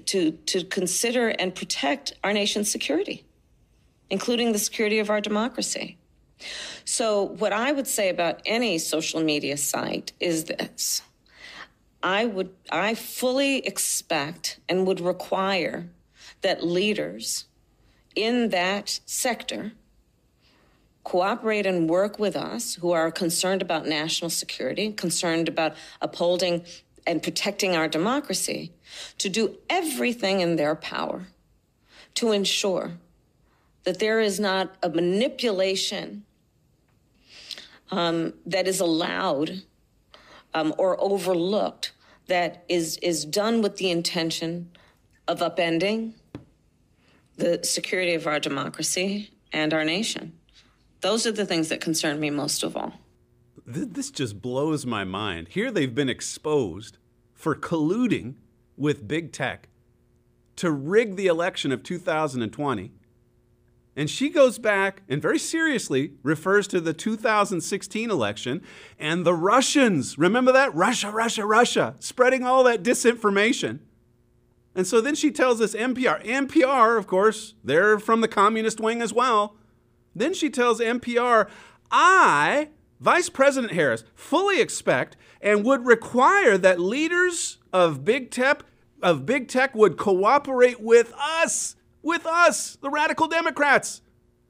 to 0.06 0.32
to 0.32 0.64
consider 0.64 1.30
and 1.30 1.54
protect 1.54 2.14
our 2.24 2.34
nation's 2.34 2.72
security, 2.72 3.26
including 4.10 4.52
the 4.52 4.60
security 4.60 5.00
of 5.00 5.10
our 5.10 5.22
democracy. 5.22 5.98
So, 6.86 7.24
what 7.24 7.54
I 7.54 7.72
would 7.72 7.88
say 7.88 8.10
about 8.10 8.42
any 8.46 8.78
social 8.80 9.22
media 9.22 9.58
site 9.58 10.14
is 10.20 10.46
this 10.46 11.04
I 12.04 12.26
would, 12.26 12.50
I 12.72 12.96
fully 12.96 13.58
expect 13.66 14.60
and 14.68 14.88
would 14.88 15.00
require 15.00 15.90
that 16.42 16.66
leaders 16.66 17.46
in 18.16 18.50
that 18.50 19.00
sector 19.06 19.74
cooperate 21.04 21.66
and 21.66 21.90
work 21.90 22.20
with 22.20 22.36
us 22.36 22.76
who 22.76 22.92
are 22.92 23.12
concerned 23.12 23.62
about 23.62 23.88
national 23.88 24.30
security, 24.30 24.92
concerned 24.92 25.48
about 25.48 25.74
upholding 26.00 26.64
and 27.06 27.24
protecting 27.24 27.76
our 27.76 27.88
democracy, 27.88 28.72
to 29.18 29.30
do 29.30 29.58
everything 29.70 30.40
in 30.40 30.56
their 30.56 30.76
power 30.76 31.28
to 32.16 32.32
ensure 32.32 32.94
that 33.84 34.00
there 34.00 34.20
is 34.20 34.40
not 34.40 34.76
a 34.84 34.90
manipulation 34.90 36.24
um, 37.90 38.34
that 38.46 38.68
is 38.68 38.80
allowed 38.80 39.64
um, 40.54 40.74
or 40.78 41.02
overlooked 41.02 41.92
that 42.28 42.64
is, 42.70 42.98
is 43.02 43.26
done 43.26 43.62
with 43.62 43.78
the 43.78 43.90
intention 43.90 44.70
of 45.28 45.40
upending 45.40 46.14
the 47.38 47.60
security 47.64 48.14
of 48.14 48.28
our 48.28 48.40
democracy 48.40 49.32
and 49.52 49.74
our 49.74 49.84
nation. 49.84 50.34
Those 51.02 51.26
are 51.26 51.32
the 51.32 51.46
things 51.46 51.70
that 51.70 51.82
concern 51.82 52.20
me 52.20 52.30
most 52.30 52.64
of 52.64 52.78
all. 52.78 52.94
This 53.74 54.12
just 54.12 54.42
blows 54.42 54.86
my 54.86 55.06
mind. 55.06 55.48
Here 55.50 55.72
they've 55.72 55.96
been 55.96 56.10
exposed 56.10 56.98
for 57.34 57.56
colluding 57.56 58.36
with 58.76 59.08
big 59.08 59.32
tech 59.32 59.70
to 60.58 60.72
rig 60.72 61.16
the 61.16 61.28
election 61.28 61.72
of 61.72 61.82
2020. 61.82 62.92
And 63.96 64.10
she 64.10 64.30
goes 64.30 64.60
back 64.60 65.04
and 65.08 65.22
very 65.22 65.40
seriously 65.40 66.14
refers 66.22 66.68
to 66.68 66.82
the 66.82 66.94
2016 66.94 68.12
election 68.12 68.62
and 69.00 69.26
the 69.26 69.34
Russians. 69.34 70.18
Remember 70.18 70.52
that? 70.52 70.76
Russia, 70.76 71.10
Russia, 71.10 71.46
Russia, 71.46 71.96
spreading 72.00 72.44
all 72.44 72.64
that 72.66 72.84
disinformation. 72.84 73.80
And 74.76 74.86
so 74.86 75.00
then 75.00 75.16
she 75.16 75.32
tells 75.32 75.62
us 75.62 75.74
NPR. 75.74 76.24
NPR, 76.26 76.98
of 76.98 77.08
course, 77.08 77.54
they're 77.64 78.00
from 78.00 78.22
the 78.22 78.28
communist 78.28 78.80
wing 78.82 79.02
as 79.02 79.14
well. 79.14 79.56
Then 80.14 80.34
she 80.34 80.50
tells 80.50 80.82
NPR, 80.82 81.50
I, 81.90 82.70
Vice 83.02 83.30
President 83.30 83.74
Harris, 83.74 84.04
fully 84.14 84.62
expect 84.62 85.18
and 85.42 85.66
would 85.66 85.86
require 85.86 86.58
that 86.58 86.80
leaders 86.80 87.58
of 87.74 88.06
big 88.06 88.32
tech 88.32 88.64
of 89.02 89.26
big 89.26 89.48
tech 89.48 89.74
would 89.74 89.98
cooperate 89.98 90.80
with 90.80 91.12
us, 91.18 91.76
with 92.04 92.24
us, 92.28 92.76
the 92.84 92.90
radical 92.90 93.28
Democrats, 93.28 94.02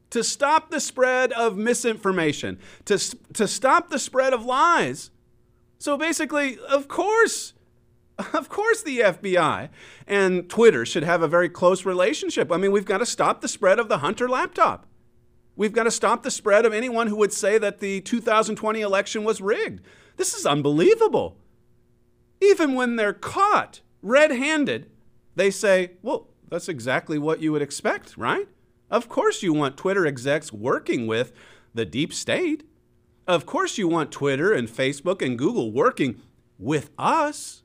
to 0.10 0.26
stop 0.26 0.70
the 0.70 0.80
spread 0.82 1.32
of 1.32 1.58
misinformation, 1.58 2.60
to, 2.84 2.97
to 3.32 3.47
stop 3.47 3.89
the 3.89 3.97
spread 3.97 4.34
of 4.34 4.43
lies. 4.43 5.10
So 5.80 5.97
basically, 5.97 6.60
of 6.60 6.89
course, 6.89 7.54
of 8.34 8.49
course, 8.49 8.84
the 8.84 8.99
FBI 8.99 9.70
and 10.06 10.49
Twitter 10.49 10.86
should 10.86 11.04
have 11.04 11.22
a 11.22 11.28
very 11.28 11.47
close 11.47 11.86
relationship. 11.86 12.52
I 12.52 12.58
mean, 12.58 12.74
we've 12.74 12.86
got 12.86 12.97
to 12.97 13.06
stop 13.06 13.39
the 13.39 13.47
spread 13.47 13.80
of 13.80 13.88
the 13.88 13.99
Hunter 13.99 14.28
laptop. 14.28 14.86
We've 15.56 15.74
got 15.74 15.84
to 15.84 15.91
stop 15.91 16.24
the 16.24 16.32
spread 16.32 16.66
of 16.66 16.74
anyone 16.74 17.08
who 17.08 17.18
would 17.18 17.34
say 17.34 17.58
that 17.58 17.80
the 17.80 18.02
2020 18.02 18.82
election 18.82 19.24
was 19.24 19.41
rigged. 19.41 19.82
This 20.18 20.34
is 20.34 20.45
unbelievable. 20.45 21.38
Even 22.41 22.74
when 22.74 22.95
they're 22.95 23.14
caught 23.14 23.82
red 24.02 24.32
handed, 24.32 24.89
they 25.36 25.52
say, 25.52 25.91
well, 26.02 26.28
that's 26.49 26.70
exactly 26.70 27.18
what 27.18 27.41
you 27.41 27.52
would 27.52 27.62
expect, 27.62 28.18
right? 28.18 28.47
Of 28.89 29.08
course, 29.08 29.41
you 29.41 29.54
want 29.54 29.78
Twitter 29.78 30.06
execs 30.06 30.52
working 30.52 31.08
with 31.08 31.32
the 31.74 31.86
deep 31.86 32.14
state. 32.14 32.64
Of 33.28 33.45
course, 33.45 33.78
you 33.78 33.88
want 33.88 34.12
Twitter 34.12 34.52
and 34.52 34.68
Facebook 34.68 35.22
and 35.22 35.38
Google 35.38 35.72
working 35.72 36.22
with 36.58 36.89
us. 36.97 37.64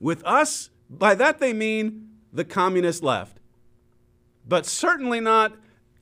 With 0.00 0.24
us, 0.24 0.70
by 0.90 1.14
that 1.14 1.38
they 1.38 1.52
mean 1.52 2.08
the 2.32 2.44
communist 2.44 3.02
left. 3.02 3.38
But 4.46 4.66
certainly 4.66 5.20
not 5.20 5.52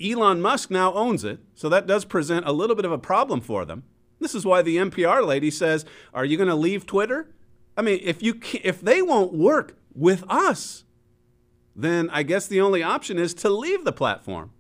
Elon 0.05 0.41
Musk 0.41 0.71
now 0.71 0.93
owns 0.93 1.25
it, 1.25 1.41
so 1.55 1.69
that 1.69 1.87
does 1.87 2.05
present 2.05 2.47
a 2.47 2.53
little 2.53 2.77
bit 2.77 2.85
of 2.85 2.93
a 2.93 2.99
problem 2.99 3.41
for 3.41 3.65
them. 3.65 3.85
This 4.21 4.35
is 4.35 4.45
why 4.45 4.63
the 4.63 4.77
NPR 4.77 5.27
lady 5.27 5.51
says, 5.51 5.85
"Are 6.13 6.25
you 6.25 6.37
going 6.37 6.49
to 6.49 6.55
leave 6.55 6.87
Twitter?" 6.87 7.35
I 7.77 7.83
mean, 7.83 8.01
if 8.03 8.23
you 8.23 8.41
if 8.63 8.81
they 8.81 9.03
won't 9.03 9.33
work 9.33 9.77
with 9.95 10.25
us, 10.29 10.85
then 11.75 12.09
I 12.11 12.23
guess 12.23 12.47
the 12.47 12.61
only 12.61 12.83
option 12.83 13.19
is 13.19 13.35
to 13.35 13.49
leave 13.49 13.85
the 13.85 13.93
platform. 13.93 14.51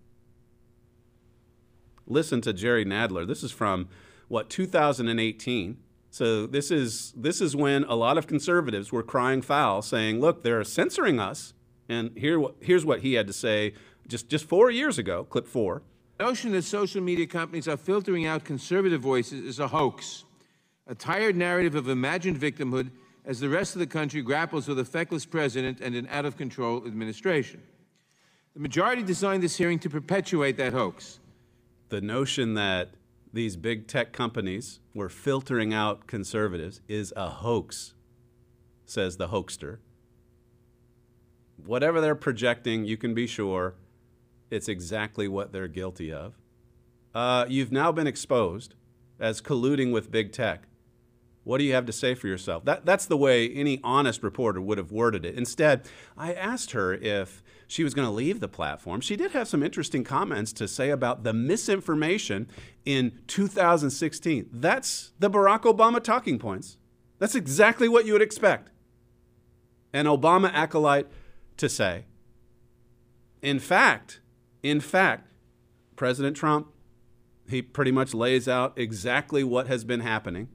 Listen 2.07 2.40
to 2.42 2.53
Jerry 2.53 2.84
Nadler. 2.84 3.26
This 3.26 3.42
is 3.42 3.53
from 3.53 3.88
what 4.28 4.51
2018. 4.51 5.78
So 6.11 6.47
this 6.47 6.70
is 6.70 7.12
this 7.16 7.40
is 7.40 7.57
when 7.57 7.84
a 7.84 7.95
lot 7.95 8.18
of 8.18 8.26
conservatives 8.26 8.92
were 8.92 9.03
crying 9.03 9.42
foul, 9.42 9.82
saying, 9.82 10.20
"Look, 10.20 10.42
they're 10.42 10.64
censoring 10.64 11.18
us." 11.18 11.55
And 11.88 12.16
here, 12.16 12.42
here's 12.61 12.84
what 12.84 13.01
he 13.01 13.14
had 13.14 13.26
to 13.26 13.32
say 13.32 13.74
just 14.09 14.29
just 14.29 14.47
four 14.47 14.71
years 14.71 14.99
ago. 14.99 15.25
Clip 15.25 15.47
four. 15.47 15.83
The 16.19 16.25
notion 16.25 16.53
that 16.53 16.63
social 16.63 17.01
media 17.01 17.27
companies 17.27 17.67
are 17.67 17.77
filtering 17.77 18.27
out 18.27 18.45
conservative 18.45 19.01
voices 19.01 19.45
is 19.45 19.59
a 19.59 19.69
hoax, 19.69 20.25
a 20.87 20.95
tired 20.95 21.37
narrative 21.37 21.75
of 21.75 21.89
imagined 21.89 22.41
victimhood 22.41 22.91
as 23.25 23.41
the 23.41 23.49
rest 23.49 23.75
of 23.75 23.81
the 23.81 23.87
country 23.87 24.23
grapples 24.23 24.69
with 24.69 24.79
a 24.79 24.85
feckless 24.85 25.27
president 25.27 25.81
and 25.81 25.95
an 25.97 26.07
out 26.11 26.25
of 26.25 26.37
control 26.37 26.87
administration. 26.87 27.63
The 28.55 28.61
majority 28.61 29.03
designed 29.03 29.43
this 29.43 29.57
hearing 29.57 29.81
to 29.81 29.91
perpetuate 29.91 30.57
that 30.59 30.73
hoax. 30.73 31.19
The 31.89 32.01
notion 32.01 32.55
that 32.55 32.91
these 33.33 33.57
big 33.57 33.89
tech 33.89 34.13
companies 34.13 34.79
were 34.95 35.09
filtering 35.09 35.75
out 35.75 36.07
conservatives 36.07 36.81
is 36.87 37.13
a 37.17 37.29
hoax, 37.29 37.95
says 38.85 39.17
the 39.17 39.29
hoaxer. 39.29 39.81
Whatever 41.65 42.01
they're 42.01 42.15
projecting, 42.15 42.85
you 42.85 42.97
can 42.97 43.15
be 43.15 43.27
sure 43.27 43.75
it's 44.55 44.69
exactly 44.69 45.27
what 45.27 45.53
they're 45.53 45.69
guilty 45.69 46.13
of. 46.13 46.39
Uh, 47.15 47.45
you've 47.49 47.73
now 47.73 47.93
been 47.93 48.07
exposed 48.07 48.75
as 49.19 49.41
colluding 49.41 49.93
with 49.93 50.11
big 50.11 50.33
tech. 50.33 50.65
What 51.45 51.59
do 51.59 51.65
you 51.65 51.75
have 51.75 51.87
to 51.87 51.93
say 51.93 52.15
for 52.15 52.27
yourself? 52.27 52.65
That, 52.65 52.87
that's 52.87 53.07
the 53.07 53.17
way 53.17 53.49
any 53.51 53.81
honest 53.85 54.23
reporter 54.23 54.61
would 54.61 54.79
have 54.79 54.91
worded 54.91 55.27
it. 55.27 55.35
Instead, 55.35 55.87
I 56.17 56.33
asked 56.33 56.71
her 56.71 56.95
if 56.95 57.43
she 57.67 57.85
was 57.85 57.93
going 57.93 58.07
to 58.07 58.13
leave 58.13 58.41
the 58.41 58.49
platform. 58.49 59.01
She 59.01 59.17
did 59.17 59.33
have 59.33 59.49
some 59.49 59.63
interesting 59.63 60.05
comments 60.05 60.53
to 60.55 60.67
say 60.67 60.91
about 60.91 61.23
the 61.23 61.35
misinformation 61.35 62.49
in 62.85 63.21
2016. 63.27 64.49
That's 64.53 65.13
the 65.19 65.31
Barack 65.31 65.63
Obama 65.63 66.03
talking 66.03 66.39
points. 66.39 66.79
That's 67.19 67.35
exactly 67.35 67.89
what 67.89 68.07
you 68.07 68.13
would 68.13 68.23
expect 68.23 68.71
an 69.93 70.07
Obama 70.07 70.51
acolyte 70.53 71.07
to 71.57 71.69
say. 71.69 72.05
In 73.43 73.61
fact, 73.61 74.21
in 74.65 74.81
fact, 74.81 75.29
President 75.95 76.37
Trump, 76.37 76.73
he 77.49 77.61
pretty 77.61 77.93
much 77.93 78.15
lays 78.15 78.49
out 78.49 78.73
exactly 78.77 79.45
what 79.45 79.69
has 79.69 79.85
been 79.85 80.01
happening 80.01 80.49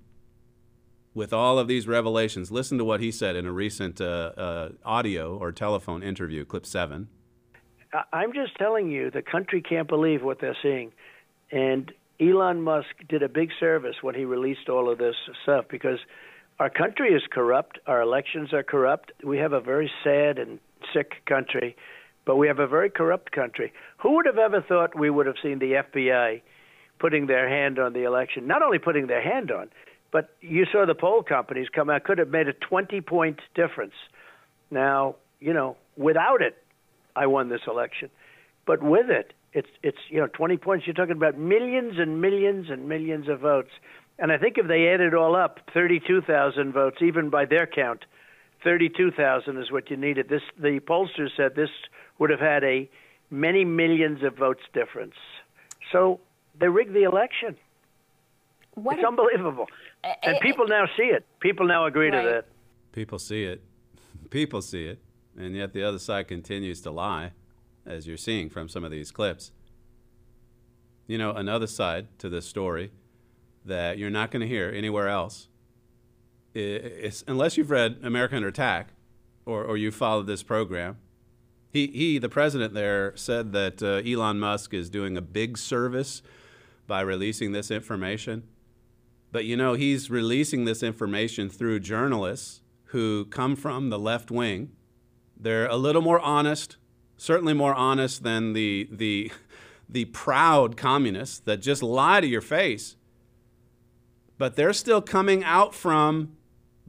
with 1.14 1.32
all 1.32 1.60
of 1.60 1.68
these 1.68 1.88
revelations. 1.88 2.52
Listen 2.52 2.80
to 2.80 2.84
what 2.84 3.00
he 3.00 3.12
said 3.12 3.36
in 3.36 3.46
a 3.46 3.52
recent 3.52 4.02
uh, 4.02 4.32
uh, 4.36 4.70
audio 4.84 5.38
or 5.38 5.52
telephone 5.52 6.02
interview, 6.02 6.44
clip 6.44 6.66
seven. 6.66 7.08
I'm 8.12 8.34
just 8.34 8.56
telling 8.58 8.90
you, 8.90 9.12
the 9.12 9.22
country 9.22 9.62
can't 9.62 9.88
believe 9.88 10.24
what 10.24 10.42
they're 10.42 10.58
seeing. 10.62 10.92
And 11.52 11.92
Elon 12.20 12.62
Musk 12.64 12.90
did 13.08 13.22
a 13.22 13.30
big 13.30 13.50
service 13.60 13.96
when 14.02 14.16
he 14.16 14.26
released 14.26 14.70
all 14.70 14.92
of 14.92 14.98
this 14.98 15.16
stuff 15.44 15.66
because 15.70 16.00
our 16.60 16.70
country 16.70 17.14
is 17.14 17.22
corrupt, 17.32 17.80
our 17.86 18.02
elections 18.02 18.54
are 18.54 18.64
corrupt. 18.64 19.12
We 19.24 19.38
have 19.38 19.54
a 19.54 19.62
very 19.62 19.90
sad 20.04 20.40
and 20.40 20.60
sick 20.94 21.26
country, 21.28 21.76
but 22.30 22.36
we 22.36 22.48
have 22.48 22.60
a 22.60 22.68
very 22.68 22.92
corrupt 22.92 23.32
country. 23.32 23.74
Who 24.04 24.14
would 24.18 24.28
have 24.28 24.38
ever 24.38 24.62
thought 24.62 24.96
we 24.96 25.10
would 25.10 25.26
have 25.26 25.38
seen 25.42 25.58
the 25.58 25.82
FBI 25.82 26.44
putting 27.00 27.26
their 27.26 27.50
hand 27.50 27.80
on 27.80 27.94
the 27.94 28.04
election? 28.04 28.46
Not 28.46 28.62
only 28.62 28.78
putting 28.78 29.08
their 29.08 29.20
hand 29.20 29.50
on, 29.50 29.72
but 30.12 30.36
you 30.40 30.68
saw 30.72 30.86
the 30.86 30.94
poll 30.94 31.24
companies 31.24 31.70
come 31.74 31.90
out, 31.90 32.04
could 32.04 32.20
have 32.20 32.28
made 32.28 32.48
a 32.48 32.54
20 32.54 33.02
point 33.02 33.40
difference. 33.56 33.96
Now, 34.70 35.16
you 35.40 35.54
know, 35.54 35.76
without 35.98 36.44
it, 36.44 36.56
I 37.16 37.26
won 37.26 37.50
this 37.50 37.62
election. 37.66 38.12
But 38.68 38.84
with 38.84 39.10
it, 39.10 39.34
it's, 39.54 39.70
it's 39.82 39.98
you 40.10 40.20
know, 40.20 40.28
20 40.28 40.58
points, 40.58 40.86
you're 40.86 40.94
talking 40.94 41.18
about 41.18 41.36
millions 41.36 41.96
and 41.98 42.22
millions 42.22 42.68
and 42.70 42.88
millions 42.88 43.28
of 43.28 43.40
votes. 43.40 43.72
And 44.20 44.32
I 44.32 44.38
think 44.38 44.60
if 44.60 44.68
they 44.68 44.88
add 44.90 45.02
it 45.02 45.16
all 45.16 45.36
up, 45.36 45.62
32,000 45.74 46.74
votes, 46.74 46.98
even 47.02 47.32
by 47.32 47.46
their 47.46 47.66
count, 47.66 48.06
32,000 48.64 49.58
is 49.58 49.72
what 49.72 49.90
you 49.90 49.98
needed. 49.98 50.30
This, 50.30 50.42
the 50.60 50.80
pollsters 50.80 51.30
said 51.36 51.56
this 51.56 51.70
would 52.20 52.30
have 52.30 52.40
had 52.40 52.64
a 52.64 52.90
many 53.32 53.66
millions 53.66 54.24
of 54.24 54.38
votes 54.38 54.62
difference. 54.74 55.16
So 55.92 56.20
they 56.60 56.68
rigged 56.68 56.94
the 56.94 57.04
election. 57.04 57.56
What 58.76 58.98
it's 58.98 59.08
unbelievable. 59.08 59.68
Uh, 60.04 60.14
and 60.24 60.40
people 60.42 60.68
now 60.68 60.86
see 60.96 61.04
it. 61.04 61.26
People 61.40 61.66
now 61.66 61.86
agree 61.86 62.10
right. 62.10 62.22
to 62.22 62.30
that. 62.30 62.46
People 62.92 63.20
see 63.20 63.44
it. 63.44 63.64
People 64.30 64.62
see 64.62 64.86
it. 64.86 65.00
And 65.38 65.56
yet 65.56 65.74
the 65.74 65.84
other 65.84 66.00
side 66.00 66.28
continues 66.28 66.82
to 66.82 66.92
lie, 66.92 67.32
as 67.86 68.08
you're 68.08 68.18
seeing 68.18 68.50
from 68.50 68.70
some 68.70 68.84
of 68.84 68.92
these 68.92 69.12
clips. 69.12 69.52
you 71.08 71.18
know, 71.18 71.32
another 71.32 71.66
side 71.66 72.08
to 72.20 72.30
this 72.30 72.46
story 72.46 72.92
that 73.66 73.98
you're 73.98 74.12
not 74.12 74.30
going 74.32 74.42
to 74.42 74.48
hear 74.48 74.72
anywhere 74.74 75.08
else. 75.08 75.48
It's, 76.54 77.24
unless 77.28 77.58
you've 77.58 77.72
read 77.72 78.00
America 78.04 78.36
Under 78.36 78.48
Attack 78.48 78.90
or, 79.46 79.64
or 79.64 79.78
you 79.78 79.92
followed 79.92 80.28
this 80.28 80.44
program. 80.44 80.98
He, 81.72 81.88
he, 81.88 82.18
the 82.18 82.30
president 82.30 82.74
there, 82.74 83.16
said 83.16 83.52
that 83.54 83.84
uh, 83.84 84.02
Elon 84.08 84.40
Musk 84.40 84.74
is 84.74 84.90
doing 84.90 85.16
a 85.18 85.22
big 85.22 85.58
service 85.58 86.22
by 86.88 87.02
releasing 87.02 87.52
this 87.52 87.70
information. 87.70 88.44
But 89.32 89.46
you 89.46 89.56
know, 89.56 89.74
he's 89.74 90.10
releasing 90.10 90.66
this 90.66 90.82
information 90.82 91.50
through 91.50 91.82
journalists 91.82 92.62
who 92.86 93.26
come 93.26 93.56
from 93.56 93.90
the 93.90 94.00
left 94.00 94.32
wing. 94.32 94.72
They're 95.40 95.68
a 95.68 95.78
little 95.78 96.02
more 96.02 96.20
honest, 96.20 96.78
certainly 97.18 97.54
more 97.54 97.76
honest 97.76 98.24
than 98.24 98.54
the, 98.54 98.90
the, 98.92 99.32
the 99.88 100.06
proud 100.06 100.76
communists 100.76 101.40
that 101.42 101.58
just 101.58 101.84
lie 101.84 102.20
to 102.20 102.28
your 102.28 102.42
face. 102.42 102.96
But 104.40 104.56
they're 104.56 104.74
still 104.74 105.02
coming 105.02 105.44
out 105.44 105.76
from 105.76 106.36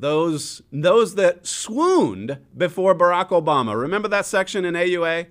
those, 0.01 0.63
those 0.73 1.15
that 1.17 1.47
swooned 1.47 2.39
before 2.57 2.95
Barack 2.95 3.29
Obama. 3.29 3.79
Remember 3.79 4.09
that 4.09 4.27
section 4.27 4.65
in 4.65 4.75
AUA? 4.75 5.27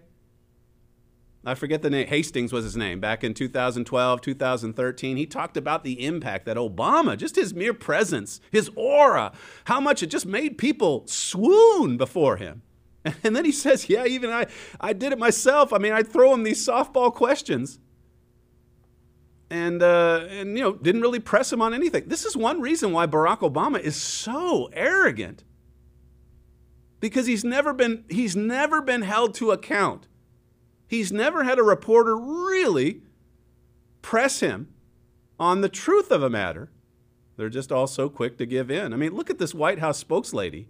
I 1.45 1.55
forget 1.55 1.81
the 1.81 1.89
name, 1.89 2.07
Hastings 2.07 2.51
was 2.51 2.65
his 2.65 2.75
name, 2.75 2.99
back 2.99 3.23
in 3.23 3.33
2012, 3.33 4.21
2013. 4.21 5.17
He 5.17 5.25
talked 5.25 5.57
about 5.57 5.83
the 5.83 6.05
impact 6.05 6.45
that 6.45 6.57
Obama, 6.57 7.17
just 7.17 7.35
his 7.35 7.53
mere 7.53 7.73
presence, 7.73 8.41
his 8.51 8.69
aura, 8.75 9.31
how 9.63 9.79
much 9.79 10.03
it 10.03 10.07
just 10.07 10.25
made 10.25 10.57
people 10.57 11.07
swoon 11.07 11.97
before 11.97 12.37
him. 12.37 12.61
And 13.23 13.33
then 13.33 13.45
he 13.45 13.53
says, 13.53 13.89
Yeah, 13.89 14.05
even 14.05 14.29
I, 14.29 14.47
I 14.79 14.91
did 14.91 15.13
it 15.13 15.17
myself. 15.17 15.71
I 15.71 15.77
mean, 15.77 15.93
I'd 15.93 16.09
throw 16.09 16.33
him 16.33 16.43
these 16.43 16.63
softball 16.63 17.13
questions 17.13 17.79
and, 19.49 19.81
uh, 19.81 20.27
and, 20.29 20.57
you 20.57 20.63
know, 20.63 20.73
didn't 20.73 21.01
really 21.01 21.19
press 21.19 21.51
him 21.51 21.61
on 21.61 21.73
anything. 21.73 22.03
This 22.07 22.25
is 22.25 22.37
one 22.37 22.61
reason 22.61 22.91
why 22.91 23.07
Barack 23.07 23.39
Obama 23.39 23.79
is 23.79 23.95
so 23.95 24.69
arrogant 24.73 25.43
because 26.99 27.25
he's 27.25 27.43
never 27.43 27.73
been, 27.73 28.03
he's 28.09 28.35
never 28.35 28.81
been 28.81 29.01
held 29.01 29.33
to 29.35 29.51
account 29.51 30.07
He's 30.89 31.11
never 31.11 31.43
had 31.43 31.59
a 31.59 31.63
reporter 31.63 32.17
really 32.17 33.03
press 34.01 34.39
him 34.39 34.69
on 35.39 35.61
the 35.61 35.69
truth 35.69 36.09
of 36.09 36.23
a 36.23 36.31
matter. 36.31 36.71
They're 37.37 37.47
just 37.47 37.71
all 37.71 37.85
so 37.85 38.09
quick 38.09 38.39
to 38.39 38.47
give 38.47 38.71
in. 38.71 38.91
I 38.91 38.95
mean, 38.95 39.13
look 39.13 39.29
at 39.29 39.37
this 39.37 39.53
White 39.53 39.77
House 39.77 40.03
spokeslady. 40.03 40.65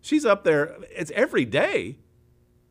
She's 0.00 0.24
up 0.24 0.44
there. 0.44 0.78
It's 0.96 1.10
every 1.10 1.44
day. 1.44 1.98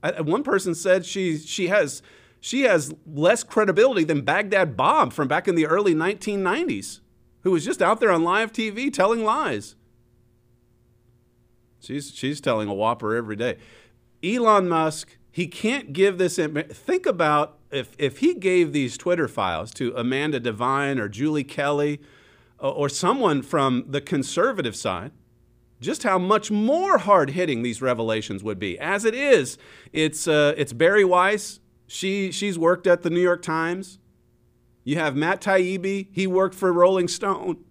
one 0.02 0.42
person 0.42 0.74
said 0.74 1.06
she 1.06 1.38
she 1.38 1.68
has 1.68 2.02
she 2.40 2.62
has 2.64 2.94
less 3.06 3.44
credibility 3.44 4.04
than 4.04 4.22
Baghdad 4.22 4.78
Bob 4.78 5.14
from 5.14 5.28
back 5.28 5.48
in 5.48 5.56
the 5.56 5.66
early 5.66 5.94
1990s, 5.94 7.00
who 7.42 7.52
was 7.52 7.66
just 7.66 7.82
out 7.82 8.00
there 8.00 8.12
on 8.12 8.24
live 8.24 8.52
TV 8.52 8.92
telling 8.92 9.24
lies. 9.24 9.76
She's 11.80 12.12
she's 12.14 12.42
telling 12.42 12.68
a 12.68 12.74
whopper 12.74 13.16
every 13.16 13.36
day. 13.36 13.58
Elon 14.24 14.68
Musk 14.68 15.18
he 15.38 15.46
can't 15.46 15.94
give 15.94 16.18
this. 16.18 16.38
Think 16.38 17.06
about 17.06 17.60
if, 17.70 17.92
if 18.00 18.18
he 18.18 18.34
gave 18.34 18.74
these 18.74 18.98
Twitter 18.98 19.28
files 19.28 19.70
to 19.76 19.92
Miranda 20.04 20.40
Devine 20.40 20.98
or 20.98 21.08
Julie 21.08 21.44
Kelly 21.44 22.02
or, 22.58 22.72
or 22.72 22.90
someone 22.90 23.44
from 23.44 23.86
the 23.88 24.02
conservative 24.02 24.76
side, 24.76 25.12
just 25.80 26.02
how 26.02 26.18
much 26.18 26.50
more 26.50 26.98
hard 26.98 27.30
hitting 27.30 27.62
these 27.62 27.84
revelations 27.84 28.44
would 28.44 28.58
be. 28.58 28.80
As 28.80 29.06
it 29.06 29.14
is, 29.14 29.60
it's, 29.94 30.28
uh, 30.28 30.56
it's 30.58 30.74
Bari 30.74 31.06
Weiss. 31.06 31.60
She, 31.88 32.32
she's 32.32 32.60
worked 32.60 32.86
at 32.86 33.02
the 33.02 33.10
New 33.10 33.22
York 33.22 33.42
Times. 33.42 34.00
You 34.84 34.98
have 34.98 35.16
Matt 35.16 35.42
Taibbi. 35.42 36.08
He 36.12 36.28
worked 36.28 36.56
for 36.56 36.72
Rolling 36.72 37.08
Stone. 37.08 37.64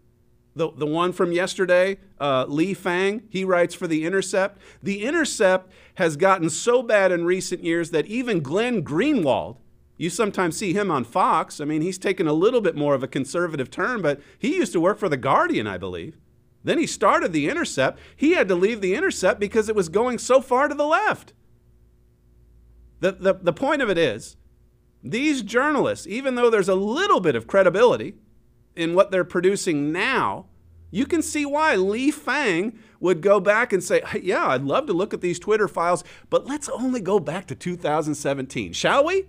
The, 0.55 0.71
the 0.73 0.87
one 0.87 1.13
from 1.13 1.33
yesterday, 1.33 1.99
uh, 2.19 2.47
Lee 2.49 2.73
Fang, 2.73 3.25
he 3.29 3.45
writes 3.45 3.75
for 3.75 3.87
The 3.87 4.07
Intercept. 4.07 4.59
The 4.83 5.05
Intercept 5.05 5.71
has 5.97 6.17
gotten 6.17 6.49
so 6.49 6.83
bad 6.83 7.13
in 7.13 7.27
recent 7.27 7.63
years 7.63 7.91
that 7.91 8.07
even 8.07 8.41
Glenn 8.41 8.83
Greenwald, 8.83 9.59
you 9.99 10.09
sometimes 10.09 10.57
see 10.57 10.73
him 10.73 10.91
on 10.91 11.05
Fox. 11.05 11.61
I 11.61 11.67
mean, 11.67 11.83
he's 11.83 11.99
taken 11.99 12.27
a 12.27 12.33
little 12.33 12.63
bit 12.63 12.75
more 12.75 12.95
of 12.95 13.03
a 13.03 13.09
conservative 13.09 13.71
turn, 13.71 14.01
but 14.01 14.21
he 14.39 14.57
used 14.57 14.73
to 14.73 14.81
work 14.81 14.99
for 14.99 15.11
The 15.11 15.19
Guardian, 15.19 15.67
I 15.67 15.77
believe. 15.77 16.17
Then 16.65 16.79
he 16.79 16.87
started 16.87 17.33
The 17.33 17.49
Intercept. 17.49 17.99
He 18.17 18.33
had 18.33 18.49
to 18.49 18.55
leave 18.55 18.81
The 18.81 18.95
Intercept 18.95 19.39
because 19.39 19.69
it 19.69 19.77
was 19.77 19.91
going 19.91 20.19
so 20.19 20.41
far 20.41 20.69
to 20.69 20.75
the 20.75 20.87
left. 20.87 21.35
The, 23.01 23.13
the, 23.13 23.35
the 23.35 23.53
point 23.53 23.83
of 23.83 23.91
it 23.91 23.99
is, 23.99 24.37
these 25.03 25.43
journalists, 25.43 26.07
even 26.07 26.35
though 26.35 26.51
there's 26.51 26.69
a 26.69 26.75
little 26.75 27.21
bit 27.21 27.37
of 27.37 27.47
credibility, 27.47 28.15
in 28.77 28.95
what 28.95 29.11
they're 29.11 29.25
producing 29.25 29.91
now, 29.91 30.47
you 30.91 31.07
can 31.07 31.23
see 31.23 31.45
why 31.45 31.75
Lee 31.75 32.11
Fang 32.11 32.79
would 33.01 33.21
go 33.21 33.41
back 33.41 33.73
and 33.73 33.83
say, 33.83 34.03
Yeah, 34.23 34.49
I'd 34.49 34.63
love 34.63 34.87
to 34.87 34.93
look 34.93 35.13
at 35.13 35.21
these 35.21 35.39
Twitter 35.39 35.67
files, 35.67 36.05
but 36.31 36.47
let's 36.47 36.69
only 36.69 37.01
go 37.01 37.19
back 37.19 37.47
to 37.47 37.55
2017, 37.55 38.73
shall 38.73 39.05
we? 39.05 39.27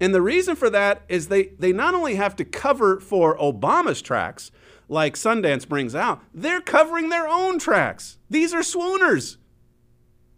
And 0.00 0.14
the 0.14 0.22
reason 0.22 0.56
for 0.56 0.70
that 0.70 1.02
is 1.08 1.28
they, 1.28 1.46
they 1.58 1.72
not 1.72 1.94
only 1.94 2.16
have 2.16 2.36
to 2.36 2.44
cover 2.44 3.00
for 3.00 3.36
Obama's 3.38 4.02
tracks, 4.02 4.50
like 4.88 5.14
Sundance 5.14 5.66
brings 5.68 5.94
out, 5.94 6.22
they're 6.32 6.60
covering 6.60 7.08
their 7.08 7.26
own 7.26 7.58
tracks. 7.58 8.18
These 8.30 8.52
are 8.54 8.60
swooners. 8.60 9.38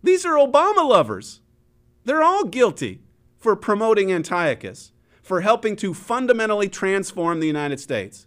These 0.03 0.25
are 0.25 0.35
Obama 0.35 0.89
lovers. 0.89 1.41
They're 2.09 2.23
all 2.23 2.45
guilty 2.45 3.03
for 3.37 3.55
promoting 3.55 4.11
Antiochus 4.11 4.93
for 5.23 5.43
helping 5.43 5.77
to 5.77 5.93
fundamentally 5.93 6.71
transform 6.71 7.39
the 7.39 7.47
United 7.47 7.81
States. 7.81 8.27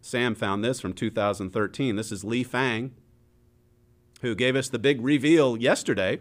Sam 0.00 0.34
found 0.34 0.64
this 0.64 0.80
from 0.80 0.94
2013. 0.94 1.96
This 1.96 2.10
is 2.10 2.24
Lee 2.24 2.42
Fang, 2.42 2.94
who 4.22 4.34
gave 4.34 4.56
us 4.56 4.70
the 4.70 4.78
big 4.78 5.02
reveal 5.02 5.58
yesterday. 5.58 6.20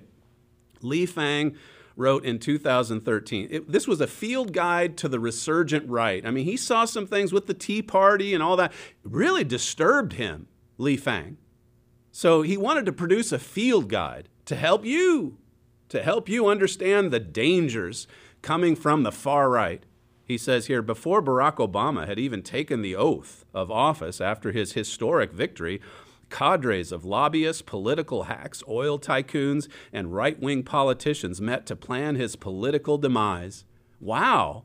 Lee 0.81 1.05
Fang 1.05 1.55
wrote 1.95 2.25
in 2.25 2.39
2013. 2.39 3.47
It, 3.49 3.71
this 3.71 3.87
was 3.87 4.01
a 4.01 4.05
field 4.07 4.51
guide 4.51 4.97
to 4.97 5.07
the 5.07 5.17
resurgent 5.17 5.89
right. 5.89 6.25
I 6.25 6.31
mean, 6.31 6.43
he 6.43 6.57
saw 6.57 6.83
some 6.83 7.07
things 7.07 7.31
with 7.31 7.47
the 7.47 7.53
Tea 7.53 7.81
Party 7.81 8.33
and 8.33 8.43
all 8.43 8.57
that. 8.57 8.73
It 8.73 9.11
really 9.11 9.45
disturbed 9.45 10.11
him, 10.11 10.47
Lee 10.77 10.97
Fang. 10.97 11.37
So 12.11 12.41
he 12.41 12.57
wanted 12.57 12.85
to 12.87 12.91
produce 12.91 13.31
a 13.31 13.39
field 13.39 13.87
guide 13.87 14.27
to 14.47 14.55
help 14.55 14.83
you, 14.83 15.37
to 15.89 16.01
help 16.01 16.27
you 16.27 16.47
understand 16.47 17.11
the 17.11 17.19
dangers 17.19 18.07
coming 18.41 18.75
from 18.75 19.03
the 19.03 19.11
far 19.11 19.49
right. 19.49 19.83
He 20.25 20.37
says 20.37 20.67
here 20.67 20.81
before 20.81 21.21
Barack 21.21 21.55
Obama 21.55 22.07
had 22.07 22.19
even 22.19 22.41
taken 22.41 22.81
the 22.81 22.95
oath 22.95 23.45
of 23.53 23.69
office 23.69 24.19
after 24.19 24.51
his 24.51 24.73
historic 24.73 25.31
victory, 25.31 25.79
cadres 26.29 26.91
of 26.91 27.05
lobbyists, 27.05 27.61
political 27.61 28.23
hacks, 28.23 28.63
oil 28.67 28.99
tycoons, 28.99 29.69
and 29.93 30.13
right 30.13 30.39
wing 30.41 30.63
politicians 30.63 31.39
met 31.39 31.65
to 31.65 31.75
plan 31.75 32.15
his 32.15 32.35
political 32.35 32.97
demise. 32.97 33.63
Wow! 34.01 34.63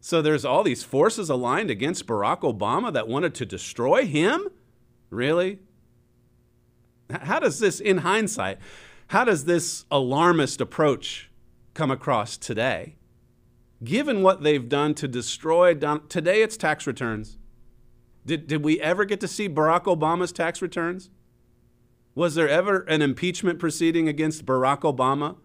So 0.00 0.20
there's 0.20 0.44
all 0.44 0.62
these 0.62 0.82
forces 0.82 1.30
aligned 1.30 1.70
against 1.70 2.06
Barack 2.06 2.40
Obama 2.40 2.92
that 2.92 3.08
wanted 3.08 3.34
to 3.36 3.46
destroy 3.46 4.04
him? 4.04 4.48
Really? 5.10 5.60
How 7.10 7.38
does 7.38 7.58
this, 7.58 7.80
in 7.80 7.98
hindsight, 7.98 8.58
how 9.08 9.24
does 9.24 9.44
this 9.44 9.84
alarmist 9.90 10.60
approach 10.60 11.30
come 11.74 11.90
across 11.90 12.36
today? 12.36 12.96
given 13.84 14.22
what 14.22 14.42
they've 14.42 14.68
done 14.68 14.94
to 14.94 15.06
destroy, 15.08 15.74
today 15.74 16.42
it's 16.42 16.56
tax 16.56 16.86
returns. 16.86 17.38
Did, 18.26 18.46
did 18.46 18.64
we 18.64 18.80
ever 18.80 19.04
get 19.04 19.20
to 19.20 19.28
see 19.28 19.48
Barack 19.48 19.84
Obama's 19.84 20.32
tax 20.32 20.62
returns? 20.62 21.10
Was 22.14 22.34
there 22.34 22.48
ever 22.48 22.80
an 22.82 23.02
impeachment 23.02 23.58
proceeding 23.58 24.08
against 24.08 24.46
Barack 24.46 24.80
Obama? 24.80 25.36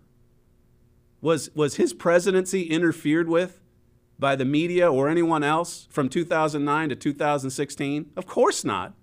Was, 1.20 1.49
was 1.53 1.76
his 1.76 1.93
presidency 1.93 2.64
interfered 2.64 3.28
with 3.28 3.60
by 4.18 4.36
the 4.36 4.45
media 4.45 4.89
or 4.89 5.10
anyone 5.10 5.43
else 5.43 5.88
from 5.89 6.07
2009 6.07 6.89
to 6.89 6.95
2016? 6.95 8.12
Of 8.16 8.26
course 8.26 8.64
not. 8.64 8.93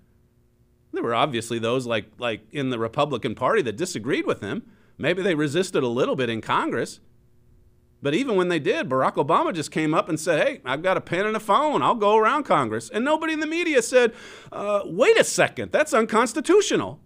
There 0.97 1.05
were 1.05 1.15
obviously 1.15 1.59
those 1.59 1.87
like, 1.87 2.07
like 2.19 2.41
in 2.51 2.71
the 2.71 2.79
Republican 2.79 3.35
Party 3.35 3.63
that 3.63 3.77
disagreed 3.77 4.27
with 4.27 4.41
him. 4.41 4.63
Maybe 4.99 5.23
they 5.23 5.35
resisted 5.35 5.83
a 5.83 5.89
little 5.89 6.17
bit 6.17 6.31
in 6.31 6.41
Congress. 6.41 7.01
But 8.03 8.15
even 8.15 8.37
when 8.37 8.49
they 8.49 8.59
did, 8.59 8.89
Barack 8.89 9.15
Obama 9.15 9.55
just 9.55 9.71
came 9.71 9.95
up 9.95 10.09
and 10.09 10.19
said, 10.19 10.47
Hey, 10.47 10.61
I've 10.65 10.83
got 10.83 10.97
a 10.97 11.01
pen 11.01 11.27
and 11.27 11.37
a 11.37 11.41
phone. 11.41 11.83
I'll 11.83 11.95
go 11.95 12.17
around 12.17 12.45
Congress. 12.45 12.89
And 12.89 13.05
nobody 13.05 13.33
in 13.33 13.41
the 13.41 13.47
media 13.47 13.83
said, 13.83 14.15
uh, 14.53 14.83
Wait 14.85 15.19
a 15.19 15.25
second, 15.25 15.73
that's 15.73 15.95
unconstitutional. 15.95 17.01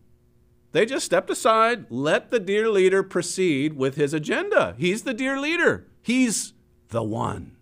They 0.72 0.86
just 0.86 1.04
stepped 1.04 1.30
aside, 1.30 1.86
let 1.90 2.30
the 2.30 2.38
dear 2.38 2.68
leader 2.68 3.02
proceed 3.02 3.74
with 3.74 3.96
his 3.96 4.14
agenda. 4.14 4.76
He's 4.78 5.02
the 5.02 5.14
dear 5.14 5.40
leader, 5.40 5.88
he's 6.00 6.52
the 6.88 7.02
one 7.02 7.56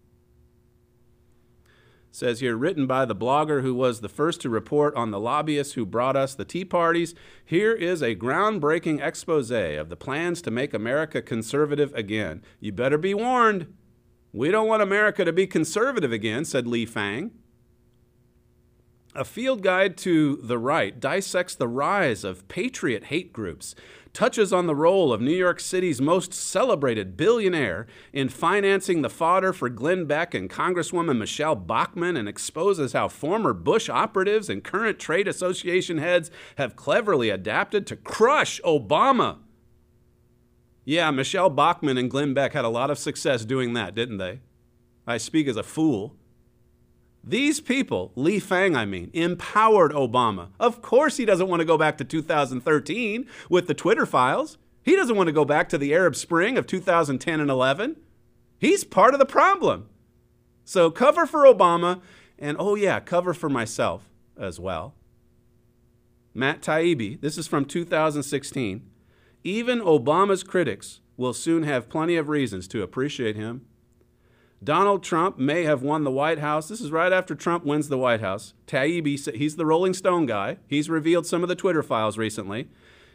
says 2.18 2.40
here, 2.40 2.56
written 2.56 2.86
by 2.86 3.04
the 3.04 3.16
blogger 3.16 3.62
who 3.62 3.74
was 3.74 4.00
the 4.00 4.08
first 4.08 4.40
to 4.40 4.50
report 4.50 4.94
on 4.96 5.10
the 5.10 5.20
lobbyists 5.20 5.74
who 5.74 5.86
brought 5.86 6.16
us 6.16 6.34
the 6.34 6.44
Tea 6.44 6.64
Parties, 6.64 7.14
here 7.44 7.72
is 7.72 8.02
a 8.02 8.16
groundbreaking 8.16 9.00
expose 9.00 9.50
of 9.50 9.88
the 9.88 9.96
plans 9.96 10.42
to 10.42 10.50
make 10.50 10.74
America 10.74 11.22
conservative 11.22 11.94
again. 11.94 12.42
You 12.60 12.72
better 12.72 12.98
be 12.98 13.14
warned. 13.14 13.72
We 14.32 14.50
don't 14.50 14.68
want 14.68 14.82
America 14.82 15.24
to 15.24 15.32
be 15.32 15.46
conservative 15.46 16.12
again, 16.12 16.44
said 16.44 16.66
Lee 16.66 16.84
Fang. 16.84 17.30
A 19.14 19.24
field 19.24 19.62
guide 19.62 19.96
to 19.98 20.36
the 20.36 20.58
right 20.58 20.98
dissects 21.00 21.54
the 21.54 21.66
rise 21.66 22.24
of 22.24 22.46
patriot 22.48 23.04
hate 23.04 23.32
groups, 23.32 23.74
touches 24.18 24.52
on 24.52 24.66
the 24.66 24.74
role 24.74 25.12
of 25.12 25.20
New 25.20 25.30
York 25.30 25.60
City's 25.60 26.00
most 26.00 26.34
celebrated 26.34 27.16
billionaire 27.16 27.86
in 28.12 28.28
financing 28.28 29.00
the 29.00 29.08
fodder 29.08 29.52
for 29.52 29.68
Glenn 29.68 30.06
Beck 30.06 30.34
and 30.34 30.50
Congresswoman 30.50 31.18
Michele 31.18 31.54
Bachmann, 31.54 32.16
and 32.16 32.28
exposes 32.28 32.94
how 32.94 33.06
former 33.06 33.52
Bush 33.52 33.88
operatives 33.88 34.50
and 34.50 34.64
current 34.64 34.98
trade 34.98 35.28
association 35.28 35.98
heads 35.98 36.32
have 36.56 36.74
cleverly 36.74 37.30
adapted 37.30 37.86
to 37.86 37.94
crush 37.94 38.60
Obama. 38.62 39.38
Yeah, 40.84 41.12
Michele 41.12 41.48
Bachmann 41.48 41.96
and 41.96 42.10
Glenn 42.10 42.34
Beck 42.34 42.54
had 42.54 42.64
a 42.64 42.68
lot 42.68 42.90
of 42.90 42.98
success 42.98 43.44
doing 43.44 43.74
that, 43.74 43.94
didn't 43.94 44.18
they? 44.18 44.40
I 45.06 45.18
speak 45.18 45.46
as 45.46 45.56
a 45.56 45.62
fool. 45.62 46.16
These 47.28 47.60
people, 47.60 48.10
Lee 48.16 48.38
Fang, 48.38 48.74
I 48.74 48.86
mean, 48.86 49.10
empowered 49.12 49.92
Obama. 49.92 50.48
Of 50.58 50.80
course, 50.80 51.18
he 51.18 51.26
doesn't 51.26 51.48
want 51.48 51.60
to 51.60 51.66
go 51.66 51.76
back 51.76 51.98
to 51.98 52.04
2013 52.04 53.26
with 53.50 53.66
the 53.66 53.74
Twitter 53.74 54.06
files. 54.06 54.56
He 54.82 54.96
doesn't 54.96 55.14
want 55.14 55.26
to 55.26 55.32
go 55.34 55.44
back 55.44 55.68
to 55.68 55.76
the 55.76 55.92
Arab 55.92 56.16
Spring 56.16 56.56
of 56.56 56.66
2010 56.66 57.38
and 57.38 57.50
11. 57.50 57.96
He's 58.58 58.82
part 58.82 59.12
of 59.12 59.20
the 59.20 59.26
problem. 59.26 59.90
So, 60.64 60.90
cover 60.90 61.26
for 61.26 61.44
Obama, 61.44 62.00
and 62.38 62.56
oh, 62.58 62.76
yeah, 62.76 62.98
cover 62.98 63.34
for 63.34 63.50
myself 63.50 64.08
as 64.38 64.58
well. 64.58 64.94
Matt 66.32 66.62
Taibbi, 66.62 67.20
this 67.20 67.36
is 67.36 67.46
from 67.46 67.66
2016. 67.66 68.88
Even 69.44 69.80
Obama's 69.80 70.42
critics 70.42 71.00
will 71.18 71.34
soon 71.34 71.64
have 71.64 71.90
plenty 71.90 72.16
of 72.16 72.30
reasons 72.30 72.66
to 72.68 72.82
appreciate 72.82 73.36
him. 73.36 73.66
Donald 74.62 75.04
Trump 75.04 75.38
may 75.38 75.62
have 75.62 75.82
won 75.82 76.02
the 76.02 76.10
White 76.10 76.40
House. 76.40 76.68
This 76.68 76.80
is 76.80 76.90
right 76.90 77.12
after 77.12 77.34
Trump 77.34 77.64
wins 77.64 77.88
the 77.88 77.98
White 77.98 78.20
House. 78.20 78.54
Taibbi, 78.66 79.34
he's 79.34 79.56
the 79.56 79.66
Rolling 79.66 79.94
Stone 79.94 80.26
guy. 80.26 80.58
He's 80.66 80.90
revealed 80.90 81.26
some 81.26 81.42
of 81.42 81.48
the 81.48 81.54
Twitter 81.54 81.82
files 81.82 82.18
recently. 82.18 82.68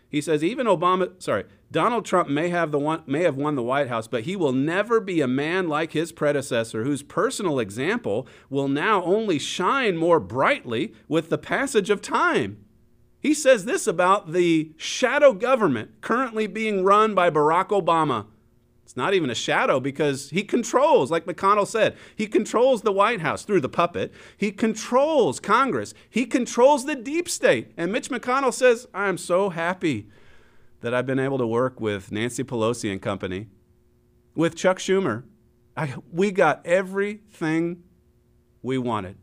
He 0.07 0.21
says 0.21 0.43
even 0.43 0.67
Obama, 0.67 1.21
sorry, 1.21 1.45
Donald 1.71 2.05
Trump 2.05 2.29
may 2.29 2.49
have 2.49 2.71
the 2.71 2.79
one, 2.79 3.01
may 3.07 3.23
have 3.23 3.35
won 3.35 3.55
the 3.55 3.63
White 3.63 3.87
House, 3.87 4.07
but 4.07 4.23
he 4.23 4.35
will 4.35 4.53
never 4.53 5.01
be 5.01 5.21
a 5.21 5.27
man 5.27 5.67
like 5.67 5.91
his 5.91 6.11
predecessor, 6.11 6.83
whose 6.83 7.01
personal 7.01 7.59
example 7.59 8.27
will 8.49 8.67
now 8.67 9.03
only 9.03 9.39
shine 9.39 9.97
more 9.97 10.19
brightly 10.19 10.93
with 11.07 11.29
the 11.29 11.37
passage 11.37 11.89
of 11.89 11.99
time. 12.01 12.63
He 13.19 13.33
says 13.33 13.65
this 13.65 13.87
about 13.87 14.33
the 14.33 14.71
shadow 14.77 15.33
government 15.33 16.01
currently 16.01 16.45
being 16.45 16.83
run 16.83 17.15
by 17.15 17.29
Barack 17.29 17.69
Obama. 17.69 18.27
It's 18.83 18.97
not 18.97 19.13
even 19.13 19.29
a 19.29 19.35
shadow 19.35 19.79
because 19.79 20.29
he 20.29 20.43
controls, 20.43 21.09
like 21.09 21.25
McConnell 21.25 21.65
said, 21.65 21.95
he 22.15 22.27
controls 22.27 22.81
the 22.81 22.91
White 22.91 23.21
House 23.21 23.43
through 23.43 23.61
the 23.61 23.69
puppet. 23.69 24.13
He 24.37 24.51
controls 24.51 25.39
Congress. 25.39 25.93
He 26.09 26.25
controls 26.25 26.85
the 26.85 26.95
deep 26.95 27.29
state. 27.29 27.71
And 27.77 27.91
Mitch 27.91 28.09
McConnell 28.09 28.53
says, 28.53 28.87
I 28.93 29.07
am 29.07 29.17
so 29.17 29.49
happy 29.49 30.07
that 30.81 30.93
I've 30.93 31.05
been 31.05 31.19
able 31.19 31.37
to 31.37 31.47
work 31.47 31.79
with 31.79 32.11
Nancy 32.11 32.43
Pelosi 32.43 32.91
and 32.91 33.01
company, 33.01 33.47
with 34.35 34.55
Chuck 34.55 34.79
Schumer. 34.79 35.23
I, 35.77 35.95
we 36.11 36.31
got 36.31 36.65
everything 36.65 37.83
we 38.61 38.77
wanted. 38.77 39.15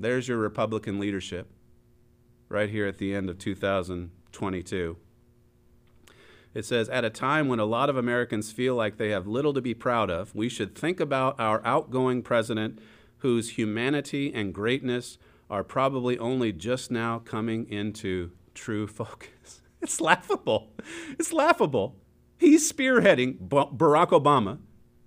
There's 0.00 0.26
your 0.26 0.38
Republican 0.38 0.98
leadership 0.98 1.48
right 2.48 2.70
here 2.70 2.86
at 2.86 2.96
the 2.96 3.14
end 3.14 3.28
of 3.28 3.38
2022. 3.38 4.96
It 6.54 6.64
says, 6.64 6.88
At 6.88 7.04
a 7.04 7.10
time 7.10 7.48
when 7.48 7.58
a 7.58 7.64
lot 7.64 7.90
of 7.90 7.96
Americans 7.96 8.52
feel 8.52 8.74
like 8.74 8.96
they 8.96 9.10
have 9.10 9.26
little 9.26 9.52
to 9.54 9.60
be 9.60 9.74
proud 9.74 10.10
of, 10.10 10.34
we 10.34 10.48
should 10.48 10.74
think 10.74 11.00
about 11.00 11.38
our 11.38 11.60
outgoing 11.64 12.22
president 12.22 12.80
whose 13.18 13.50
humanity 13.50 14.32
and 14.32 14.54
greatness 14.54 15.18
are 15.50 15.64
probably 15.64 16.18
only 16.18 16.52
just 16.52 16.90
now 16.90 17.18
coming 17.18 17.68
into 17.68 18.30
true 18.54 18.86
focus. 18.86 19.62
It's 19.80 20.00
laughable. 20.00 20.72
It's 21.18 21.32
laughable. 21.32 21.96
He's 22.38 22.70
spearheading 22.70 23.48
Barack 23.48 24.10
Obama. 24.10 24.58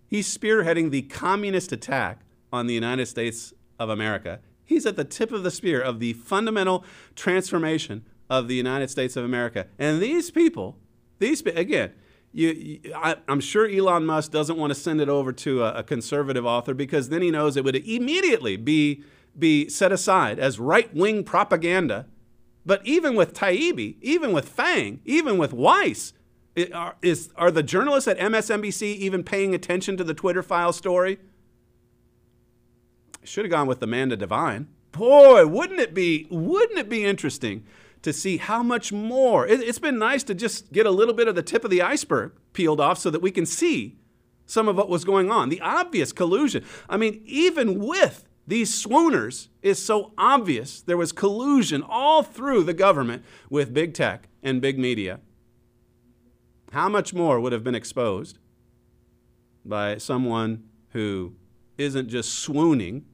He's 0.08 0.36
spearheading 0.36 0.92
the 0.92 1.04
communist 1.04 1.72
attack 1.72 2.22
on 2.52 2.68
the 2.68 2.74
United 2.74 3.06
States 3.08 3.54
of 3.80 3.90
America. 3.90 4.40
He's 4.66 4.86
at 4.86 4.96
the 4.96 5.04
tip 5.04 5.32
of 5.32 5.44
the 5.44 5.52
spear 5.52 5.82
of 5.82 6.00
the 6.00 6.14
fundamental 6.14 6.86
transformation 7.16 8.06
of 8.30 8.48
the 8.48 8.56
United 8.56 8.90
States 8.90 9.16
of 9.16 9.26
America. 9.26 9.68
And 9.78 10.02
these 10.02 10.32
people 10.32 10.78
these 11.22 11.42
again, 11.42 11.94
you, 12.34 12.50
you, 12.50 12.94
I, 12.96 13.16
am 13.30 13.40
sure 13.40 13.68
Elon 13.68 14.06
Musk 14.06 14.32
doesn't 14.32 14.58
want 14.58 14.72
to 14.72 14.76
send 14.76 15.00
it 15.00 15.08
over 15.08 15.32
to 15.34 15.64
a, 15.64 15.74
a, 15.76 15.84
conservative 15.84 16.46
author 16.46 16.74
because 16.74 17.10
then 17.10 17.22
he 17.22 17.32
knows 17.32 17.56
it 17.56 17.64
would 17.64 17.76
immediately 17.76 18.58
be 18.58 19.04
be 19.38 19.70
set 19.70 19.94
aside 19.94 20.40
as 20.40 20.60
right 20.60 20.94
wing 20.94 21.24
propaganda. 21.24 22.06
But 22.66 22.86
even 22.86 23.16
with 23.16 23.34
Taibbi, 23.34 23.96
even 24.02 24.34
with 24.34 24.50
Fang, 24.50 25.00
even 25.06 25.38
with 25.38 25.54
Weiss, 25.54 26.14
it, 26.56 26.74
are, 26.74 26.96
is, 27.02 27.30
are 27.38 27.50
the 27.50 27.64
journalists 27.64 28.08
at 28.10 28.20
MSNBC 28.20 28.84
even 28.84 29.24
paying 29.24 29.56
attention 29.56 29.96
to 29.98 30.04
the 30.04 30.14
Twitter 30.14 30.44
file 30.44 30.74
story? 30.74 31.20
Should 33.24 33.46
have 33.46 33.52
gone 33.52 33.68
with 33.68 33.82
Miranda 33.82 34.18
Devine. 34.18 34.68
Boy, 34.92 35.48
wouldn't 35.48 35.80
it 35.80 35.94
be? 35.94 36.28
Wouldn't 36.30 36.78
it 36.78 36.90
be 36.90 37.06
interesting 37.06 37.66
to 38.02 38.12
see 38.14 38.38
how 38.38 38.64
much 38.64 38.92
more. 38.92 39.48
It, 39.48 39.66
has 39.66 39.80
been 39.80 40.00
nice 40.00 40.24
to 40.24 40.36
just 40.36 40.72
get 40.72 40.86
a 40.86 40.92
little 40.92 41.14
bit 41.14 41.28
of 41.28 41.36
the 41.36 41.44
tip 41.44 41.64
of 41.64 41.72
the 41.72 41.82
iceberg 41.82 42.34
peeled 42.54 42.80
off 42.80 42.98
so 42.98 43.10
that 43.10 43.22
we 43.22 43.32
can 43.32 43.46
see 43.46 43.98
some 44.46 44.68
of 44.68 44.76
what 44.76 44.90
was 44.90 45.06
going 45.06 45.32
on. 45.32 45.50
The 45.50 45.62
obvious 45.62 46.12
collusion. 46.12 46.66
I 46.90 46.98
mean, 46.98 47.22
even 47.26 47.80
with 47.80 48.28
these 48.48 48.72
swooners, 48.72 49.48
is 49.62 49.84
so 49.84 50.12
obvious 50.18 50.82
there 50.82 50.98
was 50.98 51.12
collusion 51.12 51.84
all 51.88 52.24
through 52.24 52.64
the 52.64 52.74
government 52.74 53.24
with 53.50 53.74
big 53.74 53.94
tech 53.94 54.28
and 54.42 54.62
big 54.62 54.80
media. 54.80 55.20
How 56.72 56.90
much 56.90 57.14
more 57.14 57.40
would 57.40 57.54
have 57.54 57.64
been 57.64 57.76
exposed 57.76 58.40
by 59.64 59.98
someone 59.98 60.64
who 60.90 61.36
isn't 61.78 62.10
just 62.10 62.40
swooning 62.40 63.06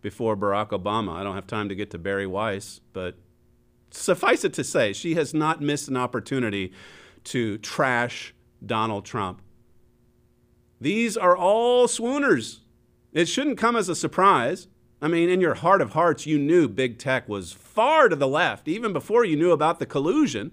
before 0.00 0.36
Barack 0.36 0.70
Obama? 0.70 1.14
I 1.14 1.22
don't 1.22 1.34
have 1.34 1.46
time 1.46 1.68
to 1.68 1.74
get 1.74 1.90
to 1.92 1.98
Bari 1.98 2.26
Weiss, 2.26 2.80
but 2.92 3.16
suffice 3.92 4.44
it 4.44 4.52
to 4.54 4.64
say, 4.64 4.92
she 4.92 5.14
has 5.14 5.32
not 5.32 5.60
missed 5.60 5.88
an 5.88 5.96
opportunity 5.96 6.72
to 7.24 7.58
trash 7.58 8.34
Donald 8.64 9.04
Trump. 9.04 9.40
These 10.80 11.16
are 11.16 11.36
all 11.36 11.86
swooners. 11.86 12.60
It 13.12 13.26
shouldn't 13.26 13.58
come 13.58 13.76
as 13.76 13.88
a 13.88 13.94
surprise. 13.94 14.68
I 15.00 15.08
mean, 15.08 15.28
in 15.28 15.40
your 15.40 15.54
heart 15.54 15.80
of 15.80 15.90
hearts, 15.90 16.26
you 16.26 16.38
knew 16.38 16.68
big 16.68 16.98
tech 16.98 17.28
was 17.28 17.52
far 17.52 18.08
to 18.08 18.16
the 18.16 18.28
left, 18.28 18.68
even 18.68 18.92
before 18.92 19.24
you 19.24 19.36
knew 19.36 19.52
about 19.52 19.78
the 19.78 19.86
collusion. 19.86 20.52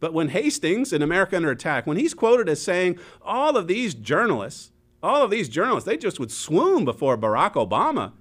But 0.00 0.12
when 0.12 0.28
Hastings 0.28 0.92
in 0.92 1.00
America 1.00 1.36
Under 1.36 1.50
Attack, 1.50 1.86
when 1.86 1.96
he's 1.96 2.14
quoted 2.14 2.48
as 2.48 2.60
saying 2.60 2.98
all 3.22 3.56
of 3.56 3.66
these 3.66 3.94
journalists, 3.94 4.72
all 5.02 5.22
of 5.22 5.30
these 5.30 5.48
journalists, 5.48 5.86
they 5.86 5.96
just 5.96 6.18
would 6.18 6.30
swoon 6.30 6.84
before 6.84 7.16
Barack 7.16 7.54
Obama. 7.54 8.12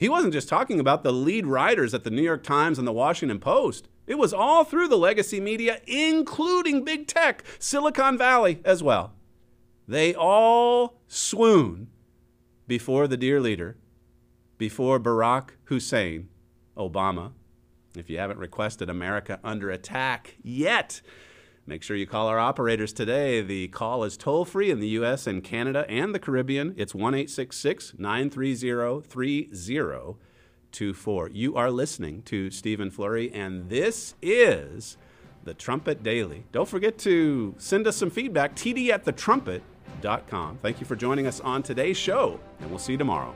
He 0.00 0.08
wasn't 0.08 0.32
just 0.32 0.48
talking 0.48 0.80
about 0.80 1.02
the 1.02 1.12
lead 1.12 1.46
writers 1.46 1.92
at 1.92 2.04
the 2.04 2.10
New 2.10 2.22
York 2.22 2.42
Times 2.42 2.78
and 2.78 2.88
the 2.88 2.92
Washington 2.92 3.38
Post. 3.38 3.86
It 4.06 4.16
was 4.16 4.32
all 4.32 4.64
through 4.64 4.88
the 4.88 4.96
legacy 4.96 5.40
media, 5.40 5.82
including 5.86 6.86
big 6.86 7.06
tech, 7.06 7.44
Silicon 7.58 8.16
Valley 8.16 8.62
as 8.64 8.82
well. 8.82 9.12
They 9.86 10.14
all 10.14 11.02
swoon 11.06 11.88
before 12.66 13.08
the 13.08 13.18
dear 13.18 13.42
leader, 13.42 13.76
before 14.56 14.98
Barack 14.98 15.50
Hussein 15.64 16.30
Obama. 16.78 17.32
If 17.94 18.08
you 18.08 18.16
haven't 18.16 18.38
requested 18.38 18.88
America 18.88 19.38
under 19.44 19.70
attack 19.70 20.36
yet, 20.42 21.02
Make 21.70 21.82
sure 21.84 21.96
you 21.96 22.04
call 22.04 22.26
our 22.26 22.40
operators 22.40 22.92
today. 22.92 23.42
The 23.42 23.68
call 23.68 24.02
is 24.02 24.16
toll 24.16 24.44
free 24.44 24.72
in 24.72 24.80
the 24.80 24.88
U.S. 24.88 25.28
and 25.28 25.44
Canada 25.44 25.88
and 25.88 26.12
the 26.12 26.18
Caribbean. 26.18 26.74
It's 26.76 26.96
1 26.96 27.12
930 27.12 29.02
3024. 29.02 31.28
You 31.28 31.54
are 31.54 31.70
listening 31.70 32.22
to 32.22 32.50
Stephen 32.50 32.90
Flurry, 32.90 33.32
and 33.32 33.70
this 33.70 34.16
is 34.20 34.96
the 35.44 35.54
Trumpet 35.54 36.02
Daily. 36.02 36.42
Don't 36.50 36.68
forget 36.68 36.98
to 36.98 37.54
send 37.56 37.86
us 37.86 37.96
some 37.96 38.10
feedback, 38.10 38.56
td 38.56 38.88
at 38.88 39.04
thetrumpet.com. 39.04 40.58
Thank 40.60 40.80
you 40.80 40.86
for 40.86 40.96
joining 40.96 41.28
us 41.28 41.38
on 41.38 41.62
today's 41.62 41.96
show, 41.96 42.40
and 42.58 42.68
we'll 42.68 42.80
see 42.80 42.94
you 42.94 42.98
tomorrow. 42.98 43.32